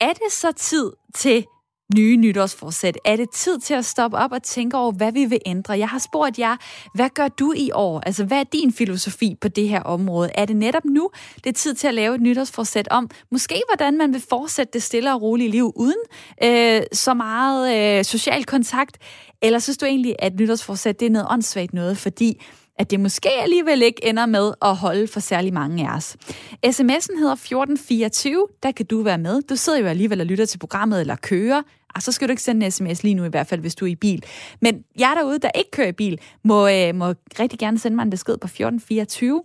er 0.00 0.12
det 0.12 0.32
så 0.32 0.52
tid 0.52 0.92
til 1.14 1.44
nye 1.96 2.16
nytårsforsæt? 2.16 2.98
Er 3.04 3.16
det 3.16 3.30
tid 3.30 3.58
til 3.58 3.74
at 3.74 3.84
stoppe 3.84 4.16
op 4.16 4.32
og 4.32 4.42
tænke 4.42 4.76
over, 4.76 4.92
hvad 4.92 5.12
vi 5.12 5.24
vil 5.24 5.38
ændre? 5.46 5.78
Jeg 5.78 5.88
har 5.88 5.98
spurgt 5.98 6.38
jer, 6.38 6.56
hvad 6.94 7.08
gør 7.08 7.28
du 7.28 7.52
i 7.56 7.70
år? 7.74 8.00
Altså, 8.00 8.24
hvad 8.24 8.38
er 8.38 8.44
din 8.52 8.72
filosofi 8.72 9.36
på 9.40 9.48
det 9.48 9.68
her 9.68 9.82
område? 9.82 10.30
Er 10.34 10.44
det 10.44 10.56
netop 10.56 10.84
nu, 10.84 11.10
det 11.44 11.46
er 11.46 11.54
tid 11.54 11.74
til 11.74 11.86
at 11.86 11.94
lave 11.94 12.14
et 12.14 12.20
nytårsforsæt 12.20 12.88
om, 12.88 13.10
måske 13.30 13.62
hvordan 13.68 13.98
man 13.98 14.12
vil 14.12 14.22
fortsætte 14.28 14.72
det 14.72 14.82
stille 14.82 15.14
og 15.14 15.22
rolige 15.22 15.50
liv 15.50 15.72
uden 15.76 16.02
øh, 16.44 16.82
så 16.92 17.14
meget 17.14 17.98
øh, 17.98 18.04
social 18.04 18.44
kontakt? 18.44 18.98
Eller 19.42 19.58
synes 19.58 19.78
du 19.78 19.86
egentlig, 19.86 20.16
at 20.18 20.34
nytårsforsæt 20.40 21.00
det 21.00 21.06
er 21.06 21.10
noget 21.10 21.28
åndssvagt 21.30 21.74
noget, 21.74 21.98
fordi 21.98 22.40
at 22.78 22.90
det 22.90 23.00
måske 23.00 23.30
alligevel 23.30 23.82
ikke 23.82 24.04
ender 24.04 24.26
med 24.26 24.52
at 24.62 24.76
holde 24.76 25.06
for 25.06 25.20
særlig 25.20 25.52
mange 25.52 25.88
af 25.88 25.96
os. 25.96 26.16
SMS'en 26.66 27.18
hedder 27.18 27.32
1424, 27.32 28.46
der 28.62 28.72
kan 28.72 28.86
du 28.86 29.02
være 29.02 29.18
med. 29.18 29.42
Du 29.42 29.56
sidder 29.56 29.78
jo 29.78 29.86
alligevel 29.86 30.20
og 30.20 30.26
lytter 30.26 30.46
til 30.46 30.58
programmet 30.58 31.00
eller 31.00 31.16
kører. 31.16 31.62
Og 31.94 32.02
så 32.02 32.12
skal 32.12 32.28
du 32.28 32.30
ikke 32.30 32.42
sende 32.42 32.66
en 32.66 32.72
sms 32.72 33.02
lige 33.02 33.14
nu 33.14 33.24
i 33.24 33.28
hvert 33.28 33.46
fald, 33.46 33.60
hvis 33.60 33.74
du 33.74 33.84
er 33.84 33.90
i 33.90 33.96
bil. 33.96 34.24
Men 34.60 34.84
jeg 34.98 35.14
derude, 35.16 35.38
der 35.38 35.50
ikke 35.54 35.70
kører 35.70 35.88
i 35.88 35.92
bil, 35.92 36.20
må, 36.44 36.68
øh, 36.68 36.94
må 36.94 37.14
rigtig 37.38 37.58
gerne 37.58 37.78
sende 37.78 37.96
mig 37.96 38.02
en 38.02 38.10
besked 38.10 38.36
på 38.38 38.46
1424. 38.46 39.42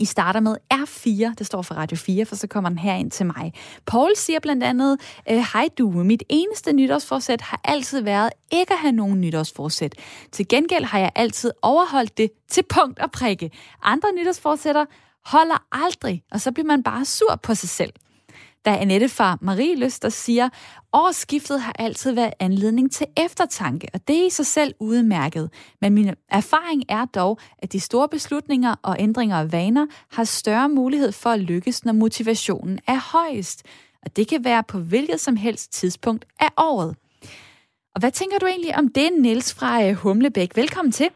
I 0.00 0.04
starter 0.04 0.40
med 0.40 0.56
R4, 0.74 1.34
det 1.38 1.46
står 1.46 1.62
for 1.62 1.74
Radio 1.74 1.96
4, 1.96 2.24
for 2.24 2.36
så 2.36 2.46
kommer 2.46 2.68
den 2.70 2.78
her 2.78 2.94
ind 2.94 3.10
til 3.10 3.26
mig. 3.26 3.52
Paul 3.86 4.16
siger 4.16 4.40
blandt 4.40 4.64
andet, 4.64 5.00
øh, 5.30 5.44
Hej 5.52 5.68
du, 5.78 5.90
mit 5.90 6.22
eneste 6.28 6.72
nytårsforsæt 6.72 7.40
har 7.40 7.60
altid 7.64 8.00
været 8.00 8.30
ikke 8.52 8.72
at 8.72 8.78
have 8.78 8.92
nogen 8.92 9.20
nytårsforsæt. 9.20 9.94
Til 10.32 10.48
gengæld 10.48 10.84
har 10.84 10.98
jeg 10.98 11.12
altid 11.14 11.50
overholdt 11.62 12.18
det 12.18 12.30
til 12.48 12.62
punkt 12.68 12.98
og 12.98 13.10
prikke. 13.10 13.50
Andre 13.82 14.08
nytårsforsætter 14.18 14.84
holder 15.24 15.66
aldrig, 15.72 16.22
og 16.32 16.40
så 16.40 16.52
bliver 16.52 16.66
man 16.66 16.82
bare 16.82 17.04
sur 17.04 17.40
på 17.42 17.54
sig 17.54 17.68
selv. 17.68 17.92
Der 18.64 18.76
Annette 18.76 19.08
fra 19.08 19.38
Marie 19.40 19.76
Løster 19.76 20.08
siger, 20.08 20.48
årsskiftet 20.92 21.60
har 21.60 21.72
altid 21.78 22.12
været 22.12 22.32
anledning 22.40 22.92
til 22.92 23.06
eftertanke, 23.16 23.88
og 23.94 24.08
det 24.08 24.22
er 24.22 24.26
i 24.26 24.30
sig 24.30 24.46
selv 24.46 24.74
udmærket. 24.80 25.50
Men 25.80 25.94
min 25.94 26.14
erfaring 26.28 26.82
er 26.88 27.04
dog, 27.04 27.38
at 27.58 27.72
de 27.72 27.80
store 27.80 28.08
beslutninger 28.08 28.74
og 28.82 28.96
ændringer 28.98 29.36
af 29.36 29.52
vaner 29.52 29.86
har 30.12 30.24
større 30.24 30.68
mulighed 30.68 31.12
for 31.12 31.30
at 31.30 31.40
lykkes, 31.40 31.84
når 31.84 31.92
motivationen 31.92 32.78
er 32.86 33.00
højest. 33.12 33.62
Og 34.02 34.16
det 34.16 34.28
kan 34.28 34.44
være 34.44 34.62
på 34.62 34.78
hvilket 34.78 35.20
som 35.20 35.36
helst 35.36 35.72
tidspunkt 35.72 36.24
af 36.40 36.50
året. 36.56 36.96
Og 37.94 38.00
hvad 38.00 38.10
tænker 38.10 38.38
du 38.38 38.46
egentlig 38.46 38.78
om 38.78 38.88
det, 38.88 39.10
Niels 39.18 39.54
fra 39.54 39.84
øh, 39.84 39.94
Humlebæk? 39.94 40.56
Velkommen 40.56 40.92
til. 40.92 41.08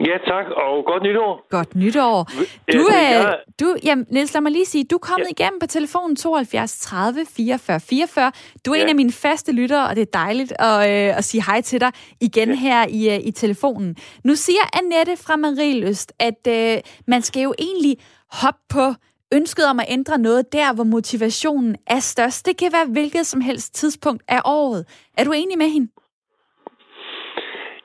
Ja, 0.00 0.18
tak, 0.26 0.46
og 0.56 0.84
godt 0.84 1.02
nytår. 1.02 1.46
Godt 1.50 1.74
nytår. 1.74 2.30
Du, 2.72 2.78
er, 2.78 3.10
jeg... 3.10 3.38
du, 3.60 3.76
jamen, 3.84 4.06
Niels, 4.10 4.34
lad 4.34 4.40
mig 4.40 4.52
lige 4.52 4.64
sige, 4.64 4.84
du 4.84 4.96
er 4.96 4.98
kommet 4.98 5.26
ja. 5.26 5.44
igennem 5.44 5.60
på 5.60 5.66
telefonen 5.66 6.16
72 6.16 6.78
30 6.78 7.26
44 7.36 7.80
44. 7.80 8.32
Du 8.66 8.72
er 8.72 8.76
ja. 8.76 8.82
en 8.82 8.88
af 8.88 8.94
mine 8.94 9.12
faste 9.12 9.52
lyttere, 9.52 9.88
og 9.88 9.96
det 9.96 10.02
er 10.02 10.18
dejligt 10.18 10.52
at, 10.58 10.90
øh, 10.90 11.18
at 11.18 11.24
sige 11.24 11.44
hej 11.44 11.60
til 11.60 11.80
dig 11.80 11.92
igen 12.20 12.48
ja. 12.48 12.54
her 12.54 12.86
i, 12.88 13.14
øh, 13.14 13.26
i 13.26 13.30
telefonen. 13.30 13.96
Nu 14.24 14.34
siger 14.34 14.60
Annette 14.78 15.16
fra 15.16 15.36
Marieløst, 15.36 16.12
at 16.18 16.46
øh, 16.48 16.80
man 17.06 17.22
skal 17.22 17.42
jo 17.42 17.54
egentlig 17.58 17.96
hoppe 18.30 18.60
på 18.68 18.94
ønsket 19.32 19.66
om 19.66 19.80
at 19.80 19.86
ændre 19.88 20.18
noget 20.18 20.52
der, 20.52 20.74
hvor 20.74 20.84
motivationen 20.84 21.76
er 21.86 22.00
størst. 22.00 22.46
Det 22.46 22.56
kan 22.56 22.72
være 22.72 22.86
hvilket 22.86 23.26
som 23.26 23.40
helst 23.40 23.74
tidspunkt 23.74 24.22
af 24.28 24.40
året. 24.44 24.86
Er 25.18 25.24
du 25.24 25.32
enig 25.32 25.58
med 25.58 25.68
hende? 25.68 25.88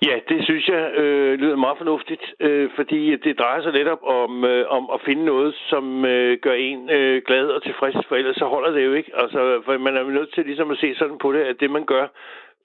Ja, 0.05 0.19
det 0.29 0.43
synes 0.43 0.67
jeg 0.67 0.91
øh, 0.95 1.39
lyder 1.39 1.55
meget 1.55 1.77
fornuftigt, 1.77 2.21
øh, 2.39 2.69
fordi 2.75 3.15
det 3.15 3.39
drejer 3.39 3.61
sig 3.61 3.73
netop 3.73 4.03
om, 4.03 4.45
øh, 4.45 4.65
om 4.69 4.89
at 4.93 5.01
finde 5.05 5.25
noget, 5.25 5.55
som 5.55 6.05
øh, 6.05 6.37
gør 6.41 6.53
en 6.53 6.89
øh, 6.89 7.21
glad 7.27 7.47
og 7.47 7.63
tilfreds, 7.63 8.05
for 8.07 8.15
ellers 8.15 8.35
så 8.35 8.45
holder 8.45 8.71
det 8.71 8.85
jo 8.85 8.93
ikke. 8.93 9.11
Altså, 9.15 9.61
for 9.65 9.77
man 9.77 9.97
er 9.97 10.03
nødt 10.03 10.33
til 10.33 10.45
ligesom 10.45 10.71
at 10.71 10.77
se 10.77 10.95
sådan 10.95 11.17
på 11.17 11.33
det, 11.33 11.39
at 11.39 11.59
det 11.59 11.71
man 11.71 11.85
gør, 11.85 12.07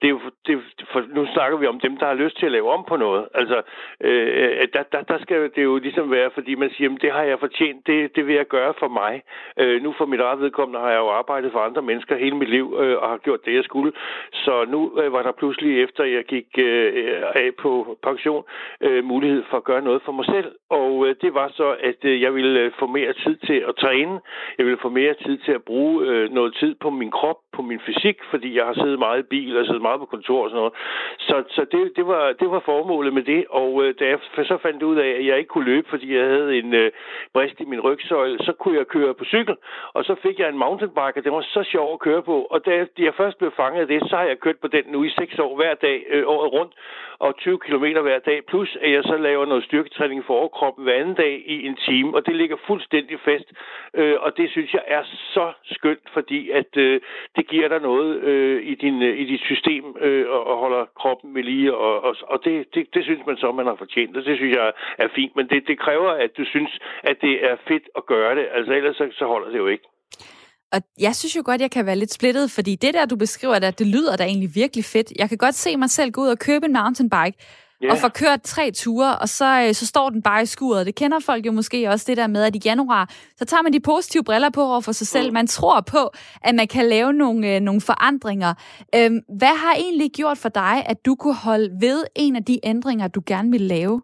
det 0.01 0.07
er 0.07 0.11
jo, 0.11 0.19
det, 0.47 0.61
for 0.91 1.03
nu 1.15 1.25
snakker 1.33 1.57
vi 1.57 1.67
om 1.67 1.79
dem, 1.79 1.97
der 1.97 2.05
har 2.05 2.13
lyst 2.13 2.37
til 2.37 2.45
at 2.45 2.51
lave 2.51 2.71
om 2.71 2.83
på 2.87 2.95
noget. 2.95 3.27
Altså, 3.33 3.61
øh, 4.01 4.27
øh 4.61 4.67
der, 4.73 4.83
der, 4.91 5.01
der 5.01 5.17
skal 5.21 5.51
det 5.55 5.63
jo 5.63 5.77
ligesom 5.77 6.11
være, 6.11 6.29
fordi 6.33 6.55
man 6.55 6.69
siger, 6.69 6.89
det 7.01 7.11
har 7.11 7.23
jeg 7.23 7.39
fortjent, 7.39 7.87
det, 7.87 8.15
det 8.15 8.27
vil 8.27 8.35
jeg 8.35 8.47
gøre 8.47 8.73
for 8.79 8.87
mig. 8.87 9.21
Øh, 9.59 9.83
nu 9.83 9.93
for 9.97 10.05
mit 10.05 10.19
eget 10.19 10.39
vedkommende 10.39 10.79
har 10.79 10.89
jeg 10.89 10.99
jo 10.99 11.09
arbejdet 11.09 11.51
for 11.51 11.59
andre 11.59 11.81
mennesker 11.81 12.15
hele 12.15 12.35
mit 12.35 12.49
liv, 12.49 12.75
øh, 12.79 12.97
og 12.97 13.09
har 13.09 13.17
gjort 13.17 13.45
det, 13.45 13.53
jeg 13.53 13.63
skulle. 13.63 13.91
Så 14.33 14.65
nu 14.65 15.01
øh, 15.01 15.13
var 15.13 15.23
der 15.23 15.31
pludselig, 15.31 15.83
efter 15.83 16.03
jeg 16.03 16.23
gik 16.23 16.47
øh, 16.57 17.23
af 17.35 17.49
på 17.61 17.97
pension, 18.03 18.43
øh, 18.81 19.03
mulighed 19.03 19.43
for 19.49 19.57
at 19.57 19.63
gøre 19.63 19.81
noget 19.81 20.01
for 20.05 20.11
mig 20.11 20.25
selv. 20.25 20.51
Og 20.69 21.07
øh, 21.07 21.15
det 21.21 21.33
var 21.33 21.47
så, 21.53 21.75
at 21.89 21.99
øh, 22.05 22.21
jeg 22.21 22.35
ville 22.35 22.59
øh, 22.59 22.71
få 22.79 22.85
mere 22.87 23.13
tid 23.13 23.35
til 23.35 23.63
at 23.69 23.75
træne. 23.75 24.19
Jeg 24.57 24.65
ville 24.65 24.79
få 24.81 24.89
mere 24.89 25.13
tid 25.13 25.37
til 25.37 25.51
at 25.51 25.63
bruge 25.63 26.05
øh, 26.07 26.31
noget 26.31 26.55
tid 26.55 26.75
på 26.81 26.89
min 26.89 27.11
krop, 27.11 27.39
på 27.53 27.61
min 27.61 27.79
fysik, 27.85 28.17
fordi 28.29 28.57
jeg 28.57 28.65
har 28.65 28.73
siddet 28.73 28.99
meget 28.99 29.19
i 29.19 29.29
bil 29.29 29.57
og 29.57 29.65
siddet 29.65 29.81
meget 29.87 29.99
på 29.99 30.05
kontor 30.05 30.43
og 30.43 30.49
sådan 30.49 30.61
noget. 30.63 30.73
Så, 31.27 31.35
så 31.55 31.61
det, 31.71 31.81
det, 31.97 32.05
var, 32.07 32.23
det 32.41 32.47
var 32.51 32.59
formålet 32.59 33.13
med 33.13 33.23
det, 33.23 33.45
og 33.49 33.83
øh, 33.83 33.93
da 33.99 34.03
jeg 34.05 34.19
så 34.51 34.57
fandt 34.65 34.83
ud 34.83 34.97
af, 35.05 35.09
at 35.19 35.25
jeg 35.25 35.37
ikke 35.37 35.53
kunne 35.53 35.71
løbe, 35.73 35.87
fordi 35.89 36.15
jeg 36.17 36.25
havde 36.25 36.57
en 36.57 36.73
øh, 36.73 36.91
brist 37.33 37.59
i 37.59 37.65
min 37.65 37.81
rygsøjle, 37.87 38.37
så 38.39 38.51
kunne 38.59 38.77
jeg 38.77 38.87
køre 38.87 39.13
på 39.13 39.25
cykel, 39.25 39.55
og 39.93 40.03
så 40.05 40.15
fik 40.23 40.39
jeg 40.39 40.49
en 40.49 40.57
mountainbike, 40.57 41.17
og 41.19 41.23
det 41.23 41.31
var 41.31 41.41
så 41.41 41.63
sjovt 41.63 41.93
at 41.93 41.99
køre 41.99 42.21
på. 42.21 42.37
Og 42.53 42.65
da 42.65 42.85
jeg 42.97 43.13
først 43.13 43.37
blev 43.37 43.51
fanget 43.51 43.81
af 43.81 43.87
det, 43.87 44.01
så 44.09 44.15
har 44.15 44.23
jeg 44.23 44.39
kørt 44.39 44.59
på 44.61 44.67
den 44.67 44.83
nu 44.87 45.03
i 45.03 45.09
seks 45.09 45.39
år 45.39 45.55
hver 45.55 45.73
dag, 45.73 45.97
øh, 46.09 46.23
året 46.27 46.53
rundt, 46.53 46.73
og 47.25 47.37
20 47.37 47.59
km 47.59 47.85
hver 48.07 48.19
dag, 48.19 48.45
plus 48.45 48.77
at 48.81 48.91
jeg 48.91 49.03
så 49.03 49.17
laver 49.17 49.45
noget 49.45 49.63
styrketræning 49.63 50.25
for 50.25 50.33
overkroppen 50.33 50.83
hver 50.83 50.99
anden 51.01 51.15
dag 51.15 51.43
i 51.45 51.67
en 51.67 51.75
time, 51.75 52.15
og 52.15 52.25
det 52.25 52.35
ligger 52.35 52.57
fuldstændig 52.67 53.19
fast, 53.19 53.47
øh, 53.93 54.15
og 54.19 54.37
det 54.37 54.49
synes 54.49 54.73
jeg 54.73 54.83
er 54.87 55.03
så 55.35 55.53
skønt, 55.63 56.05
fordi 56.13 56.49
at 56.49 56.77
øh, 56.77 57.01
det 57.35 57.47
giver 57.47 57.67
dig 57.67 57.81
noget 57.81 58.11
øh, 58.29 58.63
i, 58.71 58.75
din, 58.75 59.01
øh, 59.03 59.19
i 59.21 59.25
dit 59.25 59.41
system, 59.41 59.72
system 59.73 59.95
øh, 60.05 60.25
og, 60.35 60.41
og 60.51 60.55
holder 60.63 60.83
kroppen 61.01 61.35
ved 61.35 61.43
lige, 61.43 61.75
og, 61.75 61.93
og, 62.07 62.15
og 62.27 62.37
det, 62.45 62.53
det, 62.73 62.83
det 62.93 63.03
synes 63.03 63.21
man 63.27 63.37
så, 63.37 63.51
man 63.51 63.65
har 63.65 63.75
fortjent, 63.83 64.17
og 64.17 64.23
det 64.25 64.35
synes 64.37 64.55
jeg 64.55 64.71
er 65.03 65.07
fint, 65.15 65.35
men 65.35 65.45
det, 65.51 65.63
det 65.67 65.79
kræver, 65.79 66.11
at 66.25 66.31
du 66.37 66.43
synes, 66.45 66.71
at 67.03 67.17
det 67.21 67.33
er 67.49 67.55
fedt 67.67 67.85
at 67.99 68.05
gøre 68.05 68.35
det, 68.35 68.45
altså 68.55 68.73
ellers 68.73 68.95
så, 68.95 69.05
så 69.19 69.25
holder 69.25 69.49
det 69.51 69.57
jo 69.57 69.67
ikke. 69.67 69.85
Og 70.75 70.79
jeg 70.99 71.15
synes 71.15 71.35
jo 71.37 71.41
godt, 71.45 71.61
jeg 71.61 71.71
kan 71.71 71.85
være 71.85 72.01
lidt 72.01 72.13
splittet, 72.13 72.51
fordi 72.57 72.73
det 72.75 72.93
der, 72.93 73.05
du 73.05 73.15
beskriver, 73.15 73.59
der, 73.59 73.71
det 73.71 73.87
lyder 73.87 74.15
da 74.17 74.23
egentlig 74.23 74.49
virkelig 74.55 74.85
fedt. 74.85 75.09
Jeg 75.21 75.29
kan 75.29 75.37
godt 75.37 75.55
se 75.55 75.77
mig 75.77 75.89
selv 75.89 76.11
gå 76.11 76.21
ud 76.21 76.27
og 76.27 76.39
købe 76.39 76.65
en 76.65 76.73
mountainbike, 76.73 77.37
yeah. 77.83 77.91
og 77.91 77.97
får 77.97 78.07
kørt 78.07 78.41
tre 78.41 78.71
ture, 78.71 79.17
og 79.17 79.29
så, 79.29 79.65
øh, 79.67 79.73
så 79.73 79.85
står 79.85 80.09
den 80.09 80.21
bare 80.21 80.41
i 80.41 80.45
skuret. 80.45 80.85
Det 80.85 80.95
kender 80.95 81.19
folk 81.19 81.45
jo 81.45 81.51
måske 81.51 81.89
også 81.89 82.05
det 82.07 82.17
der 82.17 82.27
med, 82.27 82.43
at 82.43 82.55
i 82.55 82.59
januar, 82.65 83.09
så 83.37 83.45
tager 83.45 83.63
man 83.63 83.73
de 83.73 83.79
positive 83.79 84.23
briller 84.23 84.49
på 84.49 84.63
over 84.63 84.81
for 84.81 84.91
sig 84.91 85.07
selv. 85.07 85.27
Mm. 85.27 85.33
Man 85.33 85.47
tror 85.47 85.81
på, 85.81 86.11
at 86.41 86.55
man 86.55 86.67
kan 86.67 86.89
lave 86.89 87.13
nogle, 87.13 87.55
øh, 87.55 87.59
nogle 87.59 87.81
forandringer. 87.81 88.53
Øhm, 88.95 89.19
hvad 89.37 89.57
har 89.57 89.75
egentlig 89.75 90.11
gjort 90.11 90.37
for 90.37 90.49
dig, 90.49 90.83
at 90.85 91.05
du 91.05 91.15
kunne 91.15 91.35
holde 91.35 91.69
ved 91.79 92.03
en 92.15 92.35
af 92.35 92.43
de 92.43 92.59
ændringer, 92.63 93.07
du 93.07 93.21
gerne 93.25 93.51
vil 93.51 93.61
lave? 93.61 94.01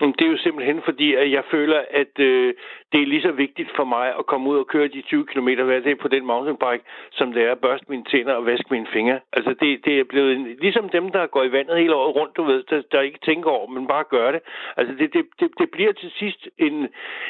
Det 0.00 0.22
er 0.26 0.30
jo 0.30 0.36
simpelthen 0.36 0.82
fordi, 0.84 1.14
at 1.14 1.30
jeg 1.30 1.44
føler, 1.50 1.80
at 1.90 2.18
øh, 2.18 2.54
det 2.92 3.02
er 3.02 3.06
lige 3.06 3.22
så 3.22 3.32
vigtigt 3.32 3.70
for 3.76 3.84
mig 3.84 4.14
at 4.18 4.26
komme 4.26 4.50
ud 4.50 4.58
og 4.58 4.66
køre 4.66 4.88
de 4.88 5.02
20 5.02 5.26
km 5.26 5.48
hver 5.48 5.80
dag 5.80 5.98
på 5.98 6.08
den 6.08 6.26
mountainbike, 6.26 6.84
som 7.10 7.32
det 7.32 7.42
er 7.42 7.52
at 7.52 7.58
børste 7.58 7.86
mine 7.88 8.04
tænder 8.04 8.34
og 8.34 8.46
vaske 8.46 8.66
mine 8.70 8.86
fingre. 8.92 9.20
Altså 9.32 9.54
det, 9.60 9.84
det 9.84 10.00
er 10.00 10.04
blevet 10.04 10.32
en, 10.36 10.56
ligesom 10.60 10.88
dem, 10.88 11.08
der 11.12 11.26
går 11.26 11.42
i 11.42 11.52
vandet 11.52 11.78
hele 11.78 11.94
året 11.94 12.16
rundt, 12.16 12.36
du 12.36 12.42
ved, 12.42 12.62
der, 12.62 12.82
der 12.92 13.00
ikke 13.00 13.18
tænker 13.24 13.50
over, 13.50 13.68
men 13.68 13.86
bare 13.86 14.04
gør 14.04 14.32
det. 14.32 14.40
Altså 14.76 14.94
det, 14.98 15.14
det, 15.14 15.26
det, 15.40 15.50
det 15.58 15.70
bliver 15.70 15.92
til 15.92 16.10
sidst 16.18 16.48
en, 16.58 16.88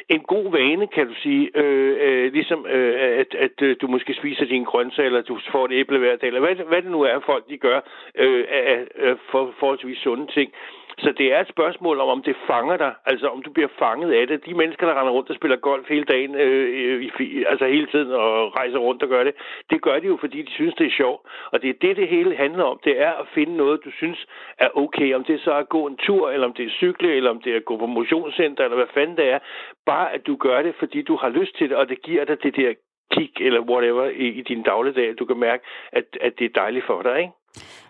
en 0.09 0.21
god 0.21 0.53
vane, 0.53 0.87
kan 0.87 1.07
du 1.07 1.15
sige. 1.15 1.51
Øh, 1.55 1.97
øh, 2.01 2.33
ligesom 2.33 2.67
øh, 2.67 3.21
at, 3.21 3.35
at 3.35 3.63
øh, 3.63 3.77
du 3.81 3.87
måske 3.87 4.15
spiser 4.15 4.45
dine 4.45 4.65
grøntsager, 4.65 5.07
eller 5.07 5.23
du 5.23 5.39
får 5.53 5.65
et 5.65 5.73
æble 5.73 5.99
hver 5.99 6.17
dag, 6.17 6.27
eller 6.27 6.41
hvad, 6.41 6.55
hvad 6.55 6.83
det 6.83 6.91
nu 6.91 7.03
er, 7.03 7.21
folk 7.21 7.49
de 7.49 7.59
gør 7.59 7.81
øh, 8.15 8.45
af, 8.49 8.85
af 8.97 9.15
for, 9.31 9.55
forholdsvis 9.59 9.99
sunde 9.99 10.27
ting. 10.33 10.53
Så 10.99 11.13
det 11.19 11.33
er 11.33 11.41
et 11.41 11.49
spørgsmål 11.49 12.01
om, 12.01 12.09
om 12.09 12.23
det 12.23 12.37
fanger 12.47 12.77
dig, 12.77 12.95
altså 13.07 13.29
om 13.29 13.43
du 13.43 13.51
bliver 13.51 13.69
fanget 13.79 14.13
af 14.13 14.27
det. 14.27 14.47
De 14.47 14.55
mennesker, 14.55 14.87
der 14.87 15.01
render 15.01 15.13
rundt 15.13 15.31
og 15.31 15.37
spiller 15.37 15.57
golf 15.57 15.89
hele 15.89 16.05
dagen, 16.05 16.35
øh, 16.35 17.03
i, 17.21 17.45
altså 17.45 17.67
hele 17.67 17.87
tiden 17.87 18.13
og 18.13 18.57
rejser 18.57 18.79
rundt 18.79 19.03
og 19.03 19.09
gør 19.09 19.25
det, 19.25 19.35
det 19.71 19.83
gør 19.83 19.99
de 19.99 20.07
jo, 20.07 20.17
fordi 20.21 20.43
de 20.43 20.51
synes, 20.51 20.75
det 20.75 20.87
er 20.87 20.97
sjovt. 20.97 21.21
Og 21.53 21.63
det 21.63 21.71
er 21.71 21.75
det, 21.81 21.97
det 21.97 22.09
hele 22.09 22.37
handler 22.37 22.65
om. 22.65 22.81
Det 22.85 23.01
er 23.01 23.13
at 23.13 23.27
finde 23.35 23.57
noget, 23.57 23.85
du 23.85 23.91
synes 23.91 24.27
er 24.59 24.69
okay. 24.75 25.15
Om 25.15 25.25
det 25.25 25.41
så 25.41 25.53
er 25.53 25.59
at 25.59 25.69
gå 25.69 25.87
en 25.87 25.97
tur, 25.97 26.31
eller 26.31 26.47
om 26.47 26.53
det 26.53 26.65
er 26.65 26.71
cykle, 26.71 27.15
eller 27.17 27.31
om 27.31 27.41
det 27.41 27.53
er 27.53 27.57
at 27.57 27.65
gå 27.65 27.77
på 27.77 27.87
motionscenter, 27.87 28.65
eller 28.65 28.77
hvad 28.77 28.95
fanden 28.95 29.17
det 29.17 29.29
er. 29.31 29.39
Bare 29.87 30.13
at 30.13 30.27
du 30.27 30.37
gør 30.37 30.63
det, 30.63 30.75
fordi 30.79 31.03
du 31.03 31.17
har 31.17 31.29
lyst 31.29 31.57
til 31.59 31.69
det, 31.69 31.77
og 31.77 31.89
det 31.89 32.03
giver 32.03 32.25
dig 32.25 32.43
det 32.43 32.57
der 32.57 32.75
kick 33.15 33.41
eller 33.41 33.61
whatever 33.61 34.05
i, 34.05 34.27
i 34.29 34.43
din 34.43 34.63
dagligdag. 34.63 35.15
Du 35.19 35.25
kan 35.25 35.37
mærke, 35.37 35.65
at, 35.93 36.05
at 36.21 36.33
det 36.39 36.45
er 36.45 36.61
dejligt 36.61 36.87
for 36.87 37.03
dig, 37.03 37.19
ikke? 37.19 37.33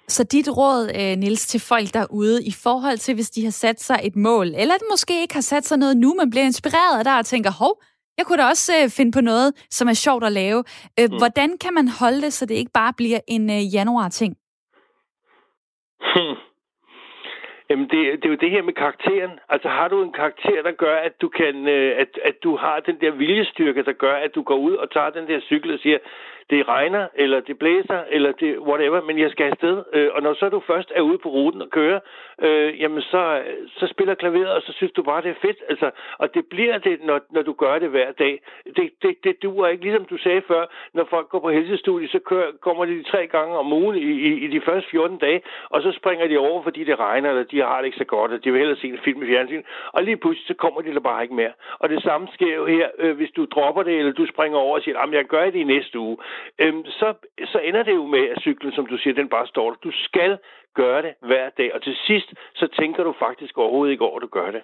Så 0.08 0.24
dit 0.24 0.48
råd, 0.58 0.82
øh, 1.00 1.16
Nils, 1.18 1.46
til 1.46 1.60
folk 1.60 1.88
derude, 1.94 2.44
i 2.46 2.54
forhold 2.64 2.98
til, 2.98 3.14
hvis 3.14 3.30
de 3.30 3.44
har 3.44 3.50
sat 3.50 3.80
sig 3.80 3.98
et 4.04 4.16
mål, 4.16 4.46
eller 4.46 4.74
de 4.74 4.86
måske 4.90 5.20
ikke 5.20 5.34
har 5.34 5.46
sat 5.52 5.64
sig 5.66 5.78
noget 5.78 5.96
nu, 5.96 6.14
men 6.18 6.30
bliver 6.30 6.44
inspireret 6.44 6.98
af 6.98 7.04
dig 7.04 7.18
og 7.18 7.26
tænker, 7.26 7.50
hov, 7.62 7.82
jeg 8.18 8.26
kunne 8.26 8.42
da 8.42 8.46
også 8.48 8.72
øh, 8.78 8.90
finde 8.96 9.12
på 9.12 9.20
noget, 9.20 9.66
som 9.70 9.88
er 9.88 9.98
sjovt 10.06 10.24
at 10.24 10.32
lave. 10.32 10.64
Øh, 11.00 11.08
mm. 11.10 11.16
Hvordan 11.20 11.50
kan 11.58 11.74
man 11.74 11.88
holde 12.00 12.20
det, 12.22 12.32
så 12.32 12.46
det 12.46 12.54
ikke 12.54 12.70
bare 12.74 12.92
bliver 12.96 13.20
en 13.28 13.44
januar-ting? 13.76 14.32
Hmm. 16.14 16.36
Jamen, 17.70 17.88
det, 17.92 18.00
det 18.18 18.24
er 18.24 18.34
jo 18.34 18.44
det 18.44 18.50
her 18.50 18.62
med 18.62 18.72
karakteren. 18.72 19.32
Altså, 19.48 19.68
har 19.68 19.88
du 19.88 20.02
en 20.02 20.12
karakter, 20.12 20.62
der 20.62 20.72
gør, 20.72 20.96
at 20.96 21.20
du 21.20 21.28
kan, 21.28 21.68
at, 22.02 22.18
at 22.24 22.36
du 22.42 22.56
har 22.56 22.80
den 22.80 23.00
der 23.00 23.10
viljestyrke, 23.10 23.82
der 23.84 23.92
gør, 23.92 24.16
at 24.16 24.34
du 24.34 24.42
går 24.42 24.56
ud 24.56 24.74
og 24.74 24.90
tager 24.92 25.10
den 25.10 25.28
der 25.28 25.40
cykel 25.40 25.74
og 25.74 25.78
siger, 25.78 25.98
det 26.50 26.68
regner, 26.68 27.07
eller 27.14 27.40
det 27.40 27.59
blæser, 27.59 28.00
eller 28.11 28.33
det 28.33 28.59
whatever, 28.59 29.00
men 29.02 29.18
jeg 29.18 29.30
skal 29.30 29.46
afsted. 29.50 29.85
Øh, 29.92 30.09
og 30.12 30.22
når 30.22 30.35
så 30.35 30.48
du 30.48 30.61
først 30.66 30.92
er 30.94 31.00
ude 31.00 31.18
på 31.18 31.28
ruten 31.28 31.62
og 31.62 31.70
kører, 31.70 32.00
øh, 32.42 32.80
jamen 32.80 33.02
så, 33.02 33.42
så 33.78 33.87
spiller 33.87 34.14
klaveret, 34.14 34.50
og 34.50 34.62
så 34.62 34.72
synes 34.72 34.92
du 34.92 35.02
bare, 35.02 35.22
det 35.22 35.30
er 35.30 35.40
fedt. 35.42 35.59
Altså, 35.68 35.90
og 36.18 36.35
det 36.35 36.46
bliver 36.46 36.78
det, 36.78 37.04
når, 37.04 37.20
når 37.30 37.42
du 37.42 37.52
gør 37.52 37.78
det 37.78 37.90
hver 37.90 38.12
dag. 38.12 38.42
Det, 38.76 38.90
det, 39.02 39.24
det 39.24 39.42
duer 39.42 39.68
ikke, 39.68 39.83
ligesom 39.83 40.04
du 40.04 40.16
sagde 40.18 40.42
før, 40.48 40.64
når 40.94 41.04
folk 41.11 41.28
går 41.28 41.40
på 41.40 41.50
helsestudiet, 41.50 42.11
så 42.11 42.18
kører, 42.18 42.50
kommer 42.61 42.85
de 42.85 43.02
tre 43.02 43.26
gange 43.26 43.57
om 43.57 43.72
ugen 43.72 43.96
i, 43.96 44.11
i, 44.28 44.44
i 44.44 44.46
de 44.46 44.61
første 44.61 44.90
14 44.90 45.18
dage, 45.18 45.42
og 45.70 45.83
så 45.83 45.92
springer 45.92 46.26
de 46.28 46.38
over, 46.38 46.62
fordi 46.62 46.85
det 46.85 46.98
regner, 46.98 47.30
eller 47.30 47.44
de 47.44 47.61
har 47.62 47.78
det 47.78 47.87
ikke 47.87 47.98
så 47.98 48.04
godt, 48.04 48.33
og 48.33 48.44
de 48.44 48.50
vil 48.50 48.59
hellere 48.59 48.78
se 48.78 48.88
en 48.88 48.98
film 49.04 49.22
i 49.22 49.26
fjernsyn. 49.26 49.62
Og 49.92 50.02
lige 50.02 50.16
pludselig, 50.16 50.46
så 50.46 50.54
kommer 50.54 50.80
de 50.80 50.94
der 50.94 51.00
bare 51.00 51.22
ikke 51.22 51.35
mere. 51.35 51.52
Og 51.78 51.88
det 51.88 52.02
samme 52.02 52.28
sker 52.35 52.54
jo 52.54 52.66
her, 52.66 52.88
øh, 52.98 53.16
hvis 53.16 53.30
du 53.37 53.44
dropper 53.44 53.83
det, 53.83 53.98
eller 53.98 54.12
du 54.12 54.26
springer 54.26 54.59
over 54.59 54.74
og 54.76 54.83
siger, 54.83 54.98
at 54.98 55.12
jeg 55.12 55.24
gør 55.24 55.44
det 55.44 55.54
i 55.54 55.64
næste 55.64 55.98
uge 55.98 56.16
øhm, 56.58 56.84
så, 56.84 57.14
så 57.52 57.58
ender 57.58 57.82
det 57.82 57.94
jo 57.94 58.06
med, 58.06 58.28
at 58.28 58.40
cyklen, 58.40 58.72
som 58.72 58.86
du 58.86 58.96
siger, 58.98 59.14
den 59.14 59.28
bare 59.28 59.46
står 59.46 59.70
der. 59.70 59.76
Du 59.76 59.90
skal 59.92 60.38
gøre 60.74 61.02
det 61.02 61.14
hver 61.20 61.50
dag, 61.50 61.74
og 61.74 61.82
til 61.82 61.96
sidst, 62.06 62.34
så 62.54 62.66
tænker 62.78 63.04
du 63.04 63.14
faktisk 63.18 63.58
overhovedet 63.58 63.92
ikke 63.92 64.04
over, 64.04 64.16
at 64.16 64.22
du 64.22 64.26
gør 64.26 64.50
det. 64.50 64.62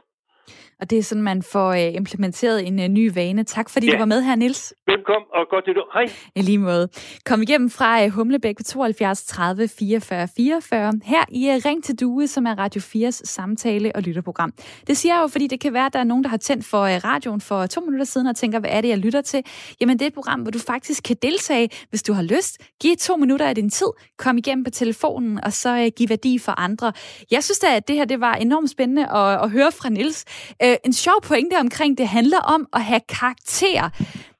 Og 0.81 0.91
det 0.91 0.99
er 0.99 1.03
sådan, 1.03 1.23
man 1.23 1.43
får 1.43 1.71
øh, 1.71 1.95
implementeret 1.95 2.67
en 2.67 2.81
øh, 2.81 2.89
ny 2.89 3.15
vane. 3.15 3.45
Tak 3.45 3.71
fordi 3.71 3.87
ja. 3.87 3.93
du 3.93 3.99
var 3.99 4.05
med 4.05 4.23
her, 4.23 4.35
Nils. 4.35 4.75
Velkommen, 4.87 5.27
og 5.35 5.47
godt 5.51 5.65
det 5.67 5.75
du. 5.77 5.85
Hej. 5.93 6.07
I 6.37 6.43
lige 6.43 6.59
måde. 6.59 6.89
Kom 7.27 7.43
igennem 7.43 7.71
fra 7.71 8.05
øh, 8.05 8.11
Humlebæk 8.11 8.57
på 8.57 8.63
72 8.63 9.25
30 9.25 9.69
44 9.69 10.29
44. 10.37 10.93
Her 11.05 11.25
i 11.29 11.51
Ring 11.67 11.85
til 11.85 12.01
Due, 12.01 12.27
som 12.27 12.47
er 12.47 12.59
Radio 12.59 12.81
4's 12.81 13.11
samtale- 13.11 13.93
og 13.95 14.03
lytterprogram. 14.03 14.53
Det 14.87 14.97
siger 14.97 15.15
jeg 15.15 15.23
jo, 15.23 15.29
fordi 15.29 15.47
det 15.47 15.61
kan 15.61 15.73
være, 15.73 15.87
at 15.87 15.93
der 15.93 15.99
er 15.99 16.05
nogen, 16.05 16.25
der 16.25 16.31
har 16.31 16.37
tændt 16.37 16.67
for 16.67 16.85
radioen 16.85 17.41
for 17.41 17.67
to 17.67 17.81
minutter 17.81 18.05
siden 18.05 18.27
og 18.27 18.37
tænker, 18.37 18.59
hvad 18.61 18.71
er 18.73 18.81
det, 18.81 18.89
jeg 18.89 18.99
lytter 18.99 19.21
til? 19.21 19.43
Jamen, 19.81 19.99
det 19.99 20.03
er 20.03 20.07
et 20.07 20.15
program, 20.15 20.41
hvor 20.41 20.51
du 20.51 20.59
faktisk 20.59 21.03
kan 21.03 21.17
deltage, 21.23 21.69
hvis 21.91 22.03
du 22.03 22.13
har 22.13 22.23
lyst. 22.23 22.59
Giv 22.81 22.97
to 22.97 23.17
minutter 23.17 23.47
af 23.47 23.55
din 23.55 23.71
tid. 23.71 23.87
Kom 24.19 24.39
igennem 24.39 24.65
på 24.65 24.71
telefonen, 24.71 25.45
og 25.45 25.53
så 25.53 25.91
giv 25.97 26.09
værdi 26.09 26.39
for 26.39 26.61
andre. 26.61 26.93
Jeg 27.31 27.45
synes 27.45 27.59
da, 27.59 27.77
at 27.77 27.89
det 27.89 27.97
her 27.97 28.05
det 28.05 28.21
var 28.21 28.35
enormt 28.35 28.71
spændende 28.71 29.03
at, 29.03 29.45
at 29.45 29.51
høre 29.51 29.73
fra 29.73 29.89
Nils. 29.89 30.25
Øh, 30.63 30.70
Øh, 30.71 30.77
en 30.85 30.93
sjov 30.93 31.23
pointe 31.29 31.55
omkring, 31.61 31.99
det 31.99 32.09
handler 32.09 32.41
om 32.55 32.67
at 32.73 32.85
have 32.85 33.01
karakter. 33.09 33.91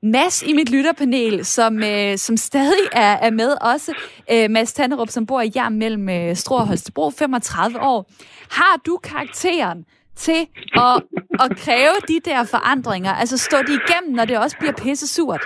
Mads 0.03 0.43
i 0.43 0.53
mit 0.53 0.71
lytterpanel, 0.71 1.45
som, 1.45 1.83
øh, 1.83 2.17
som 2.17 2.37
stadig 2.37 2.87
er, 2.93 3.17
er 3.27 3.31
med 3.31 3.53
også. 3.73 3.95
Øh, 4.33 4.51
Mads 4.51 4.73
Tannerup, 4.73 5.09
som 5.09 5.27
bor 5.27 5.41
i 5.41 5.51
Jern 5.57 5.79
mellem 5.79 6.09
øh, 6.09 6.37
Strå 6.37 6.57
og 6.57 6.67
Holstebro, 6.67 7.11
35 7.11 7.81
år. 7.81 8.11
Har 8.51 8.77
du 8.87 8.97
karakteren 9.03 9.85
til 10.17 10.47
at, 10.75 10.97
at 11.45 11.51
kræve 11.57 11.97
de 12.09 12.21
der 12.25 12.45
forandringer? 12.45 13.13
Altså 13.13 13.39
stå 13.39 13.57
de 13.59 13.73
igennem, 13.73 14.15
når 14.17 14.25
det 14.25 14.39
også 14.39 14.57
bliver 14.59 14.73
pisse 14.73 15.07
surt? 15.15 15.45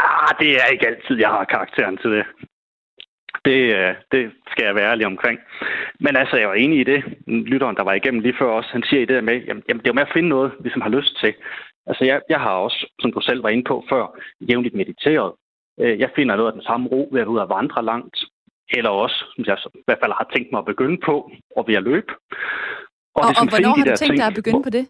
Ah, 0.00 0.34
det 0.40 0.50
er 0.62 0.66
ikke 0.66 0.86
altid, 0.86 1.16
jeg 1.18 1.28
har 1.28 1.44
karakteren 1.44 1.96
til 1.96 2.10
det. 2.10 2.24
Det, 3.44 3.60
øh, 3.78 3.94
det 4.12 4.32
skal 4.50 4.64
jeg 4.64 4.74
være 4.74 4.90
ærlig 4.90 5.06
omkring. 5.06 5.38
Men 6.00 6.16
altså, 6.16 6.36
jeg 6.36 6.48
var 6.48 6.54
enig 6.54 6.80
i 6.80 6.84
det. 6.84 7.04
Lytteren, 7.26 7.76
der 7.76 7.84
var 7.84 7.92
igennem 7.92 8.20
lige 8.20 8.36
før 8.38 8.46
også, 8.46 8.70
han 8.72 8.82
siger 8.82 9.02
i 9.02 9.04
det 9.04 9.14
der 9.14 9.20
med, 9.30 9.42
jamen, 9.46 9.62
det 9.62 9.86
er 9.86 9.92
jo 9.92 10.00
med 10.00 10.08
at 10.08 10.14
finde 10.14 10.28
noget, 10.28 10.52
vi 10.60 10.70
som 10.70 10.80
har 10.80 10.88
lyst 10.88 11.20
til. 11.20 11.34
Altså, 11.86 12.04
jeg, 12.04 12.20
jeg 12.28 12.40
har 12.40 12.54
også, 12.66 12.86
som 13.00 13.12
du 13.12 13.20
selv 13.20 13.42
var 13.42 13.48
inde 13.48 13.64
på 13.64 13.84
før, 13.90 14.04
jævnligt 14.40 14.74
mediteret. 14.74 15.32
Øh, 15.80 16.00
jeg 16.00 16.10
finder 16.16 16.36
noget 16.36 16.50
af 16.50 16.56
den 16.58 16.62
samme 16.62 16.88
ro 16.88 17.08
ved 17.12 17.20
at 17.20 17.26
ud 17.26 17.38
og 17.38 17.48
vandre 17.48 17.84
langt, 17.84 18.16
eller 18.76 18.90
også, 18.90 19.18
som 19.34 19.44
jeg 19.46 19.56
i 19.74 19.84
hvert 19.86 20.02
fald 20.02 20.12
har 20.12 20.30
tænkt 20.34 20.52
mig 20.52 20.58
at 20.58 20.70
begynde 20.72 20.98
på, 21.06 21.30
og 21.56 21.64
ved 21.68 21.74
at 21.74 21.82
løbe. 21.82 22.12
Og, 23.14 23.22
og, 23.22 23.30
og 23.40 23.48
hvornår 23.50 23.74
har 23.78 23.84
du 23.84 23.96
tænkt 23.96 24.18
dig 24.20 24.26
at 24.26 24.34
begynde 24.34 24.62
på 24.62 24.70
det? 24.70 24.84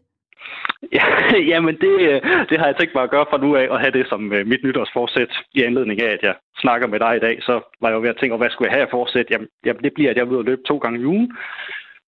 Ja, 0.93 1.07
jamen 1.53 1.75
det, 1.85 1.95
øh, 2.11 2.21
det 2.49 2.59
har 2.59 2.67
jeg 2.67 2.77
tænkt 2.77 2.95
mig 2.95 3.05
at 3.05 3.11
gøre 3.11 3.27
fra 3.31 3.39
nu 3.39 3.57
af, 3.57 3.69
og 3.69 3.81
have 3.81 3.93
det 3.99 4.07
som 4.09 4.33
øh, 4.33 4.47
mit 4.47 4.65
nytårsforsæt 4.65 5.33
i 5.55 5.63
anledning 5.63 6.03
af, 6.03 6.11
at 6.13 6.23
jeg 6.23 6.35
snakker 6.59 6.87
med 6.89 7.01
dig 7.01 7.17
i 7.17 7.25
dag. 7.27 7.43
Så 7.43 7.55
var 7.81 7.89
jeg 7.89 7.97
jo 7.97 8.01
ved 8.01 8.09
at 8.09 8.17
tænke, 8.17 8.37
hvad 8.37 8.51
skulle 8.51 8.69
jeg 8.69 8.77
have 8.77 8.87
at 8.87 8.91
forsæt? 8.91 9.31
Jamen, 9.31 9.49
jamen 9.67 9.83
det 9.83 9.93
bliver, 9.95 10.11
at 10.11 10.17
jeg 10.17 10.27
vil 10.27 10.33
ud 10.33 10.39
og 10.39 10.45
løbe 10.45 10.63
to 10.67 10.79
gange 10.79 11.01
i 11.01 11.05
ugen. 11.05 11.37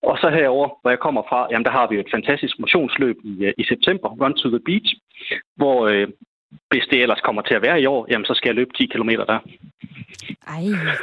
Og 0.02 0.18
så 0.18 0.30
herover, 0.30 0.68
hvor 0.82 0.90
jeg 0.90 0.98
kommer 0.98 1.22
fra, 1.28 1.46
jamen 1.50 1.64
der 1.64 1.70
har 1.70 1.86
vi 1.86 1.98
et 1.98 2.10
fantastisk 2.10 2.58
motionsløb 2.58 3.16
i, 3.24 3.44
øh, 3.44 3.52
i 3.58 3.64
september, 3.64 4.08
Run 4.08 4.34
to 4.34 4.48
the 4.48 4.60
Beach, 4.66 4.94
hvor 5.56 5.86
øh, 5.86 6.08
hvis 6.70 6.86
det 6.90 7.02
ellers 7.02 7.20
kommer 7.20 7.42
til 7.42 7.54
at 7.54 7.62
være 7.62 7.80
i 7.80 7.86
år, 7.86 8.06
jamen 8.10 8.24
så 8.24 8.34
skal 8.34 8.48
jeg 8.48 8.54
løbe 8.54 8.72
10 8.78 8.86
km 8.86 9.10
der. 9.10 9.38
Ej, 10.54 10.62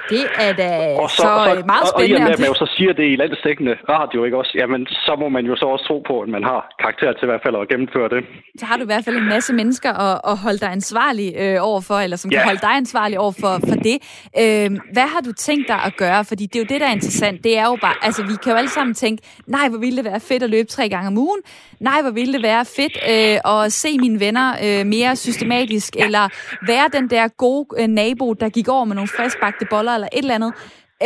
det 0.10 0.24
er 0.40 0.54
da 0.54 0.70
og 1.02 1.10
så, 1.10 1.16
så, 1.16 1.22
så 1.22 1.56
øh, 1.58 1.66
meget 1.66 1.88
spændende. 1.88 1.94
Og, 1.94 1.96
og 1.96 2.10
i 2.10 2.14
og 2.14 2.22
med, 2.22 2.32
at 2.32 2.40
man 2.40 2.48
jo 2.48 2.54
så 2.54 2.68
siger 2.78 2.94
det 2.94 3.06
i 3.14 3.16
landstækkende 3.16 3.74
radio, 3.90 4.24
ikke 4.24 4.38
også? 4.38 4.52
Jamen, 4.56 4.88
så 4.88 5.16
må 5.20 5.30
man 5.30 5.46
jo 5.46 5.56
så 5.56 5.66
også 5.66 5.86
tro 5.86 5.98
på, 6.08 6.22
at 6.22 6.30
man 6.30 6.44
har 6.44 6.60
karakter 6.80 7.14
til 7.14 7.24
i 7.28 7.30
hvert 7.32 7.44
fald 7.46 7.56
at 7.56 7.70
gennemføre 7.70 8.10
det. 8.10 8.22
Så 8.60 8.66
har 8.66 8.78
du 8.78 8.84
i 8.84 8.86
hvert 8.86 9.06
fald 9.06 9.18
en 9.18 9.30
masse 9.36 9.54
mennesker 9.54 9.92
at, 10.08 10.22
at 10.32 10.38
holde 10.38 10.60
dig 10.60 10.72
ansvarlig 10.72 11.34
øh, 11.44 11.58
overfor, 11.62 11.98
eller 12.06 12.18
som 12.18 12.32
ja. 12.32 12.38
kan 12.38 12.46
holde 12.46 12.62
dig 12.68 12.76
ansvarlig 12.84 13.20
over 13.20 13.32
for, 13.32 13.54
for 13.70 13.78
det. 13.90 13.98
Øh, 14.42 14.70
hvad 14.96 15.08
har 15.14 15.22
du 15.28 15.32
tænkt 15.34 15.68
dig 15.68 15.80
at 15.90 15.94
gøre? 15.98 16.26
Fordi 16.26 16.46
det 16.46 16.56
er 16.56 16.60
jo 16.60 16.70
det, 16.74 16.82
der 16.82 16.88
er 16.88 16.96
interessant. 17.00 17.44
Det 17.44 17.58
er 17.58 17.66
jo 17.72 17.78
bare, 17.82 17.96
altså 18.02 18.22
vi 18.24 18.36
kan 18.44 18.52
jo 18.52 18.58
alle 18.58 18.70
sammen 18.70 18.94
tænke, 18.94 19.24
nej, 19.48 19.70
hvor 19.70 19.80
ville 19.80 19.98
det 19.98 20.06
være 20.06 20.20
fedt 20.20 20.44
at 20.44 20.50
løbe 20.50 20.68
tre 20.68 20.90
gange 20.90 21.08
om 21.08 21.18
ugen. 21.18 21.42
Nej, 21.80 22.02
hvor 22.02 22.12
ville 22.12 22.34
det 22.34 22.44
være 22.44 22.66
fedt 22.66 22.96
øh, 23.14 23.54
at 23.54 23.74
se 23.74 23.98
mine 23.98 24.20
venner 24.20 24.48
øh, 24.66 24.86
mere 24.86 25.16
systematisk, 25.16 25.96
eller 25.96 26.30
være 26.68 26.88
den 26.94 27.10
der 27.10 27.28
gode 27.28 27.66
øh, 27.80 27.88
nabo, 27.88 28.34
der 28.34 28.50
gik 28.50 28.63
over 28.72 28.86
med 28.86 28.96
nogle 28.96 29.14
friskbagte 29.18 29.66
boller 29.70 29.92
eller 29.92 30.08
et 30.12 30.18
eller 30.18 30.36
andet. 30.36 30.54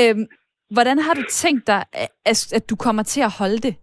Øhm, 0.01 0.25
hvordan 0.75 0.99
har 0.99 1.13
du 1.13 1.23
tænkt 1.29 1.67
dig, 1.67 1.83
at, 2.25 2.53
at 2.53 2.69
du 2.69 2.75
kommer 2.75 3.03
til 3.03 3.21
at 3.21 3.35
holde 3.39 3.57
det? 3.57 3.75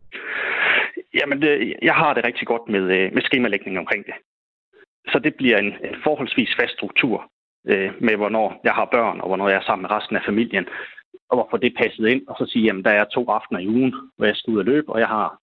Jamen, 1.19 1.43
det, 1.43 1.75
jeg 1.83 1.95
har 1.95 2.15
det 2.15 2.25
rigtig 2.25 2.47
godt 2.47 2.69
med, 2.69 2.83
øh, 2.97 3.15
med 3.15 3.23
skemalægning 3.23 3.79
omkring 3.79 4.07
det. 4.07 4.15
Så 5.13 5.19
det 5.19 5.35
bliver 5.35 5.59
en, 5.59 5.67
en 5.67 5.97
forholdsvis 6.05 6.53
fast 6.61 6.73
struktur 6.73 7.31
øh, 7.67 7.93
med, 8.01 8.17
hvornår 8.17 8.61
jeg 8.65 8.73
har 8.73 8.89
børn, 8.93 9.21
og 9.21 9.27
hvornår 9.27 9.49
jeg 9.49 9.57
er 9.57 9.67
sammen 9.67 9.83
med 9.83 9.91
resten 9.91 10.17
af 10.17 10.23
familien, 10.27 10.67
og 11.29 11.37
hvorfor 11.37 11.57
det 11.57 11.77
passet 11.83 12.07
ind, 12.07 12.23
og 12.29 12.37
så 12.39 12.47
sige, 12.53 12.65
jamen, 12.65 12.85
der 12.85 12.91
er 12.91 13.05
to 13.05 13.31
aftener 13.31 13.61
i 13.61 13.69
ugen, 13.69 13.95
hvor 14.17 14.27
jeg 14.27 14.37
skal 14.37 14.53
ud 14.53 14.59
og 14.59 14.65
løbe, 14.65 14.93
og 14.93 15.01
jeg 15.01 15.09
har 15.09 15.39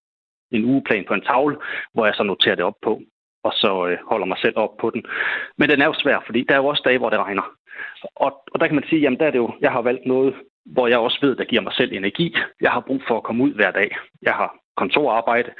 en 0.51 0.65
ugeplan 0.65 1.05
på 1.07 1.13
en 1.13 1.21
tavle, 1.21 1.57
hvor 1.93 2.05
jeg 2.05 2.15
så 2.15 2.23
noterer 2.23 2.55
det 2.55 2.65
op 2.65 2.79
på, 2.83 3.01
og 3.43 3.53
så 3.55 3.87
øh, 3.87 3.97
holder 4.09 4.25
mig 4.25 4.37
selv 4.41 4.57
op 4.57 4.77
på 4.81 4.89
den. 4.89 5.03
Men 5.57 5.69
den 5.69 5.81
er 5.81 5.85
jo 5.85 5.93
svær, 5.93 6.19
fordi 6.25 6.45
der 6.49 6.53
er 6.53 6.61
jo 6.61 6.67
også 6.67 6.83
dage, 6.85 6.97
hvor 6.97 7.09
det 7.09 7.19
regner. 7.19 7.45
Og, 8.15 8.31
og 8.51 8.59
der 8.59 8.67
kan 8.67 8.75
man 8.75 8.89
sige, 8.89 9.01
jamen 9.01 9.19
der 9.19 9.25
er 9.25 9.31
det 9.31 9.37
jo, 9.37 9.51
jeg 9.61 9.71
har 9.71 9.81
valgt 9.81 10.05
noget, 10.05 10.33
hvor 10.65 10.87
jeg 10.87 10.97
også 10.97 11.19
ved, 11.21 11.35
der 11.35 11.45
giver 11.45 11.61
mig 11.61 11.73
selv 11.73 11.91
energi. 11.93 12.35
Jeg 12.61 12.71
har 12.71 12.79
brug 12.87 13.01
for 13.07 13.17
at 13.17 13.23
komme 13.23 13.43
ud 13.43 13.53
hver 13.53 13.71
dag. 13.71 13.97
Jeg 14.21 14.33
har 14.33 14.55
kontorarbejde. 14.77 15.51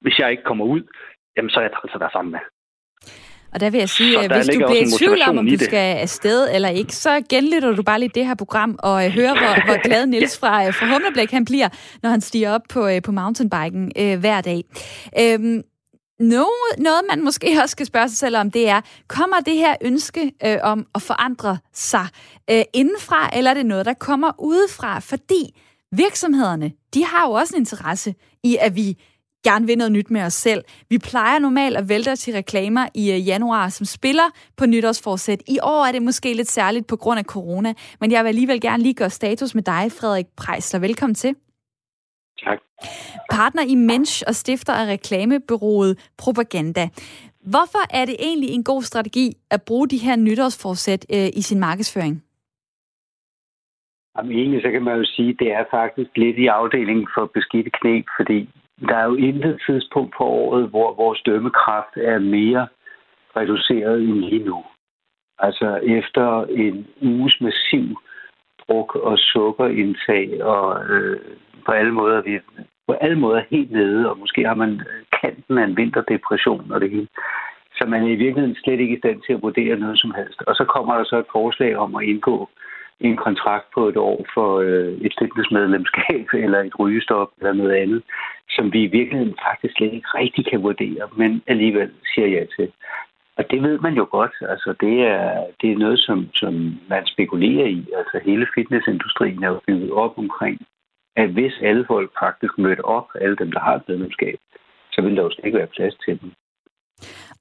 Hvis 0.00 0.18
jeg 0.18 0.30
ikke 0.30 0.42
kommer 0.42 0.64
ud, 0.64 0.82
jamen 1.36 1.50
så 1.50 1.58
er 1.60 1.64
jeg 1.64 1.70
altså 1.84 1.98
være 1.98 2.10
sammen 2.12 2.32
med. 2.32 2.40
Og 3.52 3.60
der 3.60 3.70
vil 3.70 3.78
jeg 3.78 3.88
sige, 3.88 4.18
at 4.18 4.36
hvis 4.36 4.46
du 4.46 4.58
bliver 4.58 4.82
i 4.82 4.90
tvivl 4.98 5.22
om, 5.28 5.38
om 5.38 5.46
du 5.46 5.58
skal 5.58 5.96
afsted 5.96 6.54
eller 6.54 6.68
ikke, 6.68 6.92
så 6.92 7.22
genlytter 7.30 7.74
du 7.74 7.82
bare 7.82 7.98
lige 7.98 8.10
det 8.14 8.26
her 8.26 8.34
program 8.34 8.78
og 8.82 8.94
uh, 8.94 9.10
hører, 9.18 9.34
hvor, 9.40 9.54
hvor 9.66 9.82
glad 9.82 10.06
Nils 10.06 10.38
fra, 10.40 10.66
uh, 10.66 10.74
fra 10.74 10.86
Humleblæk 10.92 11.30
han 11.30 11.44
bliver, 11.44 11.68
når 12.02 12.10
han 12.10 12.20
stiger 12.20 12.50
op 12.54 12.60
på, 12.68 12.86
uh, 12.86 13.02
på 13.04 13.12
mountainbiken 13.12 13.92
uh, 14.00 14.20
hver 14.20 14.40
dag. 14.40 14.62
Uh, 15.20 15.60
noget, 16.20 16.78
noget, 16.78 17.00
man 17.10 17.24
måske 17.24 17.56
også 17.62 17.72
skal 17.72 17.86
spørge 17.86 18.08
sig 18.08 18.18
selv 18.18 18.36
om, 18.36 18.50
det 18.50 18.68
er, 18.68 18.80
kommer 19.08 19.40
det 19.40 19.56
her 19.56 19.76
ønske 19.80 20.32
øh, 20.44 20.58
om 20.62 20.86
at 20.94 21.02
forandre 21.02 21.58
sig 21.72 22.06
øh, 22.50 22.62
indenfra, 22.72 23.30
eller 23.32 23.50
er 23.50 23.54
det 23.54 23.66
noget, 23.66 23.86
der 23.86 23.94
kommer 23.94 24.32
udefra? 24.38 24.98
Fordi 24.98 25.60
virksomhederne, 25.92 26.72
de 26.94 27.04
har 27.04 27.26
jo 27.26 27.32
også 27.32 27.56
en 27.56 27.62
interesse 27.62 28.14
i, 28.44 28.56
at 28.60 28.76
vi 28.76 28.96
gerne 29.44 29.66
vil 29.66 29.78
noget 29.78 29.92
nyt 29.92 30.10
med 30.10 30.22
os 30.22 30.34
selv. 30.34 30.64
Vi 30.88 30.98
plejer 30.98 31.38
normalt 31.38 31.76
at 31.76 31.88
vælte 31.88 32.12
os 32.12 32.28
i 32.28 32.34
reklamer 32.34 32.88
i 32.94 33.12
øh, 33.12 33.26
januar, 33.28 33.68
som 33.68 33.86
spiller 33.86 34.30
på 34.56 34.66
nytårsforsæt. 34.66 35.42
I 35.46 35.58
år 35.62 35.84
er 35.84 35.92
det 35.92 36.02
måske 36.02 36.34
lidt 36.34 36.50
særligt 36.50 36.86
på 36.86 36.96
grund 36.96 37.18
af 37.18 37.24
corona, 37.24 37.74
men 38.00 38.10
jeg 38.10 38.24
vil 38.24 38.28
alligevel 38.28 38.60
gerne 38.60 38.82
lige 38.82 38.94
gøre 38.94 39.10
status 39.10 39.54
med 39.54 39.62
dig, 39.62 39.92
Frederik 39.92 40.26
Prejsler. 40.36 40.80
Velkommen 40.80 41.14
til. 41.14 41.34
Tak. 42.44 42.58
Partner 43.30 43.62
i 43.68 43.74
Mensch 43.74 44.22
og 44.26 44.34
stifter 44.34 44.72
af 44.72 44.86
reklamebyrået 44.92 46.10
Propaganda. 46.18 46.88
Hvorfor 47.52 47.82
er 47.98 48.04
det 48.04 48.16
egentlig 48.18 48.50
en 48.50 48.64
god 48.64 48.82
strategi 48.82 49.32
at 49.50 49.62
bruge 49.66 49.88
de 49.88 49.98
her 50.06 50.16
nytårsforsæt 50.16 51.06
øh, 51.14 51.28
i 51.40 51.42
sin 51.42 51.60
markedsføring? 51.60 52.24
Jamen, 54.16 54.32
egentlig 54.32 54.62
så 54.62 54.70
kan 54.70 54.82
man 54.82 54.96
jo 54.96 55.04
sige, 55.04 55.30
at 55.30 55.36
det 55.38 55.52
er 55.52 55.64
faktisk 55.70 56.10
lidt 56.16 56.38
i 56.38 56.46
afdelingen 56.46 57.08
for 57.14 57.30
beskidte 57.34 57.70
knæb, 57.70 58.04
fordi 58.18 58.48
der 58.88 58.96
er 58.96 59.04
jo 59.04 59.14
intet 59.14 59.62
tidspunkt 59.66 60.14
på 60.18 60.24
året, 60.24 60.68
hvor 60.68 60.94
vores 60.94 61.20
dømmekraft 61.26 61.96
er 61.96 62.18
mere 62.18 62.68
reduceret 63.36 64.02
end 64.02 64.18
lige 64.24 64.44
nu. 64.44 64.64
Altså 65.38 65.76
efter 65.76 66.44
en 66.44 66.86
uges 67.02 67.36
massiv 67.40 67.98
druk 68.68 68.96
og 68.96 69.18
sukkerindtag 69.18 70.44
og 70.44 70.84
øh, 70.84 71.20
på 71.66 71.72
alle 71.72 71.92
måder 71.92 72.20
vi 72.22 72.38
på 72.88 72.92
alle 72.92 73.18
måder 73.18 73.42
helt 73.50 73.70
nede, 73.70 74.10
og 74.10 74.18
måske 74.18 74.44
har 74.44 74.54
man 74.54 74.80
kanten 75.22 75.58
af 75.58 75.64
en 75.64 75.76
vinterdepression 75.76 76.72
og 76.72 76.80
det 76.80 76.90
hele. 76.90 77.08
Så 77.76 77.86
man 77.86 78.02
er 78.02 78.06
i 78.08 78.22
virkeligheden 78.24 78.56
slet 78.56 78.80
ikke 78.80 78.96
i 78.96 78.98
stand 78.98 79.20
til 79.22 79.32
at 79.32 79.42
vurdere 79.42 79.78
noget 79.78 79.98
som 79.98 80.12
helst. 80.16 80.42
Og 80.46 80.54
så 80.54 80.64
kommer 80.64 80.94
der 80.94 81.04
så 81.04 81.16
et 81.18 81.32
forslag 81.32 81.76
om 81.76 81.96
at 81.96 82.04
indgå 82.04 82.48
en 83.00 83.16
kontrakt 83.16 83.66
på 83.74 83.88
et 83.88 83.96
år 83.96 84.26
for 84.34 84.58
øh, 84.58 84.92
et 85.06 85.14
fitnessmedlemskab 85.18 86.26
eller 86.44 86.60
et 86.60 86.78
rygestop 86.78 87.30
eller 87.38 87.52
noget 87.52 87.74
andet, 87.82 88.02
som 88.50 88.72
vi 88.72 88.82
i 88.82 88.92
virkeligheden 88.98 89.36
faktisk 89.48 89.74
slet 89.76 89.92
ikke 89.92 90.08
rigtig 90.14 90.46
kan 90.50 90.62
vurdere, 90.62 91.04
men 91.16 91.42
alligevel 91.46 91.90
siger 92.14 92.28
ja 92.28 92.44
til. 92.56 92.72
Og 93.38 93.44
det 93.50 93.62
ved 93.62 93.78
man 93.78 93.94
jo 93.94 94.06
godt. 94.10 94.34
Altså, 94.52 94.74
det 94.80 94.94
er, 95.14 95.46
det 95.60 95.72
er 95.72 95.78
noget, 95.84 95.98
som, 95.98 96.18
som 96.34 96.52
man 96.88 97.06
spekulerer 97.06 97.66
i. 97.66 97.80
Altså, 97.98 98.20
hele 98.24 98.46
fitnessindustrien 98.54 99.44
er 99.44 99.48
jo 99.48 99.60
bygget 99.66 99.92
op 99.92 100.18
omkring, 100.18 100.58
at 101.16 101.28
hvis 101.30 101.54
alle 101.62 101.84
folk 101.86 102.10
faktisk 102.22 102.58
mødte 102.58 102.84
op, 102.84 103.08
alle 103.20 103.36
dem, 103.36 103.52
der 103.52 103.60
har 103.60 103.74
et 103.74 103.88
medlemskab, 103.88 104.38
så 104.92 105.02
ville 105.02 105.16
der 105.16 105.22
jo 105.22 105.30
slet 105.30 105.44
ikke 105.44 105.58
være 105.58 105.74
plads 105.76 105.94
til 106.04 106.20
dem. 106.20 106.30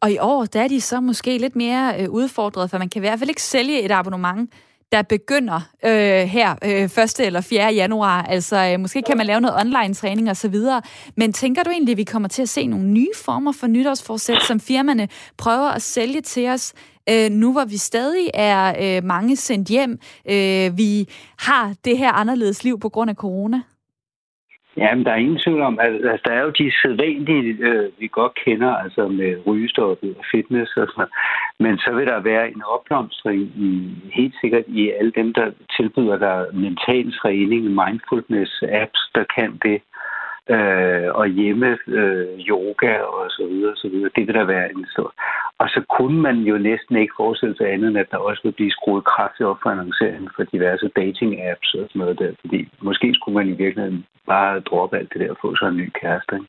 Og 0.02 0.12
i 0.12 0.18
år, 0.22 0.46
der 0.54 0.62
er 0.62 0.68
de 0.68 0.82
så 0.82 1.02
måske 1.02 1.38
lidt 1.38 1.56
mere 1.56 1.84
øh, 2.00 2.10
udfordret, 2.10 2.70
for 2.70 2.78
man 2.78 2.90
kan 2.90 3.00
i 3.00 3.06
hvert 3.06 3.20
fald 3.20 3.30
ikke 3.30 3.50
sælge 3.54 3.86
et 3.86 3.92
abonnement 3.92 4.54
der 4.92 5.02
begynder 5.02 5.62
øh, 5.86 6.28
her 6.28 6.56
øh, 6.64 7.04
1. 7.04 7.20
eller 7.20 7.42
4. 7.42 7.74
januar. 7.74 8.24
Altså, 8.24 8.72
øh, 8.74 8.80
måske 8.80 9.02
kan 9.02 9.18
man 9.18 9.26
lave 9.26 9.42
noget 9.42 9.60
online-træning 9.62 10.30
osv. 10.30 10.56
Men 11.18 11.34
tænker 11.34 11.64
du 11.64 11.70
egentlig, 11.70 11.92
at 11.92 11.98
vi 11.98 12.04
kommer 12.04 12.30
til 12.30 12.42
at 12.42 12.50
se 12.50 12.68
nogle 12.68 12.86
nye 12.86 13.12
former 13.16 13.52
for 13.52 13.68
nytårsforsæt, 13.68 14.44
som 14.48 14.60
firmaerne 14.60 15.08
prøver 15.38 15.70
at 15.70 15.82
sælge 15.82 16.22
til 16.22 16.50
os, 16.50 16.74
øh, 17.10 17.30
nu 17.32 17.52
hvor 17.52 17.66
vi 17.66 17.78
stadig 17.78 18.30
er 18.34 18.98
øh, 18.98 19.04
mange 19.04 19.36
sendt 19.36 19.68
hjem? 19.68 20.00
Øh, 20.30 20.78
vi 20.78 21.08
har 21.38 21.74
det 21.86 21.98
her 21.98 22.12
anderledes 22.12 22.64
liv 22.64 22.80
på 22.80 22.90
grund 22.90 23.10
af 23.10 23.16
corona? 23.16 23.62
Ja, 24.78 24.96
men 24.96 25.06
der 25.06 25.12
er 25.12 25.16
ingen 25.16 25.40
tvivl 25.46 25.62
om, 25.62 25.80
at 25.80 25.94
altså, 25.94 26.22
der 26.26 26.34
er 26.34 26.42
jo 26.42 26.50
de 26.50 26.72
sædvanlige, 26.82 27.58
øh, 27.60 27.90
vi 28.00 28.08
godt 28.08 28.36
kender, 28.46 28.72
altså 28.76 29.08
med 29.08 29.48
rygestoppet 29.48 30.16
og 30.20 30.24
fitness 30.32 30.78
og 30.78 30.88
sådan 30.88 30.94
noget. 30.98 31.12
Men 31.60 31.78
så 31.78 31.90
vil 31.96 32.08
der 32.08 32.20
være 32.20 32.52
en 32.52 32.64
opblomstring 32.76 33.42
i, 33.42 33.72
helt 34.14 34.36
sikkert 34.42 34.64
i 34.68 34.92
alle 34.92 35.12
dem, 35.12 35.34
der 35.34 35.52
tilbyder 35.78 36.18
der 36.18 36.46
mental 36.54 37.14
træning, 37.22 37.64
mindfulness-apps, 37.82 39.02
der 39.16 39.26
kan 39.38 39.52
det 39.64 39.74
øh, 39.76 39.97
øh, 40.56 41.08
og 41.20 41.28
hjemme 41.28 41.78
øh, 41.88 42.40
yoga 42.52 42.94
og 43.00 43.26
så 43.30 43.44
videre, 43.52 43.72
og 43.72 43.78
så 43.78 43.88
videre. 43.90 44.10
Det 44.16 44.28
vil 44.28 44.36
der 44.36 44.46
være 44.46 44.72
en 44.72 44.86
stor. 44.94 45.14
Og 45.62 45.68
så 45.70 45.82
kunne 45.98 46.22
man 46.22 46.38
jo 46.38 46.58
næsten 46.58 46.96
ikke 46.96 47.14
forestille 47.18 47.56
sig 47.58 47.68
andet, 47.74 47.88
end 47.88 47.98
at 47.98 48.12
der 48.12 48.18
også 48.18 48.42
vil 48.44 48.52
blive 48.52 48.72
skruet 48.72 49.06
kraftigt 49.06 49.50
op 49.50 49.58
for 49.64 49.70
annonceringen 49.70 50.30
for 50.36 50.44
diverse 50.44 50.88
dating-apps 51.00 51.70
og 51.80 51.86
sådan 51.90 52.00
noget 52.00 52.20
der. 52.20 52.32
Fordi 52.42 52.60
måske 52.82 53.08
skulle 53.14 53.36
man 53.40 53.48
i 53.48 53.58
virkeligheden 53.64 54.06
bare 54.28 54.60
droppe 54.60 54.98
alt 54.98 55.14
det 55.14 55.22
der 55.22 55.32
og 55.32 55.38
få 55.42 55.56
sig 55.56 55.68
en 55.68 55.78
ny 55.78 55.92
kæreste. 56.02 56.36
Ikke? 56.36 56.48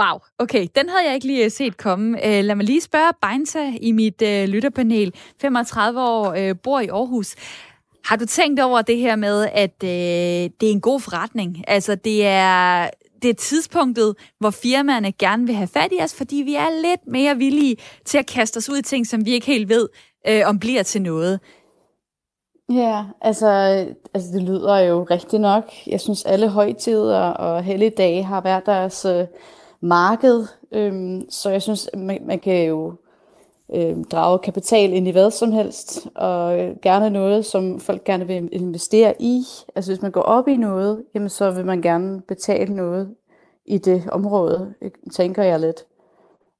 Wow, 0.00 0.16
okay, 0.38 0.64
den 0.76 0.88
havde 0.88 1.06
jeg 1.06 1.14
ikke 1.14 1.26
lige 1.26 1.44
øh, 1.44 1.50
set 1.50 1.76
komme. 1.76 2.26
Øh, 2.26 2.44
lad 2.44 2.54
mig 2.54 2.64
lige 2.64 2.80
spørge 2.80 3.12
Beinta 3.22 3.64
i 3.82 3.92
mit 3.92 4.22
øh, 4.22 4.48
lytterpanel. 4.48 5.14
35 5.40 6.00
år, 6.00 6.36
bor 6.64 6.80
i 6.80 6.88
Aarhus. 6.88 7.36
Har 8.06 8.16
du 8.16 8.26
tænkt 8.26 8.60
over 8.60 8.82
det 8.82 8.98
her 8.98 9.16
med, 9.16 9.48
at 9.52 9.84
øh, 9.84 10.50
det 10.60 10.68
er 10.68 10.72
en 10.72 10.80
god 10.80 11.00
forretning? 11.00 11.64
Altså, 11.68 11.94
det 11.94 12.26
er, 12.26 12.90
det 13.22 13.30
er 13.30 13.34
tidspunktet, 13.34 14.14
hvor 14.38 14.50
firmaerne 14.50 15.12
gerne 15.12 15.46
vil 15.46 15.54
have 15.54 15.68
fat 15.68 15.92
i 15.92 16.02
os, 16.02 16.14
fordi 16.14 16.36
vi 16.36 16.54
er 16.54 16.82
lidt 16.82 17.00
mere 17.06 17.36
villige 17.36 17.76
til 18.04 18.18
at 18.18 18.26
kaste 18.26 18.58
os 18.58 18.70
ud 18.70 18.76
i 18.76 18.82
ting, 18.82 19.06
som 19.06 19.24
vi 19.26 19.30
ikke 19.30 19.46
helt 19.46 19.68
ved, 19.68 19.88
øh, 20.28 20.42
om 20.46 20.58
bliver 20.58 20.82
til 20.82 21.02
noget. 21.02 21.40
Ja, 22.72 23.04
altså, 23.20 23.48
altså 24.14 24.32
det 24.32 24.42
lyder 24.42 24.78
jo 24.78 25.06
rigtigt 25.10 25.42
nok. 25.42 25.72
Jeg 25.86 26.00
synes, 26.00 26.24
alle 26.24 26.48
højtider 26.48 27.20
og 27.20 27.62
helligdage 27.62 28.22
har 28.22 28.40
været 28.40 28.66
deres 28.66 29.04
øh, 29.04 29.24
marked. 29.80 30.46
Øhm, 30.72 31.30
så 31.30 31.50
jeg 31.50 31.62
synes, 31.62 31.90
man, 31.94 32.18
man 32.26 32.38
kan 32.38 32.66
jo 32.66 32.94
øh, 33.74 34.04
drage 34.04 34.38
kapital 34.38 34.92
ind 34.92 35.08
i 35.08 35.10
hvad 35.10 35.30
som 35.30 35.52
helst, 35.52 36.08
og 36.14 36.60
øh, 36.60 36.76
gerne 36.82 37.10
noget, 37.10 37.44
som 37.44 37.80
folk 37.80 38.04
gerne 38.04 38.26
vil 38.26 38.48
investere 38.52 39.14
i. 39.22 39.42
Altså 39.76 39.90
hvis 39.90 40.02
man 40.02 40.10
går 40.10 40.22
op 40.22 40.48
i 40.48 40.56
noget, 40.56 41.04
jamen 41.14 41.28
så 41.28 41.50
vil 41.50 41.66
man 41.66 41.82
gerne 41.82 42.20
betale 42.20 42.74
noget 42.74 43.14
i 43.66 43.78
det 43.78 44.04
område, 44.12 44.74
tænker 45.12 45.42
jeg 45.42 45.60
lidt. 45.60 45.84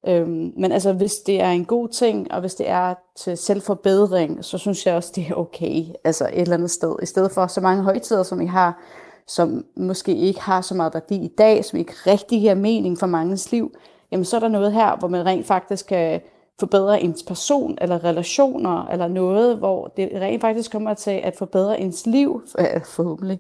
Øhm, 0.09 0.53
men 0.57 0.73
altså 0.73 0.93
hvis 0.93 1.15
det 1.15 1.41
er 1.41 1.51
en 1.51 1.65
god 1.65 1.89
ting, 1.89 2.33
og 2.33 2.41
hvis 2.41 2.55
det 2.55 2.69
er 2.69 2.95
til 3.17 3.37
selvforbedring, 3.37 4.45
så 4.45 4.59
synes 4.59 4.87
jeg 4.87 4.95
også, 4.95 5.13
det 5.17 5.27
er 5.31 5.35
okay, 5.35 5.85
altså 6.05 6.25
et 6.25 6.41
eller 6.41 6.55
andet 6.55 6.71
sted. 6.71 6.97
I 7.03 7.07
stedet 7.07 7.33
for 7.33 7.47
så 7.47 7.61
mange 7.61 7.83
højtider, 7.83 8.23
som 8.23 8.41
I 8.41 8.47
har, 8.47 8.83
som 9.27 9.65
måske 9.77 10.17
ikke 10.17 10.41
har 10.41 10.61
så 10.61 10.75
meget 10.75 10.95
værdi 10.95 11.17
i 11.17 11.33
dag, 11.39 11.65
som 11.65 11.79
ikke 11.79 11.93
rigtig 12.07 12.41
giver 12.41 12.55
mening 12.55 12.99
for 12.99 13.07
mangens 13.07 13.53
liv, 13.53 13.73
jamen 14.13 14.25
så 14.25 14.37
er 14.37 14.41
der 14.41 14.49
noget 14.49 14.73
her, 14.73 14.97
hvor 14.97 15.09
man 15.09 15.27
rent 15.27 15.47
faktisk 15.47 15.87
kan 15.87 16.21
forbedre 16.61 17.03
ens 17.03 17.23
person 17.23 17.79
eller 17.81 18.05
relationer 18.05 18.87
eller 18.87 19.09
noget, 19.09 19.57
hvor 19.57 19.93
det 19.97 20.11
rent 20.15 20.41
faktisk 20.41 20.73
kommer 20.73 20.95
til 20.95 21.11
at 21.11 21.37
forbedre 21.37 21.81
ens 21.81 22.07
liv, 22.07 22.43
øh, 22.59 22.85
forhåbentlig. 22.85 23.39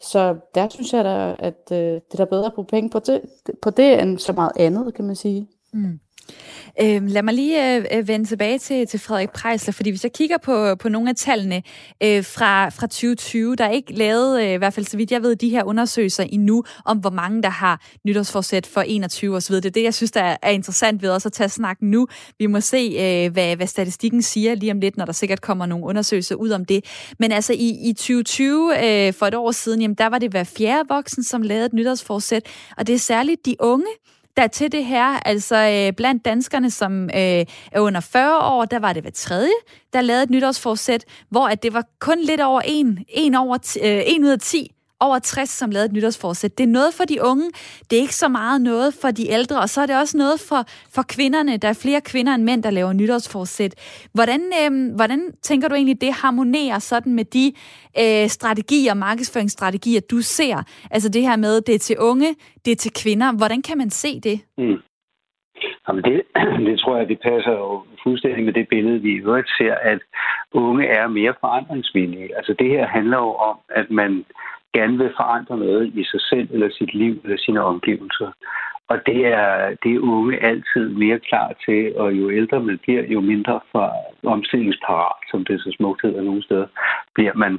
Så 0.00 0.36
der 0.54 0.68
synes 0.68 0.92
jeg 0.92 1.04
da, 1.04 1.36
at 1.38 1.68
øh, 1.72 1.78
det 1.78 2.02
er 2.12 2.16
da 2.16 2.24
bedre 2.24 2.46
at 2.46 2.54
bruge 2.54 2.66
penge 2.66 2.90
på 2.90 2.98
det, 2.98 3.20
på 3.62 3.70
det 3.70 4.02
end 4.02 4.18
så 4.18 4.32
meget 4.32 4.52
andet, 4.56 4.94
kan 4.94 5.04
man 5.04 5.16
sige. 5.16 5.48
Mm. 5.72 6.00
Øh, 6.80 7.06
lad 7.06 7.22
mig 7.22 7.34
lige 7.34 7.76
øh, 7.76 7.84
øh, 7.92 8.08
vende 8.08 8.26
tilbage 8.26 8.58
til, 8.58 8.86
til 8.86 9.00
Frederik 9.00 9.30
Prejsler, 9.30 9.72
fordi 9.72 9.90
hvis 9.90 10.04
jeg 10.04 10.12
kigger 10.12 10.38
på, 10.38 10.74
på 10.74 10.88
nogle 10.88 11.10
af 11.10 11.16
tallene 11.16 11.62
øh, 12.02 12.24
fra, 12.24 12.68
fra 12.68 12.86
2020, 12.86 13.56
der 13.56 13.64
er 13.64 13.70
ikke 13.70 13.92
lavet, 13.92 14.42
øh, 14.42 14.50
i 14.50 14.56
hvert 14.56 14.74
fald 14.74 14.86
så 14.86 14.96
vidt 14.96 15.12
jeg 15.12 15.22
ved, 15.22 15.36
de 15.36 15.48
her 15.48 15.64
undersøgelser 15.64 16.24
endnu, 16.24 16.64
om 16.84 16.98
hvor 16.98 17.10
mange 17.10 17.42
der 17.42 17.48
har 17.48 17.80
nytårsforsæt 18.06 18.66
for 18.66 18.80
21 18.80 19.36
osv. 19.36 19.54
Det 19.54 19.64
er 19.64 19.70
det, 19.70 19.82
jeg 19.82 19.94
synes, 19.94 20.10
der 20.10 20.22
er, 20.22 20.36
er 20.42 20.50
interessant 20.50 21.02
ved 21.02 21.10
også 21.10 21.28
at 21.28 21.32
tage 21.32 21.48
snakken 21.48 21.90
nu. 21.90 22.08
Vi 22.38 22.46
må 22.46 22.60
se, 22.60 22.96
øh, 23.00 23.32
hvad, 23.32 23.56
hvad 23.56 23.66
statistikken 23.66 24.22
siger 24.22 24.54
lige 24.54 24.72
om 24.72 24.80
lidt, 24.80 24.96
når 24.96 25.04
der 25.04 25.12
sikkert 25.12 25.40
kommer 25.40 25.66
nogle 25.66 25.84
undersøgelser 25.84 26.34
ud 26.34 26.50
om 26.50 26.64
det. 26.64 26.84
Men 27.18 27.32
altså 27.32 27.52
i, 27.52 27.88
i 27.88 27.92
2020, 27.92 28.72
øh, 28.84 29.12
for 29.12 29.26
et 29.26 29.34
år 29.34 29.50
siden, 29.50 29.80
jamen, 29.80 29.94
der 29.94 30.06
var 30.06 30.18
det 30.18 30.30
hver 30.30 30.44
fjerde 30.44 30.88
voksen, 30.88 31.24
som 31.24 31.42
lavede 31.42 31.66
et 31.66 31.72
nytårsforsæt, 31.72 32.42
og 32.76 32.86
det 32.86 32.94
er 32.94 32.98
særligt 32.98 33.46
de 33.46 33.56
unge, 33.60 33.86
der 34.36 34.46
til 34.46 34.72
det 34.72 34.84
her. 34.84 35.04
Altså 35.04 35.56
øh, 35.56 35.92
blandt 35.96 36.24
danskerne, 36.24 36.70
som 36.70 37.04
øh, 37.04 37.44
er 37.72 37.80
under 37.80 38.00
40 38.00 38.38
år, 38.38 38.64
der 38.64 38.78
var 38.78 38.92
det 38.92 39.02
hver 39.02 39.10
tredje, 39.10 39.52
der 39.92 40.00
lavede 40.00 40.22
et 40.22 40.30
nytårsforsæt, 40.30 41.04
hvor 41.30 41.48
at 41.48 41.62
det 41.62 41.72
var 41.72 41.84
kun 42.00 42.20
lidt 42.20 42.40
over 42.40 42.60
en, 42.60 43.04
en, 43.08 43.34
over, 43.34 43.78
øh, 43.82 44.02
en 44.06 44.24
ud 44.24 44.30
af 44.30 44.38
10 44.38 44.73
over 45.00 45.18
60, 45.18 45.48
som 45.48 45.70
lavede 45.70 45.86
et 45.86 45.92
nytårsforsæt. 45.92 46.58
Det 46.58 46.64
er 46.64 46.68
noget 46.68 46.94
for 46.94 47.04
de 47.04 47.18
unge, 47.22 47.50
det 47.90 47.96
er 47.96 48.00
ikke 48.00 48.14
så 48.14 48.28
meget 48.28 48.60
noget 48.60 48.94
for 49.02 49.10
de 49.10 49.30
ældre, 49.30 49.60
og 49.60 49.68
så 49.68 49.80
er 49.80 49.86
det 49.86 49.96
også 49.96 50.16
noget 50.18 50.40
for, 50.48 50.60
for 50.94 51.02
kvinderne. 51.14 51.56
Der 51.56 51.68
er 51.68 51.80
flere 51.82 52.00
kvinder 52.00 52.34
end 52.34 52.42
mænd, 52.42 52.62
der 52.62 52.70
laver 52.70 52.92
nytårsforsæt. 52.92 53.74
Hvordan, 54.14 54.40
øh, 54.60 54.94
hvordan 54.96 55.20
tænker 55.42 55.68
du 55.68 55.74
egentlig, 55.74 56.00
det 56.00 56.12
harmonerer 56.12 56.78
sådan 56.78 57.14
med 57.14 57.24
de 57.24 57.46
øh, 58.02 58.28
strategier, 58.28 58.94
markedsføringsstrategier, 58.94 60.00
du 60.10 60.18
ser? 60.20 60.56
Altså 60.90 61.08
det 61.08 61.22
her 61.22 61.36
med, 61.36 61.60
det 61.60 61.74
er 61.74 61.78
til 61.78 61.96
unge, 61.98 62.34
det 62.64 62.70
er 62.72 62.76
til 62.76 62.92
kvinder. 63.02 63.36
Hvordan 63.36 63.62
kan 63.62 63.78
man 63.78 63.90
se 63.90 64.20
det? 64.20 64.40
Mm. 64.58 64.78
Jamen 65.88 66.04
det, 66.04 66.22
det 66.68 66.78
tror 66.80 66.96
jeg, 66.96 67.08
det 67.08 67.18
passer 67.20 67.52
jo 67.52 67.82
fuldstændig 68.02 68.44
med 68.44 68.52
det 68.52 68.68
billede, 68.68 69.00
vi 69.00 69.10
i 69.12 69.22
øvrigt 69.28 69.50
ser, 69.58 69.74
at 69.74 70.00
unge 70.52 70.86
er 70.86 71.06
mere 71.08 71.34
forandringsvillige. 71.40 72.36
Altså 72.36 72.54
det 72.58 72.68
her 72.68 72.86
handler 72.86 73.18
jo 73.18 73.34
om, 73.34 73.56
at 73.68 73.90
man 73.90 74.24
gerne 74.76 74.98
vil 74.98 75.12
forandre 75.16 75.56
noget 75.58 75.92
i 76.00 76.04
sig 76.04 76.20
selv, 76.20 76.48
eller 76.54 76.68
sit 76.78 76.94
liv, 76.94 77.20
eller 77.24 77.38
sine 77.38 77.60
omgivelser. 77.60 78.30
Og 78.88 79.06
det 79.06 79.26
er, 79.26 79.76
det 79.82 79.94
er 79.94 80.00
unge 80.00 80.44
altid 80.44 80.88
mere 80.88 81.18
klar 81.18 81.52
til, 81.64 81.96
og 81.96 82.12
jo 82.12 82.30
ældre 82.30 82.60
man 82.60 82.78
bliver, 82.78 83.02
jo 83.02 83.20
mindre 83.20 83.60
for 83.72 83.94
omstillingsparat, 84.24 85.16
som 85.30 85.44
det 85.44 85.60
så 85.60 85.72
smukt 85.76 86.02
hedder 86.02 86.22
nogle 86.22 86.42
steder, 86.42 86.66
bliver 87.14 87.34
man. 87.34 87.52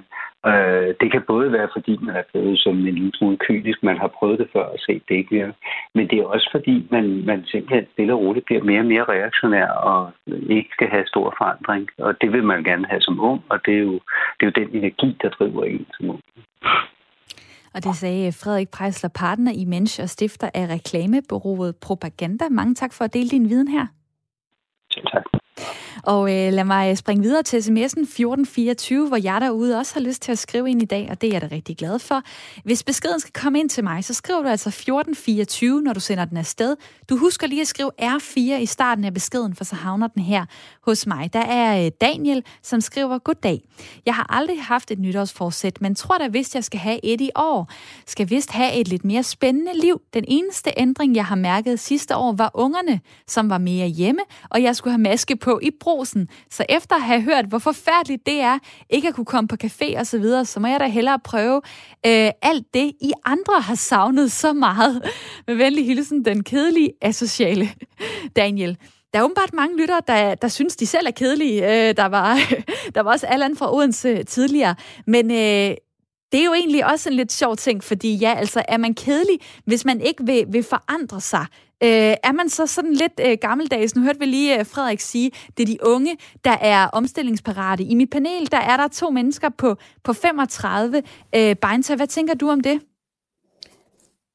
Øh, 0.50 0.94
det 1.02 1.12
kan 1.12 1.24
både 1.28 1.52
være, 1.52 1.70
fordi 1.74 1.98
man 2.02 2.16
er 2.16 2.24
blevet 2.32 2.60
som 2.60 2.74
en 2.78 2.84
lille 2.84 3.12
smule 3.16 3.38
kynisk, 3.38 3.84
man 3.84 3.98
har 3.98 4.08
prøvet 4.08 4.40
det 4.40 4.50
før 4.54 4.64
og 4.64 4.80
set 4.80 5.04
det 5.10 5.16
ikke 5.16 5.36
mere. 5.36 5.54
Men 5.96 6.08
det 6.10 6.20
er 6.20 6.26
også 6.26 6.50
fordi, 6.52 6.88
man, 6.92 7.26
man 7.26 7.46
simpelthen 7.46 7.88
stille 7.94 8.14
og 8.14 8.20
roligt 8.20 8.46
bliver 8.46 8.64
mere 8.64 8.80
og 8.80 8.86
mere 8.86 9.04
reaktionær 9.04 9.68
og 9.68 10.12
ikke 10.50 10.70
skal 10.72 10.88
have 10.88 11.08
stor 11.08 11.36
forandring. 11.38 11.90
Og 11.98 12.22
det 12.22 12.34
vil 12.34 12.44
man 12.44 12.64
gerne 12.64 12.86
have 12.86 13.02
som 13.02 13.20
ung, 13.20 13.42
og 13.50 13.66
det 13.66 13.74
er 13.74 13.84
jo, 13.90 14.00
det 14.36 14.42
er 14.42 14.52
jo 14.52 14.60
den 14.62 14.70
energi, 14.78 15.18
der 15.22 15.30
driver 15.30 15.64
en 15.64 15.88
som 15.98 16.10
ung. 16.10 16.22
Og 17.76 17.84
det 17.84 17.96
sagde 17.96 18.32
Frederik 18.32 18.70
Prejsler, 18.70 19.10
partner 19.10 19.52
i 19.52 19.66
Mensch 19.66 20.02
og 20.02 20.10
stifter 20.10 20.50
af 20.54 20.68
reklamebureauet 20.68 21.76
Propaganda. 21.76 22.50
Mange 22.50 22.76
tak 22.76 22.94
for 22.94 23.06
at 23.06 23.14
dele 23.14 23.30
din 23.30 23.50
viden 23.50 23.68
her. 23.68 23.88
Selv 24.92 25.06
tak. 25.08 25.24
Og 26.04 26.30
øh, 26.30 26.54
lad 26.54 26.64
mig 26.64 26.98
springe 26.98 27.24
videre 27.24 27.44
til 27.44 27.58
sms'en 27.58 28.02
1424, 28.02 29.08
hvor 29.08 29.18
jeg 29.18 29.42
derude 29.42 29.78
også 29.78 29.94
har 29.94 30.02
lyst 30.02 30.22
til 30.22 30.32
at 30.32 30.38
skrive 30.38 30.70
ind 30.70 30.82
i 30.82 30.86
dag, 30.86 31.08
og 31.12 31.22
det 31.22 31.28
er 31.28 31.32
jeg 31.32 31.42
da 31.42 31.48
rigtig 31.52 31.78
glad 31.78 32.00
for. 32.00 32.22
Hvis 32.64 32.84
beskeden 32.84 33.20
skal 33.20 33.34
komme 33.34 33.60
ind 33.60 33.70
til 33.70 33.84
mig, 33.84 34.04
så 34.04 34.14
skriver 34.14 34.42
du 34.42 34.48
altså 34.48 34.70
1424, 34.70 35.82
når 35.82 35.94
du 35.94 36.00
sender 36.00 36.26
den 36.26 36.38
afsted. 36.38 36.76
Du 37.10 37.18
husker 37.18 37.48
lige 37.48 37.62
at 37.62 37.68
skrive 37.68 37.92
R4 38.02 38.40
i 38.40 38.66
starten 38.66 39.06
af 39.06 39.14
beskeden, 39.14 39.56
for 39.56 39.64
så 39.64 39.76
havner 39.76 40.08
den 40.08 40.24
her 40.24 40.46
hos 40.82 41.08
mig. 41.08 41.34
Der 41.34 41.40
er 41.40 41.86
øh, 41.86 41.92
Daniel, 42.02 42.44
som 42.62 42.82
skriver, 42.82 43.18
Goddag. 43.18 43.62
Jeg 44.06 44.16
har 44.16 44.26
aldrig 44.30 44.64
haft 44.64 44.92
et 44.92 45.00
nytårsforsæt, 45.00 45.82
men 45.82 45.96
tror 45.96 46.18
da 46.18 46.28
vist, 46.28 46.56
jeg 46.56 46.64
skal 46.64 46.80
have 46.80 47.06
et 47.06 47.22
i 47.22 47.30
år. 47.36 47.72
Skal 48.08 48.30
vist 48.30 48.52
have 48.52 48.74
et 48.74 48.88
lidt 48.88 49.06
mere 49.06 49.24
spændende 49.24 49.72
liv. 49.82 50.02
Den 50.14 50.26
eneste 50.28 50.72
ændring, 50.78 51.16
jeg 51.16 51.26
har 51.26 51.36
mærket 51.36 51.80
sidste 51.80 52.16
år, 52.16 52.32
var 52.32 52.52
ungerne, 52.54 53.00
som 53.28 53.50
var 53.50 53.58
mere 53.58 53.88
hjemme, 53.88 54.22
og 54.50 54.64
jeg 54.64 54.76
skulle 54.76 54.92
have 54.92 55.02
maske 55.02 55.36
på 55.46 55.60
i 55.64 55.70
brosen. 55.80 56.28
Så 56.52 56.66
efter 56.70 56.96
at 56.96 57.02
have 57.02 57.22
hørt, 57.22 57.46
hvor 57.46 57.60
forfærdeligt 57.60 58.26
det 58.26 58.40
er, 58.40 58.60
ikke 58.90 59.08
at 59.08 59.16
kunne 59.16 59.26
komme 59.26 59.48
på 59.48 59.56
café 59.64 60.00
og 60.00 60.08
så 60.08 60.18
videre, 60.18 60.46
så 60.46 60.60
må 60.60 60.68
jeg 60.68 60.80
da 60.80 60.88
hellere 60.88 61.20
prøve 61.20 61.62
øh, 62.06 62.32
alt 62.42 62.74
det, 62.74 62.92
I 63.02 63.12
andre 63.26 63.62
har 63.62 63.76
savnet 63.76 64.32
så 64.32 64.54
meget. 64.54 65.02
Med 65.48 65.56
venlig 65.56 65.86
hilsen, 65.86 66.26
den 66.26 66.44
kedelige 66.44 66.92
asociale 67.02 67.70
Daniel. 68.36 68.78
Der 69.14 69.20
er 69.20 69.24
åbenbart 69.24 69.54
mange 69.54 69.78
lyttere, 69.78 70.02
der, 70.08 70.36
der 70.36 70.48
synes, 70.48 70.76
de 70.76 70.86
selv 70.86 71.08
er 71.08 71.12
kedelige. 71.12 71.64
Øh, 71.64 71.98
der, 71.98 72.06
var, 72.06 72.40
der 72.96 73.02
var 73.02 73.12
også 73.12 73.28
Allan 73.28 73.56
fra 73.56 73.76
Odense 73.76 74.24
tidligere. 74.24 74.76
Men 75.08 75.32
øh, 75.32 75.76
det 76.36 76.42
er 76.42 76.46
jo 76.46 76.54
egentlig 76.54 76.86
også 76.86 77.10
en 77.10 77.16
lidt 77.16 77.32
sjov 77.32 77.56
ting, 77.56 77.84
fordi 77.84 78.16
ja, 78.16 78.34
altså 78.38 78.64
er 78.68 78.78
man 78.78 78.94
kedelig, 78.94 79.40
hvis 79.66 79.86
man 79.86 80.02
ikke 80.02 80.26
vil, 80.26 80.46
vil 80.48 80.64
forandre 80.64 81.22
sig, 81.22 81.46
Øh, 81.84 82.16
er 82.24 82.32
man 82.32 82.50
så 82.50 82.68
sådan 82.68 82.94
lidt 82.94 83.22
øh, 83.26 83.38
gammeldags? 83.42 83.96
Nu 83.96 84.02
hørte 84.02 84.20
vi 84.20 84.26
lige 84.26 84.60
øh, 84.60 84.66
Frederik 84.66 85.00
sige, 85.00 85.32
det 85.58 85.64
er 85.64 85.68
de 85.68 85.78
unge, 85.84 86.18
der 86.46 86.58
er 86.62 86.88
omstillingsparate. 86.88 87.84
I 87.84 87.96
mit 87.96 88.10
panel, 88.10 88.52
der 88.52 88.58
er 88.58 88.78
der 88.78 88.88
to 88.88 89.10
mennesker 89.10 89.50
på, 89.50 89.76
på 90.04 90.14
35. 90.14 91.04
Øh, 91.36 91.56
Beinta, 91.56 91.96
hvad 91.96 92.08
tænker 92.08 92.34
du 92.34 92.50
om 92.50 92.62
det? 92.62 92.82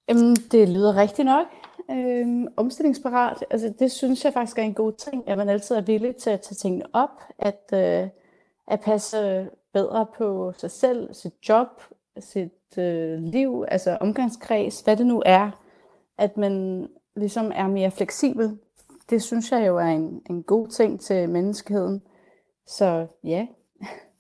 Jamen, 0.09 0.37
det 0.37 0.69
lyder 0.69 0.97
rigtigt 0.97 1.27
nok. 1.27 1.47
Øhm, 1.91 2.47
omstillingsparat, 2.57 3.45
altså 3.51 3.73
det 3.79 3.93
synes 3.93 4.25
jeg 4.25 4.33
faktisk 4.33 4.59
er 4.59 4.63
en 4.63 4.75
god 4.75 4.93
ting, 4.93 5.29
at 5.29 5.39
man 5.39 5.49
altid 5.49 5.77
er 5.77 5.81
villig 5.81 6.17
til 6.17 6.31
at 6.31 6.41
tage 6.41 6.57
tingene 6.57 6.85
op, 6.93 7.23
at, 7.39 7.71
øh, 7.73 8.09
at 8.69 8.81
passe 8.81 9.49
bedre 9.73 10.07
på 10.19 10.53
sig 10.57 10.71
selv, 10.71 11.15
sit 11.15 11.49
job, 11.49 11.69
sit 12.21 12.79
øh, 12.79 13.19
liv, 13.19 13.65
altså 13.69 13.99
omgangskreds, 14.01 14.81
hvad 14.81 14.97
det 14.97 15.07
nu 15.07 15.23
er, 15.27 15.51
at 16.19 16.37
man 16.37 16.87
ligesom 17.17 17.53
er 17.55 17.67
mere 17.67 17.91
fleksibel. 17.91 18.59
Det 19.11 19.23
synes 19.23 19.53
jeg 19.53 19.67
jo 19.67 19.77
er 19.77 19.91
en, 20.01 20.23
en 20.31 20.43
god 20.43 20.69
ting 20.69 21.01
til 21.01 21.29
menneskeheden. 21.29 22.03
Så 22.67 23.07
ja. 23.25 23.47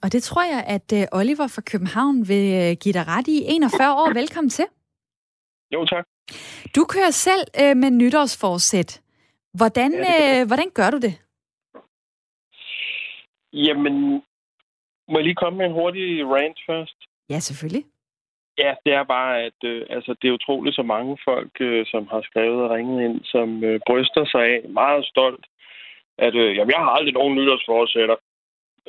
Og 0.02 0.12
det 0.12 0.22
tror 0.22 0.42
jeg, 0.42 0.64
at 0.66 0.92
øh, 0.92 1.06
Oliver 1.12 1.46
fra 1.46 1.62
København 1.62 2.28
vil 2.28 2.46
øh, 2.62 2.76
give 2.82 2.92
dig 2.92 3.06
ret 3.06 3.28
i. 3.28 3.44
41 3.46 3.94
år, 3.94 4.14
velkommen 4.14 4.50
til. 4.50 4.64
Jo, 5.74 5.84
tak. 5.84 6.04
Du 6.76 6.84
kører 6.84 7.10
selv 7.10 7.44
øh, 7.62 7.76
med 7.76 7.90
nytårsforsæt. 7.90 9.02
Hvordan, 9.54 9.92
ja, 9.92 10.40
øh, 10.40 10.46
hvordan 10.46 10.70
gør 10.74 10.90
du 10.90 10.98
det? 10.98 11.14
Jamen, 13.52 14.22
må 15.10 15.18
jeg 15.18 15.24
lige 15.24 15.42
komme 15.42 15.56
med 15.58 15.66
en 15.66 15.78
hurtig 15.80 16.26
rant 16.26 16.58
først? 16.66 16.96
Ja, 17.30 17.38
selvfølgelig. 17.38 17.84
Ja, 18.58 18.74
det 18.84 18.92
er 18.92 19.04
bare, 19.04 19.42
at 19.42 19.58
øh, 19.64 19.86
altså, 19.90 20.14
det 20.22 20.28
er 20.28 20.38
utroligt 20.38 20.76
så 20.76 20.82
mange 20.82 21.18
folk, 21.24 21.60
øh, 21.60 21.86
som 21.86 22.08
har 22.12 22.22
skrevet 22.22 22.62
og 22.64 22.70
ringet 22.70 23.04
ind, 23.04 23.24
som 23.24 23.64
øh, 23.64 23.80
bryster 23.86 24.24
sig 24.24 24.44
af 24.54 24.68
meget 24.68 25.06
stolt, 25.06 25.44
at 26.18 26.34
øh, 26.34 26.56
jamen, 26.56 26.70
jeg 26.70 26.78
har 26.78 26.90
aldrig 26.90 27.14
nogen 27.14 27.34
nytårsforsætter. 27.34 28.16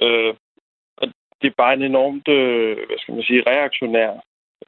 Øh, 0.01 0.33
og 0.97 1.07
det 1.41 1.47
er 1.47 1.61
bare 1.63 1.73
en 1.73 1.83
enormt, 1.83 2.27
øh, 2.27 2.75
hvad 2.87 2.97
skal 2.99 3.13
man 3.13 3.23
sige, 3.23 3.43
reaktionær 3.47 4.11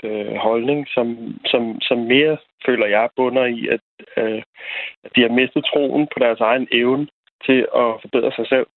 øh, 0.04 0.36
holdning, 0.36 0.88
som, 0.88 1.08
som, 1.46 1.82
som 1.82 1.98
mere, 1.98 2.38
føler 2.66 2.88
jeg, 2.88 3.10
bunder 3.16 3.46
i, 3.46 3.68
at, 3.68 3.82
øh, 4.18 4.42
at 5.04 5.12
de 5.16 5.22
har 5.22 5.30
mistet 5.40 5.66
troen 5.66 6.08
på 6.14 6.20
deres 6.20 6.40
egen 6.40 6.68
evne 6.72 7.08
til 7.46 7.60
at 7.76 7.90
forbedre 8.02 8.32
sig 8.36 8.48
selv. 8.48 8.68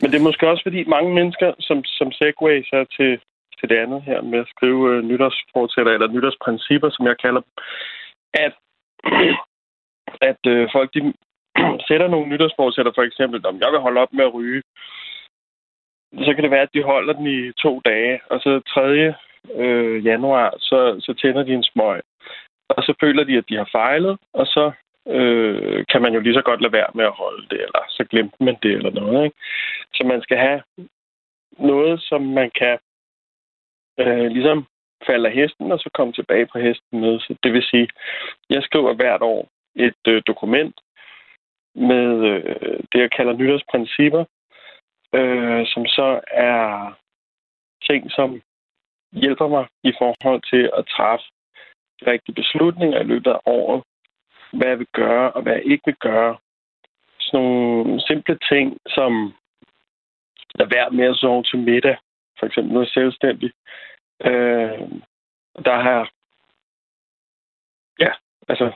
Men 0.00 0.10
det 0.10 0.18
er 0.18 0.28
måske 0.28 0.48
også, 0.48 0.62
fordi 0.62 0.84
mange 0.84 1.14
mennesker, 1.14 1.52
som, 1.60 1.84
som 1.84 2.12
segway 2.12 2.64
så 2.64 2.78
til 2.96 3.20
til 3.58 3.68
det 3.68 3.76
andet 3.84 4.02
her 4.02 4.20
med 4.22 4.38
at 4.38 4.48
skrive 4.54 4.82
øh, 4.92 5.02
nytårsfortsætter, 5.04 5.92
eller 5.92 6.08
nytårsprincipper, 6.08 6.90
som 6.90 7.06
jeg 7.06 7.16
kalder 7.24 7.42
at, 8.46 8.54
at 10.30 10.42
øh, 10.46 10.68
folk 10.72 10.90
de 10.94 11.00
sætter 11.88 12.08
nogle 12.08 12.28
nytårsfortsætter, 12.28 12.92
for 12.94 13.02
eksempel, 13.02 13.46
om 13.46 13.60
jeg 13.60 13.70
vil 13.72 13.84
holde 13.86 14.00
op 14.00 14.12
med 14.12 14.24
at 14.24 14.34
ryge, 14.34 14.62
så 16.26 16.30
kan 16.34 16.42
det 16.42 16.50
være, 16.50 16.66
at 16.68 16.74
de 16.74 16.82
holder 16.82 17.12
den 17.12 17.26
i 17.26 17.52
to 17.52 17.80
dage, 17.84 18.20
og 18.30 18.40
så 18.40 18.60
3. 18.74 19.14
Øh, 19.54 20.06
januar, 20.06 20.54
så, 20.58 20.96
så 21.00 21.14
tænder 21.14 21.42
de 21.42 21.52
en 21.54 21.62
smøg. 21.62 22.00
Og 22.68 22.82
så 22.82 22.94
føler 23.00 23.24
de, 23.24 23.36
at 23.36 23.48
de 23.48 23.56
har 23.56 23.68
fejlet, 23.72 24.18
og 24.32 24.46
så 24.46 24.72
øh, 25.06 25.84
kan 25.92 26.02
man 26.02 26.14
jo 26.14 26.20
lige 26.20 26.34
så 26.34 26.42
godt 26.42 26.62
lade 26.62 26.72
være 26.72 26.90
med 26.94 27.04
at 27.04 27.18
holde 27.22 27.46
det, 27.50 27.60
eller 27.66 27.82
så 27.88 28.04
glemte 28.10 28.44
man 28.44 28.56
det, 28.62 28.72
eller 28.72 28.90
noget. 28.90 29.24
Ikke? 29.24 29.36
Så 29.94 30.04
man 30.04 30.22
skal 30.22 30.38
have 30.38 30.62
noget, 31.58 32.02
som 32.02 32.22
man 32.22 32.50
kan 32.50 32.78
øh, 34.00 34.26
ligesom 34.26 34.66
falde 35.06 35.28
af 35.28 35.34
hesten, 35.34 35.72
og 35.72 35.78
så 35.78 35.90
komme 35.94 36.12
tilbage 36.12 36.46
på 36.46 36.58
hesten 36.58 37.00
med. 37.00 37.20
Så 37.20 37.36
det 37.42 37.52
vil 37.52 37.62
sige, 37.62 37.88
jeg 38.50 38.62
skriver 38.62 38.94
hvert 38.94 39.22
år 39.22 39.48
et 39.74 40.02
øh, 40.08 40.22
dokument 40.26 40.80
med 41.74 42.24
øh, 42.32 42.80
det, 42.92 43.00
jeg 43.00 43.10
kalder 43.10 43.32
nytårsprincipper, 43.32 44.24
øh, 45.14 45.66
som 45.66 45.86
så 45.86 46.20
er 46.30 46.92
ting, 47.88 48.10
som 48.10 48.42
hjælper 49.12 49.48
mig 49.48 49.66
i 49.82 49.92
forhold 49.98 50.42
til 50.50 50.70
at 50.78 50.86
træffe 50.86 51.24
de 52.00 52.10
rigtige 52.10 52.34
beslutninger 52.34 53.00
i 53.00 53.04
løbet 53.04 53.30
af 53.30 53.40
året. 53.46 53.82
Hvad 54.56 54.68
jeg 54.68 54.78
vil 54.78 54.92
gøre, 54.92 55.32
og 55.32 55.42
hvad 55.42 55.52
jeg 55.52 55.66
ikke 55.66 55.82
vil 55.86 55.96
gøre. 56.00 56.36
Sådan 57.18 57.46
nogle 57.46 58.00
simple 58.00 58.38
ting, 58.50 58.76
som 58.88 59.34
lad 60.54 60.66
være 60.66 60.90
med 60.90 61.04
at 61.04 61.16
sove 61.16 61.42
til 61.42 61.58
middag, 61.58 61.96
for 62.38 62.46
eksempel 62.46 62.72
noget 62.72 62.88
selvstændigt. 62.88 63.54
Øh, 64.24 64.80
der 65.64 65.76
har 65.82 66.10
ja, 68.00 68.12
altså 68.48 68.72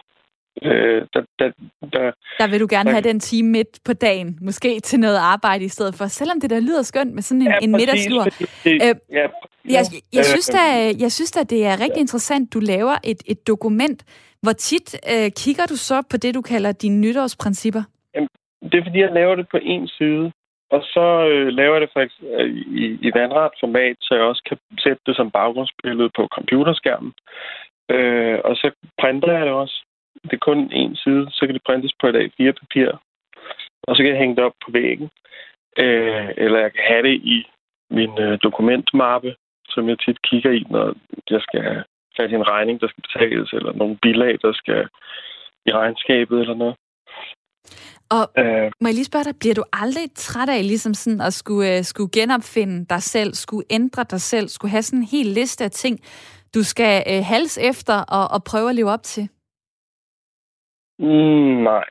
Øh, 0.62 1.06
der, 1.14 1.22
der, 1.38 1.50
der, 1.92 2.12
der 2.38 2.46
vil 2.50 2.60
du 2.60 2.66
gerne 2.70 2.88
der, 2.88 2.94
have 2.94 3.02
den 3.02 3.20
time 3.20 3.48
midt 3.48 3.78
på 3.84 3.92
dagen, 3.92 4.38
måske 4.40 4.80
til 4.80 5.00
noget 5.00 5.16
arbejde 5.16 5.64
i 5.64 5.68
stedet 5.68 5.94
for, 5.94 6.06
selvom 6.06 6.40
det 6.40 6.50
der 6.50 6.60
lyder 6.60 6.82
skønt 6.82 7.14
med 7.14 7.22
sådan 7.22 7.42
en, 7.42 7.48
ja, 7.48 7.58
en 7.62 7.72
middagslur. 7.72 8.26
Øh, 8.66 8.94
ja, 9.10 9.26
jeg, 9.64 9.84
jeg, 10.12 10.24
synes 10.24 10.46
da, 10.46 10.92
jeg 10.98 11.12
synes 11.12 11.30
da, 11.30 11.42
det 11.42 11.66
er 11.66 11.72
rigtig 11.72 11.96
ja. 11.96 12.00
interessant, 12.00 12.54
du 12.54 12.60
laver 12.60 12.96
et, 13.04 13.22
et 13.26 13.46
dokument. 13.46 14.04
Hvor 14.42 14.52
tit 14.52 14.88
øh, 15.12 15.30
kigger 15.42 15.66
du 15.66 15.76
så 15.76 16.02
på 16.10 16.16
det, 16.16 16.34
du 16.34 16.42
kalder 16.42 16.72
dine 16.72 17.00
nytårsprincipper? 17.00 17.82
Jamen, 18.14 18.28
det 18.62 18.74
er, 18.74 18.84
fordi 18.84 18.98
jeg 19.00 19.12
laver 19.12 19.34
det 19.34 19.46
på 19.48 19.58
en 19.62 19.88
side. 19.88 20.32
Og 20.70 20.82
så 20.82 21.06
øh, 21.30 21.48
laver 21.48 21.74
jeg 21.74 21.80
det 21.80 21.90
faktisk 21.96 22.22
øh, 22.22 22.50
i, 22.82 22.84
i 23.06 23.10
vandret 23.14 23.52
format, 23.60 23.96
så 24.00 24.14
jeg 24.14 24.24
også 24.24 24.42
kan 24.48 24.58
sætte 24.78 25.02
det 25.06 25.16
som 25.16 25.30
baggrundsbillede 25.30 26.10
på 26.16 26.28
computerskærmen. 26.36 27.12
Øh, 27.90 28.38
og 28.44 28.56
så 28.56 28.70
printer 29.00 29.32
jeg 29.32 29.46
det 29.46 29.52
også. 29.52 29.76
Det 30.24 30.32
er 30.32 30.46
kun 30.48 30.72
en 30.72 30.96
side, 30.96 31.26
så 31.30 31.46
kan 31.46 31.54
det 31.54 31.66
printes 31.66 31.94
på 32.00 32.06
et 32.06 32.16
A4-papir. 32.24 32.88
Og 33.82 33.96
så 33.96 34.02
kan 34.02 34.12
jeg 34.12 34.18
hænge 34.18 34.36
det 34.36 34.44
op 34.44 34.56
på 34.64 34.70
væggen. 34.72 35.08
Øh, 35.78 36.28
eller 36.36 36.58
jeg 36.58 36.72
kan 36.72 36.84
have 36.92 37.02
det 37.02 37.16
i 37.36 37.38
min 37.90 38.18
øh, 38.18 38.38
dokumentmappe, 38.42 39.34
som 39.68 39.88
jeg 39.88 39.98
tit 39.98 40.22
kigger 40.22 40.50
i, 40.50 40.62
når 40.70 40.94
jeg 41.30 41.40
skal 41.42 41.84
i 42.18 42.34
en 42.34 42.48
regning, 42.48 42.80
der 42.80 42.88
skal 42.88 43.02
betales, 43.02 43.52
eller 43.52 43.72
nogle 43.72 43.98
bilag, 44.02 44.38
der 44.42 44.52
skal 44.52 44.88
i 45.66 45.70
regnskabet 45.72 46.40
eller 46.40 46.54
noget. 46.54 46.76
Og 48.16 48.24
øh, 48.42 48.70
må 48.80 48.86
jeg 48.88 48.94
lige 48.94 49.10
spørge 49.10 49.24
dig, 49.24 49.34
bliver 49.40 49.54
du 49.54 49.64
aldrig 49.72 50.06
træt 50.14 50.48
af 50.48 50.62
ligesom 50.66 50.94
sådan 50.94 51.20
at 51.20 51.32
skulle, 51.32 51.78
uh, 51.78 51.82
skulle 51.82 52.10
genopfinde 52.18 52.86
dig 52.86 53.02
selv, 53.02 53.32
skulle 53.34 53.66
ændre 53.70 54.04
dig 54.04 54.20
selv, 54.20 54.48
skulle 54.48 54.70
have 54.70 54.82
sådan 54.82 55.00
en 55.02 55.12
hel 55.16 55.26
liste 55.26 55.64
af 55.64 55.70
ting, 55.70 55.98
du 56.54 56.62
skal 56.62 57.04
uh, 57.10 57.24
hals 57.30 57.58
efter 57.70 57.96
og, 58.16 58.24
og 58.34 58.40
prøve 58.50 58.68
at 58.70 58.74
leve 58.74 58.90
op 58.90 59.02
til? 59.02 59.24
Mm, 60.98 61.56
nej, 61.70 61.88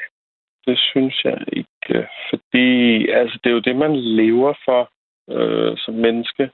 det 0.67 0.77
synes 0.91 1.15
jeg 1.23 1.37
ikke. 1.53 2.07
Fordi 2.29 2.67
altså, 3.09 3.39
det 3.43 3.49
er 3.49 3.53
jo 3.53 3.67
det, 3.67 3.75
man 3.75 3.95
lever 3.95 4.53
for 4.65 4.81
øh, 5.35 5.77
som 5.77 5.93
menneske. 5.93 6.51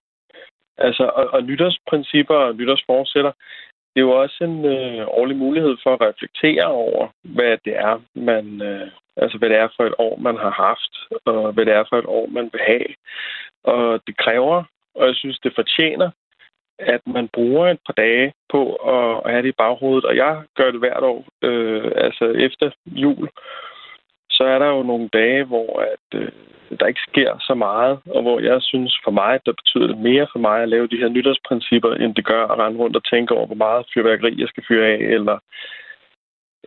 Altså, 0.78 1.04
og, 1.04 1.28
og 1.28 1.44
nytårsprincipper 1.44 2.36
og 2.36 2.56
nytårsforsætter, 2.56 3.32
det 3.94 4.02
er 4.02 4.06
jo 4.10 4.22
også 4.22 4.44
en 4.44 4.66
øh, 4.66 5.08
årlig 5.08 5.38
mulighed 5.38 5.78
for 5.84 5.94
at 5.94 6.02
reflektere 6.02 6.66
over, 6.66 7.08
hvad 7.24 7.58
det 7.66 7.76
er, 7.78 8.02
man, 8.16 8.62
øh, 8.62 8.88
altså 9.18 9.38
hvad 9.38 9.50
det 9.50 9.58
er 9.58 9.68
for 9.76 9.86
et 9.86 9.94
år, 9.98 10.16
man 10.18 10.38
har 10.38 10.52
haft, 10.52 10.94
og 11.26 11.54
hvad 11.54 11.66
det 11.66 11.74
er 11.74 11.84
for 11.90 11.98
et 12.00 12.06
år, 12.06 12.28
man 12.28 12.50
vil 12.54 12.62
have. 12.68 12.90
Og 13.64 14.02
det 14.08 14.18
kræver, 14.18 14.64
og 14.96 15.08
jeg 15.08 15.16
synes, 15.16 15.40
det 15.40 15.56
fortjener 15.56 16.10
at 16.80 17.02
man 17.08 17.28
bruger 17.28 17.68
et 17.68 17.80
par 17.86 17.94
dage 17.94 18.34
på 18.50 18.76
at 18.76 19.32
have 19.32 19.42
det 19.42 19.50
i 19.50 19.60
baghovedet, 19.64 20.06
og 20.06 20.16
jeg 20.16 20.44
gør 20.56 20.72
det 20.72 20.80
hvert 20.80 21.04
år, 21.04 21.26
øh, 21.42 21.92
altså 21.96 22.26
efter 22.26 22.72
jul, 22.86 23.30
så 24.38 24.44
er 24.44 24.60
der 24.60 24.70
jo 24.76 24.84
nogle 24.84 25.08
dage, 25.20 25.44
hvor 25.44 25.70
at, 25.92 26.20
øh, 26.20 26.32
der 26.80 26.86
ikke 26.86 27.08
sker 27.10 27.32
så 27.40 27.54
meget, 27.54 28.00
og 28.16 28.22
hvor 28.22 28.40
jeg 28.40 28.62
synes 28.62 28.94
for 29.04 29.12
mig, 29.12 29.40
der 29.46 29.54
betyder 29.62 29.88
det 29.88 29.98
mere 29.98 30.28
for 30.32 30.40
mig 30.40 30.62
at 30.62 30.70
lave 30.70 30.88
de 30.88 30.98
her 30.98 31.10
nytårsprincipper, 31.10 31.94
end 31.94 32.16
det 32.16 32.26
gør 32.26 32.48
at 32.48 32.60
rende 32.60 32.80
rundt 32.80 32.96
og 32.96 33.04
tænke 33.04 33.34
over, 33.34 33.46
hvor 33.46 33.56
meget 33.66 33.86
fyrværkeri 33.94 34.42
jeg 34.42 34.48
skal 34.48 34.64
fyre 34.68 34.86
af, 34.88 34.98
eller 34.98 35.38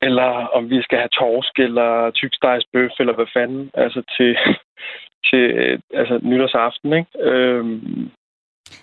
eller 0.02 0.30
om 0.56 0.70
vi 0.70 0.82
skal 0.82 0.98
have 0.98 1.08
torsk, 1.18 1.58
eller 1.58 2.10
tykstejsbøf, 2.10 2.90
eller 2.98 3.14
hvad 3.14 3.26
fanden, 3.34 3.70
altså 3.74 4.02
til, 4.16 4.36
til 5.28 5.44
øh, 5.62 5.78
altså 5.94 6.20
nytårsaften, 6.22 6.92
ikke? 6.92 7.10
Øhm, 7.20 8.10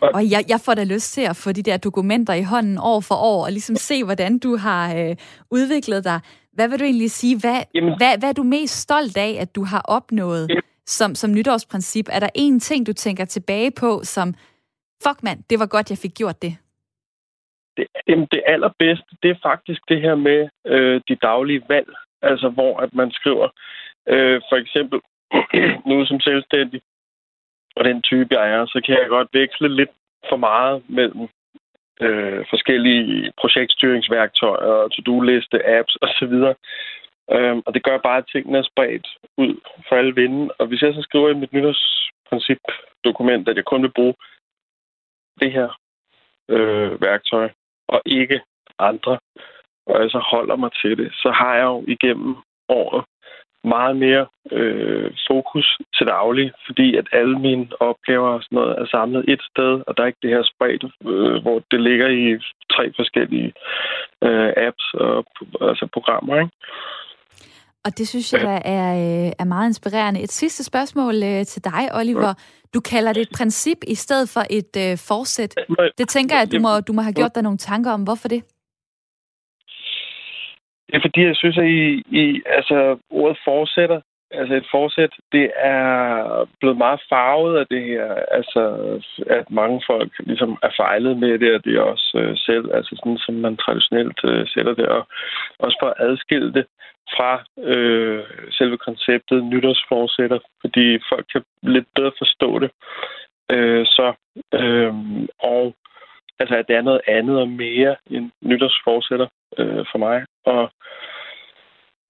og, 0.01 0.31
jeg, 0.31 0.43
jeg 0.49 0.59
får 0.65 0.73
da 0.73 0.83
lyst 0.83 1.13
til 1.13 1.21
at 1.21 1.35
få 1.35 1.51
de 1.51 1.63
der 1.63 1.77
dokumenter 1.77 2.33
i 2.33 2.43
hånden 2.43 2.77
år 2.81 2.99
for 2.99 3.15
år, 3.15 3.45
og 3.45 3.51
ligesom 3.51 3.75
se, 3.75 4.03
hvordan 4.03 4.39
du 4.39 4.57
har 4.57 4.95
øh, 4.95 5.15
udviklet 5.51 6.03
dig. 6.03 6.19
Hvad 6.53 6.69
vil 6.69 6.79
du 6.79 6.83
egentlig 6.83 7.11
sige? 7.11 7.35
Hvad, 7.39 7.59
hvad, 7.97 8.19
hvad 8.19 8.29
er 8.29 8.33
du 8.33 8.43
mest 8.43 8.81
stolt 8.81 9.17
af, 9.17 9.37
at 9.39 9.55
du 9.55 9.63
har 9.63 9.81
opnået 9.87 10.49
jamen. 10.49 10.63
som, 10.85 11.15
som 11.15 11.31
nytårsprincip? 11.31 12.07
Er 12.11 12.19
der 12.19 12.29
en 12.35 12.59
ting, 12.59 12.87
du 12.87 12.93
tænker 12.93 13.25
tilbage 13.25 13.71
på, 13.71 13.99
som, 14.03 14.33
fuck 15.03 15.23
mand, 15.23 15.39
det 15.49 15.59
var 15.59 15.65
godt, 15.65 15.89
jeg 15.89 15.97
fik 15.97 16.13
gjort 16.13 16.41
det? 16.41 16.57
Det, 17.77 17.87
jamen, 18.07 18.27
det 18.31 18.41
allerbedste, 18.45 19.11
det 19.23 19.29
er 19.31 19.39
faktisk 19.43 19.81
det 19.89 20.01
her 20.01 20.15
med 20.15 20.49
øh, 20.67 21.01
de 21.07 21.15
daglige 21.15 21.61
valg. 21.69 21.89
Altså, 22.21 22.49
hvor 22.49 22.79
at 22.79 22.93
man 22.93 23.11
skriver, 23.11 23.47
øh, 24.07 24.41
for 24.49 24.55
eksempel, 24.55 24.99
nu 25.89 26.05
som 26.05 26.19
selvstændig, 26.19 26.81
og 27.75 27.85
den 27.85 28.01
type, 28.01 28.27
jeg 28.31 28.51
er, 28.51 28.65
så 28.65 28.81
kan 28.85 28.95
jeg 28.99 29.07
godt 29.09 29.27
veksle 29.33 29.75
lidt 29.75 29.89
for 30.29 30.37
meget 30.37 30.83
mellem 30.89 31.27
øh, 32.01 32.45
forskellige 32.49 33.31
projektstyringsværktøjer, 33.39 34.87
to-do-liste, 34.87 35.67
apps 35.77 35.97
osv. 36.01 36.33
Øhm, 37.31 37.61
og 37.65 37.73
det 37.73 37.83
gør 37.83 37.97
bare, 37.97 38.17
at 38.17 38.29
tingene 38.31 38.57
er 38.57 38.63
spredt 38.71 39.07
ud 39.37 39.53
for 39.87 39.95
alle 39.95 40.15
vinde. 40.15 40.53
Og 40.59 40.67
hvis 40.67 40.81
jeg 40.81 40.93
så 40.93 41.01
skriver 41.01 41.29
i 41.29 41.33
mit 41.33 41.53
nytårsprincipdokument, 41.53 43.49
at 43.49 43.55
jeg 43.55 43.65
kun 43.65 43.83
vil 43.83 43.93
bruge 43.95 44.15
det 45.41 45.51
her 45.51 45.79
øh, 46.49 47.01
værktøj, 47.01 47.49
og 47.87 48.01
ikke 48.05 48.41
andre, 48.79 49.19
og 49.87 50.01
jeg 50.01 50.11
så 50.11 50.19
holder 50.19 50.55
mig 50.55 50.71
til 50.81 50.97
det, 50.97 51.13
så 51.13 51.31
har 51.31 51.55
jeg 51.55 51.63
jo 51.63 51.85
igennem 51.87 52.35
året 52.69 53.05
meget 53.65 53.95
mere 53.97 54.25
øh, 54.51 55.11
fokus 55.29 55.67
til 55.95 56.05
daglig, 56.07 56.51
fordi 56.65 56.95
at 56.97 57.07
alle 57.11 57.39
mine 57.39 57.67
opgaver 57.79 58.29
og 58.29 58.43
sådan 58.43 58.55
noget 58.55 58.75
er 58.81 58.85
samlet 58.85 59.25
et 59.33 59.41
sted, 59.51 59.73
og 59.87 59.97
der 59.97 60.03
er 60.03 60.07
ikke 60.07 60.25
det 60.25 60.35
her 60.35 60.43
spredt, 60.53 60.83
øh, 61.11 61.41
hvor 61.43 61.57
det 61.71 61.81
ligger 61.81 62.07
i 62.07 62.25
tre 62.73 62.93
forskellige 62.95 63.53
øh, 64.23 64.53
apps 64.67 64.85
og 64.93 65.25
altså 65.61 65.87
programmer. 65.93 66.35
Ikke? 66.35 66.51
Og 67.85 67.97
det 67.97 68.07
synes 68.07 68.33
jeg 68.33 68.41
ja. 68.41 68.71
er, 68.77 68.89
øh, 69.25 69.31
er 69.39 69.45
meget 69.45 69.67
inspirerende. 69.69 70.21
Et 70.21 70.31
sidste 70.31 70.63
spørgsmål 70.63 71.15
øh, 71.23 71.45
til 71.45 71.63
dig, 71.63 71.83
Oliver. 71.99 72.33
Du 72.73 72.79
kalder 72.79 73.13
det 73.13 73.21
et 73.21 73.33
princip 73.37 73.77
i 73.87 73.95
stedet 73.95 74.29
for 74.29 74.43
et 74.49 74.73
øh, 74.77 74.97
forsæt. 75.07 75.55
Det 75.97 76.07
tænker 76.09 76.35
jeg, 76.35 76.41
at 76.41 76.51
du 76.51 76.59
må, 76.59 76.79
du 76.79 76.93
må 76.93 77.01
have 77.01 77.13
gjort 77.13 77.35
dig 77.35 77.43
nogle 77.43 77.57
tanker 77.57 77.91
om. 77.91 78.03
Hvorfor 78.03 78.27
det? 78.27 78.43
Det 80.87 80.95
er 80.95 81.01
fordi, 81.01 81.21
jeg 81.21 81.35
synes, 81.35 81.57
at 81.57 81.65
i, 81.65 82.03
i 82.21 82.41
altså, 82.45 82.97
ordet 83.09 83.37
fortsætter, 83.45 84.01
altså 84.31 84.55
et 84.55 84.67
forsæt, 84.71 85.13
det 85.31 85.51
er 85.55 85.85
blevet 86.59 86.77
meget 86.77 86.99
farvet 87.09 87.57
af 87.57 87.65
det 87.67 87.83
her. 87.83 88.13
Altså, 88.31 88.61
at 89.27 89.51
mange 89.51 89.81
folk 89.87 90.11
ligesom 90.19 90.57
er 90.63 90.69
fejlet 90.77 91.17
med 91.17 91.39
det, 91.39 91.55
og 91.55 91.65
det 91.65 91.75
er 91.75 91.81
også 91.81 92.11
øh, 92.15 92.37
selv, 92.37 92.65
altså 92.73 92.95
sådan, 92.95 93.17
som 93.17 93.35
man 93.35 93.57
traditionelt 93.57 94.19
øh, 94.23 94.47
sætter 94.47 94.73
det, 94.73 94.87
og 94.87 95.07
også 95.59 95.77
for 95.81 95.87
at 95.87 96.09
adskille 96.09 96.53
det 96.53 96.65
fra 97.15 97.43
øh, 97.71 98.23
selve 98.51 98.77
konceptet 98.77 99.43
nytårsforsætter, 99.43 100.39
fordi 100.61 100.99
folk 101.09 101.25
kan 101.31 101.43
lidt 101.63 101.87
bedre 101.95 102.11
forstå 102.17 102.59
det. 102.59 102.71
Øh, 103.51 103.85
så, 103.85 104.13
øh, 104.53 104.93
og 105.39 105.75
altså, 106.39 106.55
at 106.55 106.67
det 106.67 106.75
er 106.75 106.81
noget 106.81 107.01
andet 107.07 107.39
og 107.39 107.49
mere 107.49 107.95
end 108.11 108.31
nytårsforsætter 108.41 109.27
øh, 109.57 109.85
for 109.91 109.97
mig. 109.97 110.25
Og 110.45 110.63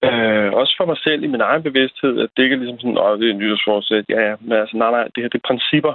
øh, 0.04 0.52
også 0.52 0.74
for 0.78 0.86
mig 0.86 0.98
selv 0.98 1.22
i 1.22 1.26
min 1.26 1.40
egen 1.40 1.62
bevidsthed, 1.62 2.20
at 2.20 2.30
det 2.36 2.42
ikke 2.42 2.54
er 2.54 2.58
ligesom 2.58 2.78
sådan, 2.78 2.98
at 2.98 3.20
det 3.20 3.30
er 3.30 3.34
nytårsforsæt. 3.34 4.04
Ja, 4.08 4.20
ja, 4.28 4.34
men 4.40 4.52
altså, 4.52 4.76
nej, 4.76 4.90
nej, 4.90 5.04
det 5.04 5.22
her 5.22 5.28
det 5.28 5.40
er 5.42 5.48
principper. 5.48 5.94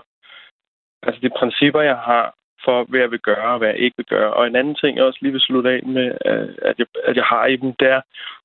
Altså, 1.03 1.21
det 1.21 1.31
er 1.31 1.39
principper, 1.39 1.81
jeg 1.81 1.97
har 1.97 2.33
for, 2.65 2.83
hvad 2.83 2.99
jeg 2.99 3.11
vil 3.11 3.19
gøre 3.19 3.51
og 3.53 3.57
hvad 3.57 3.67
jeg 3.67 3.77
ikke 3.77 3.97
vil 3.97 4.05
gøre. 4.05 4.33
Og 4.33 4.47
en 4.47 4.55
anden 4.55 4.75
ting, 4.75 4.97
jeg 4.97 5.05
også 5.05 5.19
lige 5.21 5.31
vil 5.31 5.41
slutte 5.41 5.69
af 5.69 5.83
med, 5.83 6.07
øh, 6.25 6.49
at 6.61 6.75
jeg, 6.79 6.87
at 7.03 7.15
jeg 7.15 7.23
har 7.23 7.45
i 7.45 7.55
dem, 7.55 7.73
der, 7.73 8.01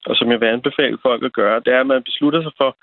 og 0.06 0.16
som 0.16 0.30
jeg 0.30 0.40
vil 0.40 0.46
anbefale 0.46 0.98
folk 1.02 1.22
at 1.24 1.32
gøre, 1.32 1.60
det 1.60 1.72
er, 1.74 1.80
at 1.80 1.86
man 1.86 2.02
beslutter 2.02 2.42
sig 2.42 2.52
for 2.56 2.76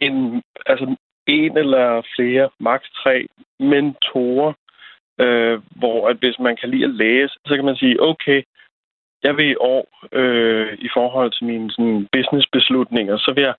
en, 0.00 0.42
altså 0.66 0.96
en 1.26 1.58
eller 1.58 2.02
flere, 2.16 2.48
maks 2.60 2.90
tre 2.90 3.26
mentorer, 3.60 4.52
øh, 5.20 5.60
hvor 5.76 6.08
at 6.08 6.16
hvis 6.16 6.38
man 6.38 6.56
kan 6.56 6.70
lide 6.70 6.84
at 6.84 6.94
læse, 6.94 7.34
så 7.46 7.54
kan 7.54 7.64
man 7.64 7.76
sige, 7.76 8.02
okay, 8.02 8.42
jeg 9.22 9.36
vil 9.36 9.50
i 9.50 9.56
år, 9.60 9.84
øh, 10.12 10.78
i 10.78 10.88
forhold 10.94 11.30
til 11.32 11.46
mine 11.46 11.70
sådan, 11.70 12.08
businessbeslutninger, 12.12 13.16
så 13.16 13.32
vil 13.34 13.42
jeg 13.42 13.54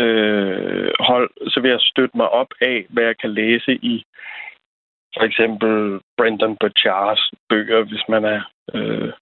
øh, 0.00 0.90
hold, 1.00 1.30
så 1.50 1.60
vil 1.60 1.70
jeg 1.70 1.80
støtte 1.80 2.16
mig 2.16 2.28
op 2.28 2.50
af, 2.60 2.86
hvad 2.88 3.04
jeg 3.04 3.16
kan 3.18 3.30
læse 3.30 3.72
i 3.74 4.04
for 5.16 5.24
eksempel 5.24 6.00
Brendan 6.16 6.56
Burchards 6.60 7.30
bøger, 7.48 7.84
hvis 7.84 8.04
man 8.08 8.24
er 8.24 8.40
øh, 8.74 9.12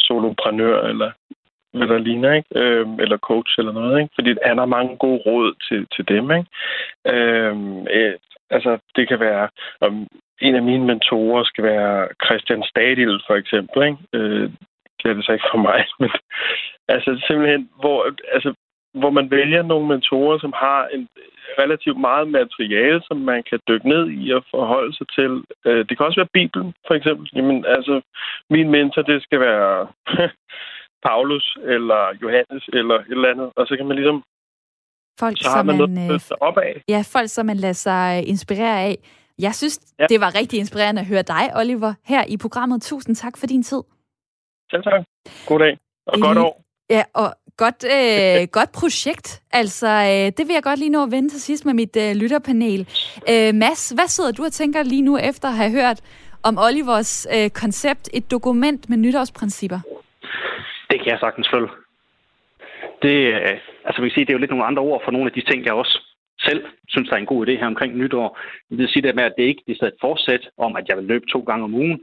soloprenør 0.00 0.82
eller 0.82 1.10
hvad 1.72 1.88
der 1.88 1.98
ligner, 1.98 2.32
ikke? 2.32 2.48
Øh, 2.54 2.86
eller 2.98 3.18
coach 3.18 3.58
eller 3.58 3.72
noget, 3.72 4.02
ikke? 4.02 4.14
Fordi 4.14 4.34
han 4.44 4.58
har 4.58 4.66
mange 4.66 4.96
gode 4.96 5.22
råd 5.26 5.54
til, 5.68 5.86
til 5.94 6.08
dem, 6.08 6.30
ikke? 6.30 6.48
Øh, 7.06 7.56
altså, 8.50 8.78
det 8.96 9.08
kan 9.08 9.20
være, 9.20 9.48
om 9.80 10.06
en 10.40 10.54
af 10.54 10.62
mine 10.62 10.86
mentorer 10.86 11.44
skal 11.44 11.64
være 11.64 12.08
Christian 12.24 12.62
Stadil, 12.62 13.20
for 13.26 13.34
eksempel, 13.34 13.82
ikke? 13.82 13.98
Øh, 14.12 14.50
det 14.98 15.10
er 15.10 15.14
det 15.14 15.24
så 15.24 15.32
ikke 15.32 15.50
for 15.52 15.58
mig, 15.58 15.84
men 16.00 16.10
altså 16.88 17.10
simpelthen, 17.26 17.70
hvor, 17.80 18.14
altså, 18.34 18.54
hvor 18.94 19.10
man 19.10 19.30
vælger 19.30 19.62
nogle 19.62 19.88
mentorer, 19.88 20.38
som 20.38 20.52
har 20.56 20.88
en 20.94 21.08
relativt 21.58 22.00
meget 22.00 22.28
materiale, 22.28 23.00
som 23.08 23.16
man 23.16 23.42
kan 23.50 23.58
dykke 23.68 23.88
ned 23.88 24.10
i 24.10 24.30
og 24.30 24.44
forholde 24.50 24.96
sig 24.96 25.06
til. 25.18 25.32
Øh, 25.66 25.84
det 25.88 25.96
kan 25.96 26.06
også 26.06 26.20
være 26.20 26.36
Bibelen, 26.38 26.74
for 26.86 26.94
eksempel. 26.94 27.30
Jamen, 27.34 27.64
altså, 27.64 28.00
min 28.50 28.70
mentor, 28.70 29.02
det 29.02 29.22
skal 29.22 29.40
være 29.40 29.86
Paulus 31.06 31.56
eller 31.64 32.02
Johannes 32.22 32.64
eller 32.72 32.94
et 32.94 33.10
eller 33.10 33.30
andet, 33.30 33.50
og 33.56 33.66
så 33.66 33.76
kan 33.76 33.86
man 33.86 33.96
ligesom 33.96 34.22
folk, 35.18 35.36
så 35.42 35.48
har 35.48 35.62
man, 35.62 35.78
man 35.78 35.90
noget 35.90 36.32
op 36.40 36.58
af. 36.58 36.82
Ja, 36.88 37.02
folk, 37.12 37.28
som 37.28 37.46
man 37.46 37.56
lader 37.56 37.72
sig 37.72 38.28
inspirere 38.28 38.80
af. 38.80 38.98
Jeg 39.38 39.54
synes, 39.54 39.80
ja. 39.98 40.06
det 40.06 40.20
var 40.20 40.34
rigtig 40.34 40.58
inspirerende 40.58 41.00
at 41.00 41.06
høre 41.06 41.22
dig, 41.22 41.50
Oliver, 41.56 41.94
her 42.04 42.24
i 42.28 42.36
programmet. 42.36 42.82
Tusind 42.82 43.16
tak 43.16 43.36
for 43.36 43.46
din 43.46 43.62
tid. 43.62 43.82
Selv 44.70 44.82
tak. 44.82 45.04
God 45.46 45.58
dag 45.58 45.78
og 46.06 46.18
I, 46.18 46.20
godt 46.20 46.38
år. 46.38 46.64
Ja, 46.90 47.02
og 47.14 47.34
godt, 47.56 47.84
øh, 47.84 48.48
godt 48.58 48.72
projekt. 48.72 49.42
Altså, 49.52 49.86
øh, 49.86 50.26
det 50.36 50.48
vil 50.48 50.54
jeg 50.54 50.62
godt 50.62 50.78
lige 50.78 50.90
nå 50.90 51.02
at 51.02 51.10
vende 51.10 51.28
til 51.28 51.40
sidst 51.40 51.64
med 51.64 51.74
mit 51.74 51.96
øh, 51.96 52.16
lytterpanel. 52.16 52.80
Øh, 53.30 53.54
Mads, 53.54 53.90
hvad 53.90 54.08
sidder 54.08 54.32
du 54.32 54.44
og 54.44 54.52
tænker 54.52 54.82
lige 54.82 55.02
nu 55.02 55.18
efter 55.18 55.48
at 55.48 55.56
have 55.56 55.70
hørt 55.70 56.00
om 56.42 56.58
Olivers 56.58 57.26
øh, 57.34 57.50
koncept, 57.50 58.08
et 58.14 58.30
dokument 58.30 58.88
med 58.90 58.96
nytårsprincipper? 58.96 59.80
Det 60.90 60.98
kan 61.00 61.08
jeg 61.12 61.18
sagtens 61.20 61.48
følge. 61.52 61.68
Det, 63.02 63.34
altså 63.84 64.02
altså, 64.02 64.02
kan 64.02 64.10
sige, 64.10 64.24
det 64.24 64.30
er 64.30 64.38
jo 64.38 64.44
lidt 64.44 64.50
nogle 64.50 64.68
andre 64.70 64.82
ord 64.82 65.00
for 65.04 65.10
nogle 65.10 65.26
af 65.26 65.32
de 65.32 65.50
ting, 65.50 65.64
jeg 65.64 65.72
også 65.72 65.96
selv 66.40 66.64
synes, 66.88 67.08
der 67.08 67.16
er 67.16 67.20
en 67.20 67.32
god 67.32 67.46
idé 67.46 67.50
her 67.50 67.66
omkring 67.66 67.96
nytår. 67.96 68.38
Det 68.70 68.78
vil 68.78 68.88
sige 68.88 69.02
det 69.02 69.14
med, 69.14 69.24
at 69.24 69.34
det 69.38 69.44
ikke 69.44 69.62
er 69.68 69.86
et 69.86 70.00
forsæt 70.00 70.48
om, 70.58 70.76
at 70.76 70.88
jeg 70.88 70.96
vil 70.96 71.04
løbe 71.04 71.26
to 71.26 71.40
gange 71.40 71.64
om 71.64 71.74
ugen, 71.74 72.00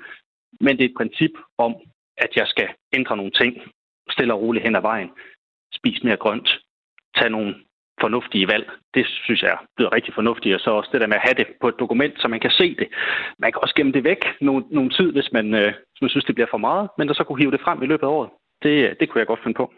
men 0.62 0.78
det 0.78 0.84
er 0.86 0.90
et 0.90 1.00
princip 1.02 1.32
om, 1.58 1.76
at 2.18 2.32
jeg 2.36 2.48
skal 2.48 2.70
ændre 2.94 3.18
nogle 3.18 3.32
ting 3.32 3.54
stille 4.10 4.34
og 4.34 4.42
roligt 4.42 4.66
hen 4.66 4.76
ad 4.76 4.82
vejen. 4.82 5.10
Spis 5.74 6.04
mere 6.04 6.18
grønt. 6.18 6.50
Tag 7.18 7.30
nogle 7.30 7.56
fornuftige 8.02 8.48
valg. 8.48 8.70
Det 8.94 9.06
synes 9.08 9.42
jeg 9.42 9.58
lyder 9.78 9.94
rigtig 9.94 10.14
fornuftigt. 10.14 10.56
Og 10.56 10.62
så 10.62 10.70
også 10.72 10.90
det 10.94 11.02
der 11.02 11.08
med 11.08 11.16
at 11.16 11.28
have 11.28 11.38
det 11.42 11.48
på 11.62 11.68
et 11.68 11.80
dokument, 11.80 12.14
så 12.22 12.28
man 12.28 12.40
kan 12.40 12.52
se 12.52 12.76
det. 12.76 12.88
Man 13.40 13.52
kan 13.52 13.62
også 13.62 13.76
gemme 13.76 13.92
det 13.92 14.04
væk 14.04 14.22
nogle, 14.42 14.66
nogle 14.72 14.90
tid, 14.90 15.12
hvis 15.12 15.30
man, 15.32 15.54
øh, 15.54 15.74
hvis 15.92 16.02
man 16.02 16.10
synes, 16.10 16.26
det 16.26 16.36
bliver 16.36 16.48
for 16.52 16.58
meget, 16.58 16.90
men 16.98 17.08
der 17.08 17.14
så 17.14 17.24
kunne 17.24 17.40
hive 17.42 17.52
det 17.52 17.62
frem 17.62 17.84
i 17.84 17.86
løbet 17.86 18.04
af 18.04 18.12
året. 18.18 18.30
Det, 18.64 19.00
det 19.00 19.10
kunne 19.10 19.20
jeg 19.20 19.28
godt 19.28 19.40
finde 19.44 19.58
på. 19.58 19.72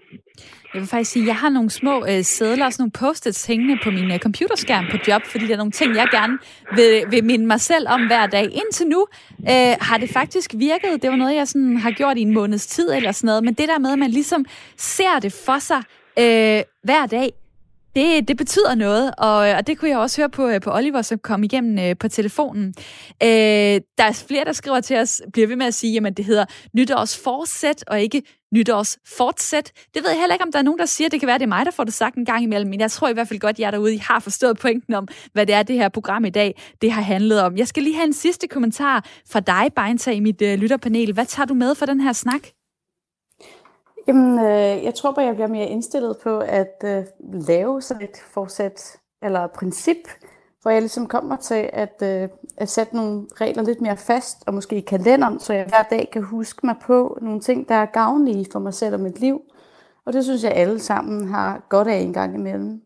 Jeg 0.73 0.81
vil 0.81 0.89
faktisk 0.89 1.11
sige, 1.11 1.23
at 1.23 1.27
jeg 1.27 1.35
har 1.35 1.49
nogle 1.49 1.69
små 1.69 2.05
øh, 2.09 2.23
sædler 2.23 2.65
og 2.65 2.73
sådan 2.73 2.81
nogle 2.81 2.91
post-its 2.91 3.45
hængende 3.45 3.77
på 3.83 3.91
min 3.91 4.11
øh, 4.11 4.19
computerskærm 4.19 4.85
på 4.91 4.97
job, 5.07 5.21
fordi 5.25 5.47
der 5.47 5.53
er 5.53 5.57
nogle 5.57 5.71
ting, 5.71 5.95
jeg 5.95 6.07
gerne 6.11 6.37
vil, 6.75 7.03
vil 7.11 7.23
minde 7.23 7.45
mig 7.45 7.61
selv 7.61 7.87
om 7.87 8.07
hver 8.07 8.25
dag. 8.27 8.43
Indtil 8.43 8.87
nu 8.87 9.07
øh, 9.39 9.75
har 9.81 9.97
det 9.97 10.09
faktisk 10.09 10.53
virket. 10.57 11.01
Det 11.01 11.09
var 11.09 11.15
noget, 11.15 11.35
jeg 11.35 11.47
sådan 11.47 11.77
har 11.77 11.91
gjort 11.91 12.17
i 12.17 12.21
en 12.21 12.33
måneds 12.33 12.67
tid 12.67 12.91
eller 12.91 13.11
sådan 13.11 13.27
noget. 13.27 13.43
Men 13.43 13.53
det 13.53 13.67
der 13.67 13.79
med, 13.79 13.91
at 13.91 13.99
man 13.99 14.09
ligesom 14.09 14.45
ser 14.77 15.19
det 15.21 15.33
for 15.45 15.59
sig 15.59 15.81
øh, 16.19 16.63
hver 16.83 17.05
dag, 17.05 17.29
det, 17.95 18.27
det 18.27 18.37
betyder 18.37 18.75
noget, 18.75 19.13
og, 19.17 19.49
øh, 19.49 19.57
og 19.57 19.67
det 19.67 19.77
kunne 19.77 19.89
jeg 19.89 19.97
også 19.97 20.21
høre 20.21 20.29
på, 20.29 20.47
øh, 20.47 20.61
på 20.61 20.71
Oliver, 20.73 21.01
som 21.01 21.19
kom 21.19 21.43
igennem 21.43 21.79
øh, 21.79 21.95
på 21.99 22.07
telefonen. 22.07 22.73
Øh, 23.23 23.29
der 23.97 24.03
er 24.03 24.23
flere, 24.27 24.45
der 24.45 24.53
skriver 24.53 24.81
til 24.81 24.97
os, 24.97 25.21
bliver 25.33 25.47
ved 25.47 25.55
med 25.55 25.65
at 25.65 25.73
sige, 25.73 26.07
at 26.07 26.17
det 26.17 26.25
hedder 26.25 26.45
nytårsforsæt 26.73 27.83
og 27.87 28.01
ikke 28.01 28.23
nytårsfortsæt. 28.53 29.71
Det 29.93 30.03
ved 30.03 30.09
jeg 30.09 30.19
heller 30.19 30.35
ikke, 30.35 30.45
om 30.45 30.51
der 30.51 30.59
er 30.59 30.63
nogen, 30.63 30.79
der 30.79 30.85
siger, 30.85 31.09
det 31.09 31.19
kan 31.19 31.27
være, 31.27 31.37
det 31.37 31.43
er 31.43 31.47
mig, 31.47 31.65
der 31.65 31.71
får 31.71 31.83
det 31.83 31.93
sagt 31.93 32.15
en 32.15 32.25
gang 32.25 32.43
imellem, 32.43 32.69
men 32.69 32.79
jeg 32.79 32.91
tror 32.91 33.09
i 33.09 33.13
hvert 33.13 33.27
fald 33.27 33.39
godt, 33.39 33.55
at 33.55 33.59
jer 33.59 33.71
derude 33.71 33.93
I 33.93 33.97
har 33.97 34.19
forstået 34.19 34.57
pointen 34.57 34.93
om, 34.93 35.07
hvad 35.33 35.45
det 35.45 35.55
er, 35.55 35.63
det 35.63 35.75
her 35.75 35.89
program 35.89 36.25
i 36.25 36.29
dag, 36.29 36.61
det 36.81 36.91
har 36.91 37.01
handlet 37.01 37.41
om. 37.41 37.57
Jeg 37.57 37.67
skal 37.67 37.83
lige 37.83 37.95
have 37.95 38.07
en 38.07 38.13
sidste 38.13 38.47
kommentar 38.47 39.05
fra 39.29 39.39
dig, 39.39 39.69
Beinta, 39.75 40.11
i 40.11 40.19
mit 40.19 40.41
øh, 40.41 40.59
lytterpanel. 40.59 41.13
Hvad 41.13 41.25
tager 41.25 41.47
du 41.47 41.53
med 41.53 41.75
for 41.75 41.85
den 41.85 42.01
her 42.01 42.13
snak? 42.13 42.58
Jamen, 44.07 44.39
øh, 44.39 44.83
jeg 44.83 44.95
tror 44.95 45.11
bare, 45.11 45.25
jeg 45.25 45.35
bliver 45.35 45.47
mere 45.47 45.65
indstillet 45.65 46.17
på 46.23 46.39
at 46.39 46.83
øh, 46.85 47.03
lave 47.33 47.81
sådan 47.81 48.03
et 48.03 48.17
forsæt 48.17 48.97
eller 49.21 49.47
princip, 49.47 50.07
hvor 50.61 50.71
jeg 50.71 50.81
ligesom 50.81 51.07
kommer 51.07 51.35
til 51.35 51.69
at, 51.73 52.01
øh, 52.03 52.29
at 52.57 52.69
sætte 52.69 52.95
nogle 52.95 53.27
regler 53.35 53.63
lidt 53.63 53.81
mere 53.81 53.97
fast, 53.97 54.43
og 54.47 54.53
måske 54.53 54.75
i 54.75 54.79
kalenderen, 54.79 55.39
så 55.39 55.53
jeg 55.53 55.65
hver 55.65 55.83
dag 55.83 56.09
kan 56.11 56.23
huske 56.23 56.65
mig 56.65 56.75
på 56.81 57.17
nogle 57.21 57.39
ting, 57.39 57.69
der 57.69 57.75
er 57.75 57.85
gavnlige 57.85 58.45
for 58.51 58.59
mig 58.59 58.73
selv 58.73 58.93
og 58.93 58.99
mit 58.99 59.19
liv. 59.19 59.41
Og 60.05 60.13
det 60.13 60.23
synes 60.23 60.43
jeg 60.43 60.51
alle 60.51 60.79
sammen 60.79 61.27
har 61.27 61.65
godt 61.69 61.87
af 61.87 61.97
en 61.97 62.13
gang 62.13 62.35
imellem. 62.35 62.81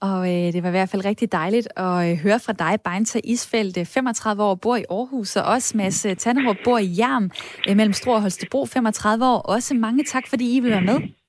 Og 0.00 0.28
øh, 0.28 0.52
det 0.52 0.62
var 0.62 0.68
i 0.68 0.70
hvert 0.70 0.88
fald 0.88 1.04
rigtig 1.04 1.32
dejligt 1.32 1.68
at 1.76 2.10
øh, 2.10 2.16
høre 2.16 2.40
fra 2.40 2.52
dig, 2.52 2.78
Beinta 2.84 3.20
Isfeldt, 3.24 3.76
øh, 3.76 3.86
35 3.86 4.42
år, 4.42 4.54
bor 4.54 4.76
i 4.76 4.84
Aarhus, 4.90 5.36
og 5.36 5.44
også 5.44 5.76
Mads 5.76 6.04
øh, 6.04 6.16
Tannerup, 6.16 6.56
bor 6.64 6.78
i 6.78 6.94
Jern, 6.98 7.30
øh, 7.68 7.76
mellem 7.76 7.92
Stor 7.92 8.14
og 8.14 8.20
Holstebro, 8.20 8.66
35 8.66 9.24
år. 9.26 9.38
Også 9.38 9.74
mange 9.74 10.04
tak, 10.04 10.28
fordi 10.28 10.56
I 10.56 10.60
vil 10.60 10.70
være 10.70 10.82
med. 10.82 11.19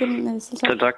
Jamen, 0.00 0.34
øh, 0.34 0.40
så 0.40 0.56
tak. 0.56 0.78
tak. 0.80 0.94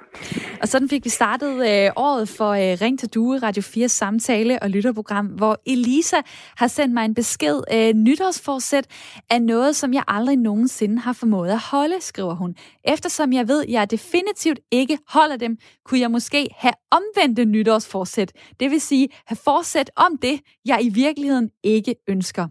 Og 0.61 0.67
sådan 0.67 0.89
fik 0.89 1.05
vi 1.05 1.09
startet 1.09 1.53
øh, 1.53 1.91
året 1.95 2.29
for 2.29 2.49
øh, 2.49 2.77
Ring 2.81 2.99
til 2.99 3.09
Due, 3.09 3.37
Radio 3.37 3.61
4 3.61 3.89
samtale- 3.89 4.63
og 4.63 4.69
lytterprogram, 4.69 5.25
hvor 5.25 5.61
Elisa 5.65 6.17
har 6.57 6.67
sendt 6.67 6.93
mig 6.93 7.05
en 7.05 7.13
besked. 7.13 7.61
Øh, 7.73 7.93
nytårsforsæt 7.93 8.87
af 9.29 9.41
noget, 9.41 9.75
som 9.75 9.93
jeg 9.93 10.03
aldrig 10.07 10.37
nogensinde 10.37 10.99
har 10.99 11.13
formået 11.13 11.49
at 11.49 11.59
holde, 11.59 11.95
skriver 12.01 12.35
hun. 12.35 12.55
Eftersom 12.83 13.33
jeg 13.33 13.47
ved, 13.47 13.63
at 13.63 13.69
jeg 13.69 13.91
definitivt 13.91 14.59
ikke 14.71 14.97
holder 15.07 15.37
dem, 15.37 15.57
kunne 15.85 15.99
jeg 15.99 16.11
måske 16.11 16.47
have 16.57 16.73
omvendte 16.91 17.45
nytårsforsæt. 17.45 18.31
Det 18.59 18.71
vil 18.71 18.81
sige, 18.81 19.09
have 19.25 19.37
forsæt 19.43 19.91
om 19.95 20.17
det, 20.21 20.39
jeg 20.65 20.79
i 20.81 20.89
virkeligheden 20.89 21.49
ikke 21.63 21.95
ønsker. 22.09 22.47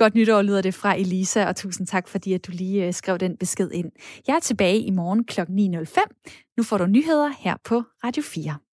Godt 0.00 0.14
nytår 0.14 0.42
lyder 0.42 0.62
det 0.62 0.74
fra 0.74 0.94
Elisa, 0.96 1.46
og 1.46 1.56
tusind 1.56 1.86
tak, 1.86 2.08
fordi 2.08 2.32
at 2.32 2.46
du 2.46 2.52
lige 2.52 2.86
øh, 2.86 2.92
skrev 2.92 3.18
den 3.18 3.36
besked 3.36 3.70
ind. 3.70 3.90
Jeg 4.26 4.36
er 4.36 4.40
tilbage 4.40 4.78
i 4.78 4.90
morgen 4.90 5.24
kl. 5.24 5.40
9.05. 5.40 6.54
Nu 6.56 6.62
får 6.62 6.78
du 6.78 6.86
nyheder 6.86 7.30
her 7.38 7.56
på 7.64 7.82
Radio 8.04 8.22
4. 8.22 8.69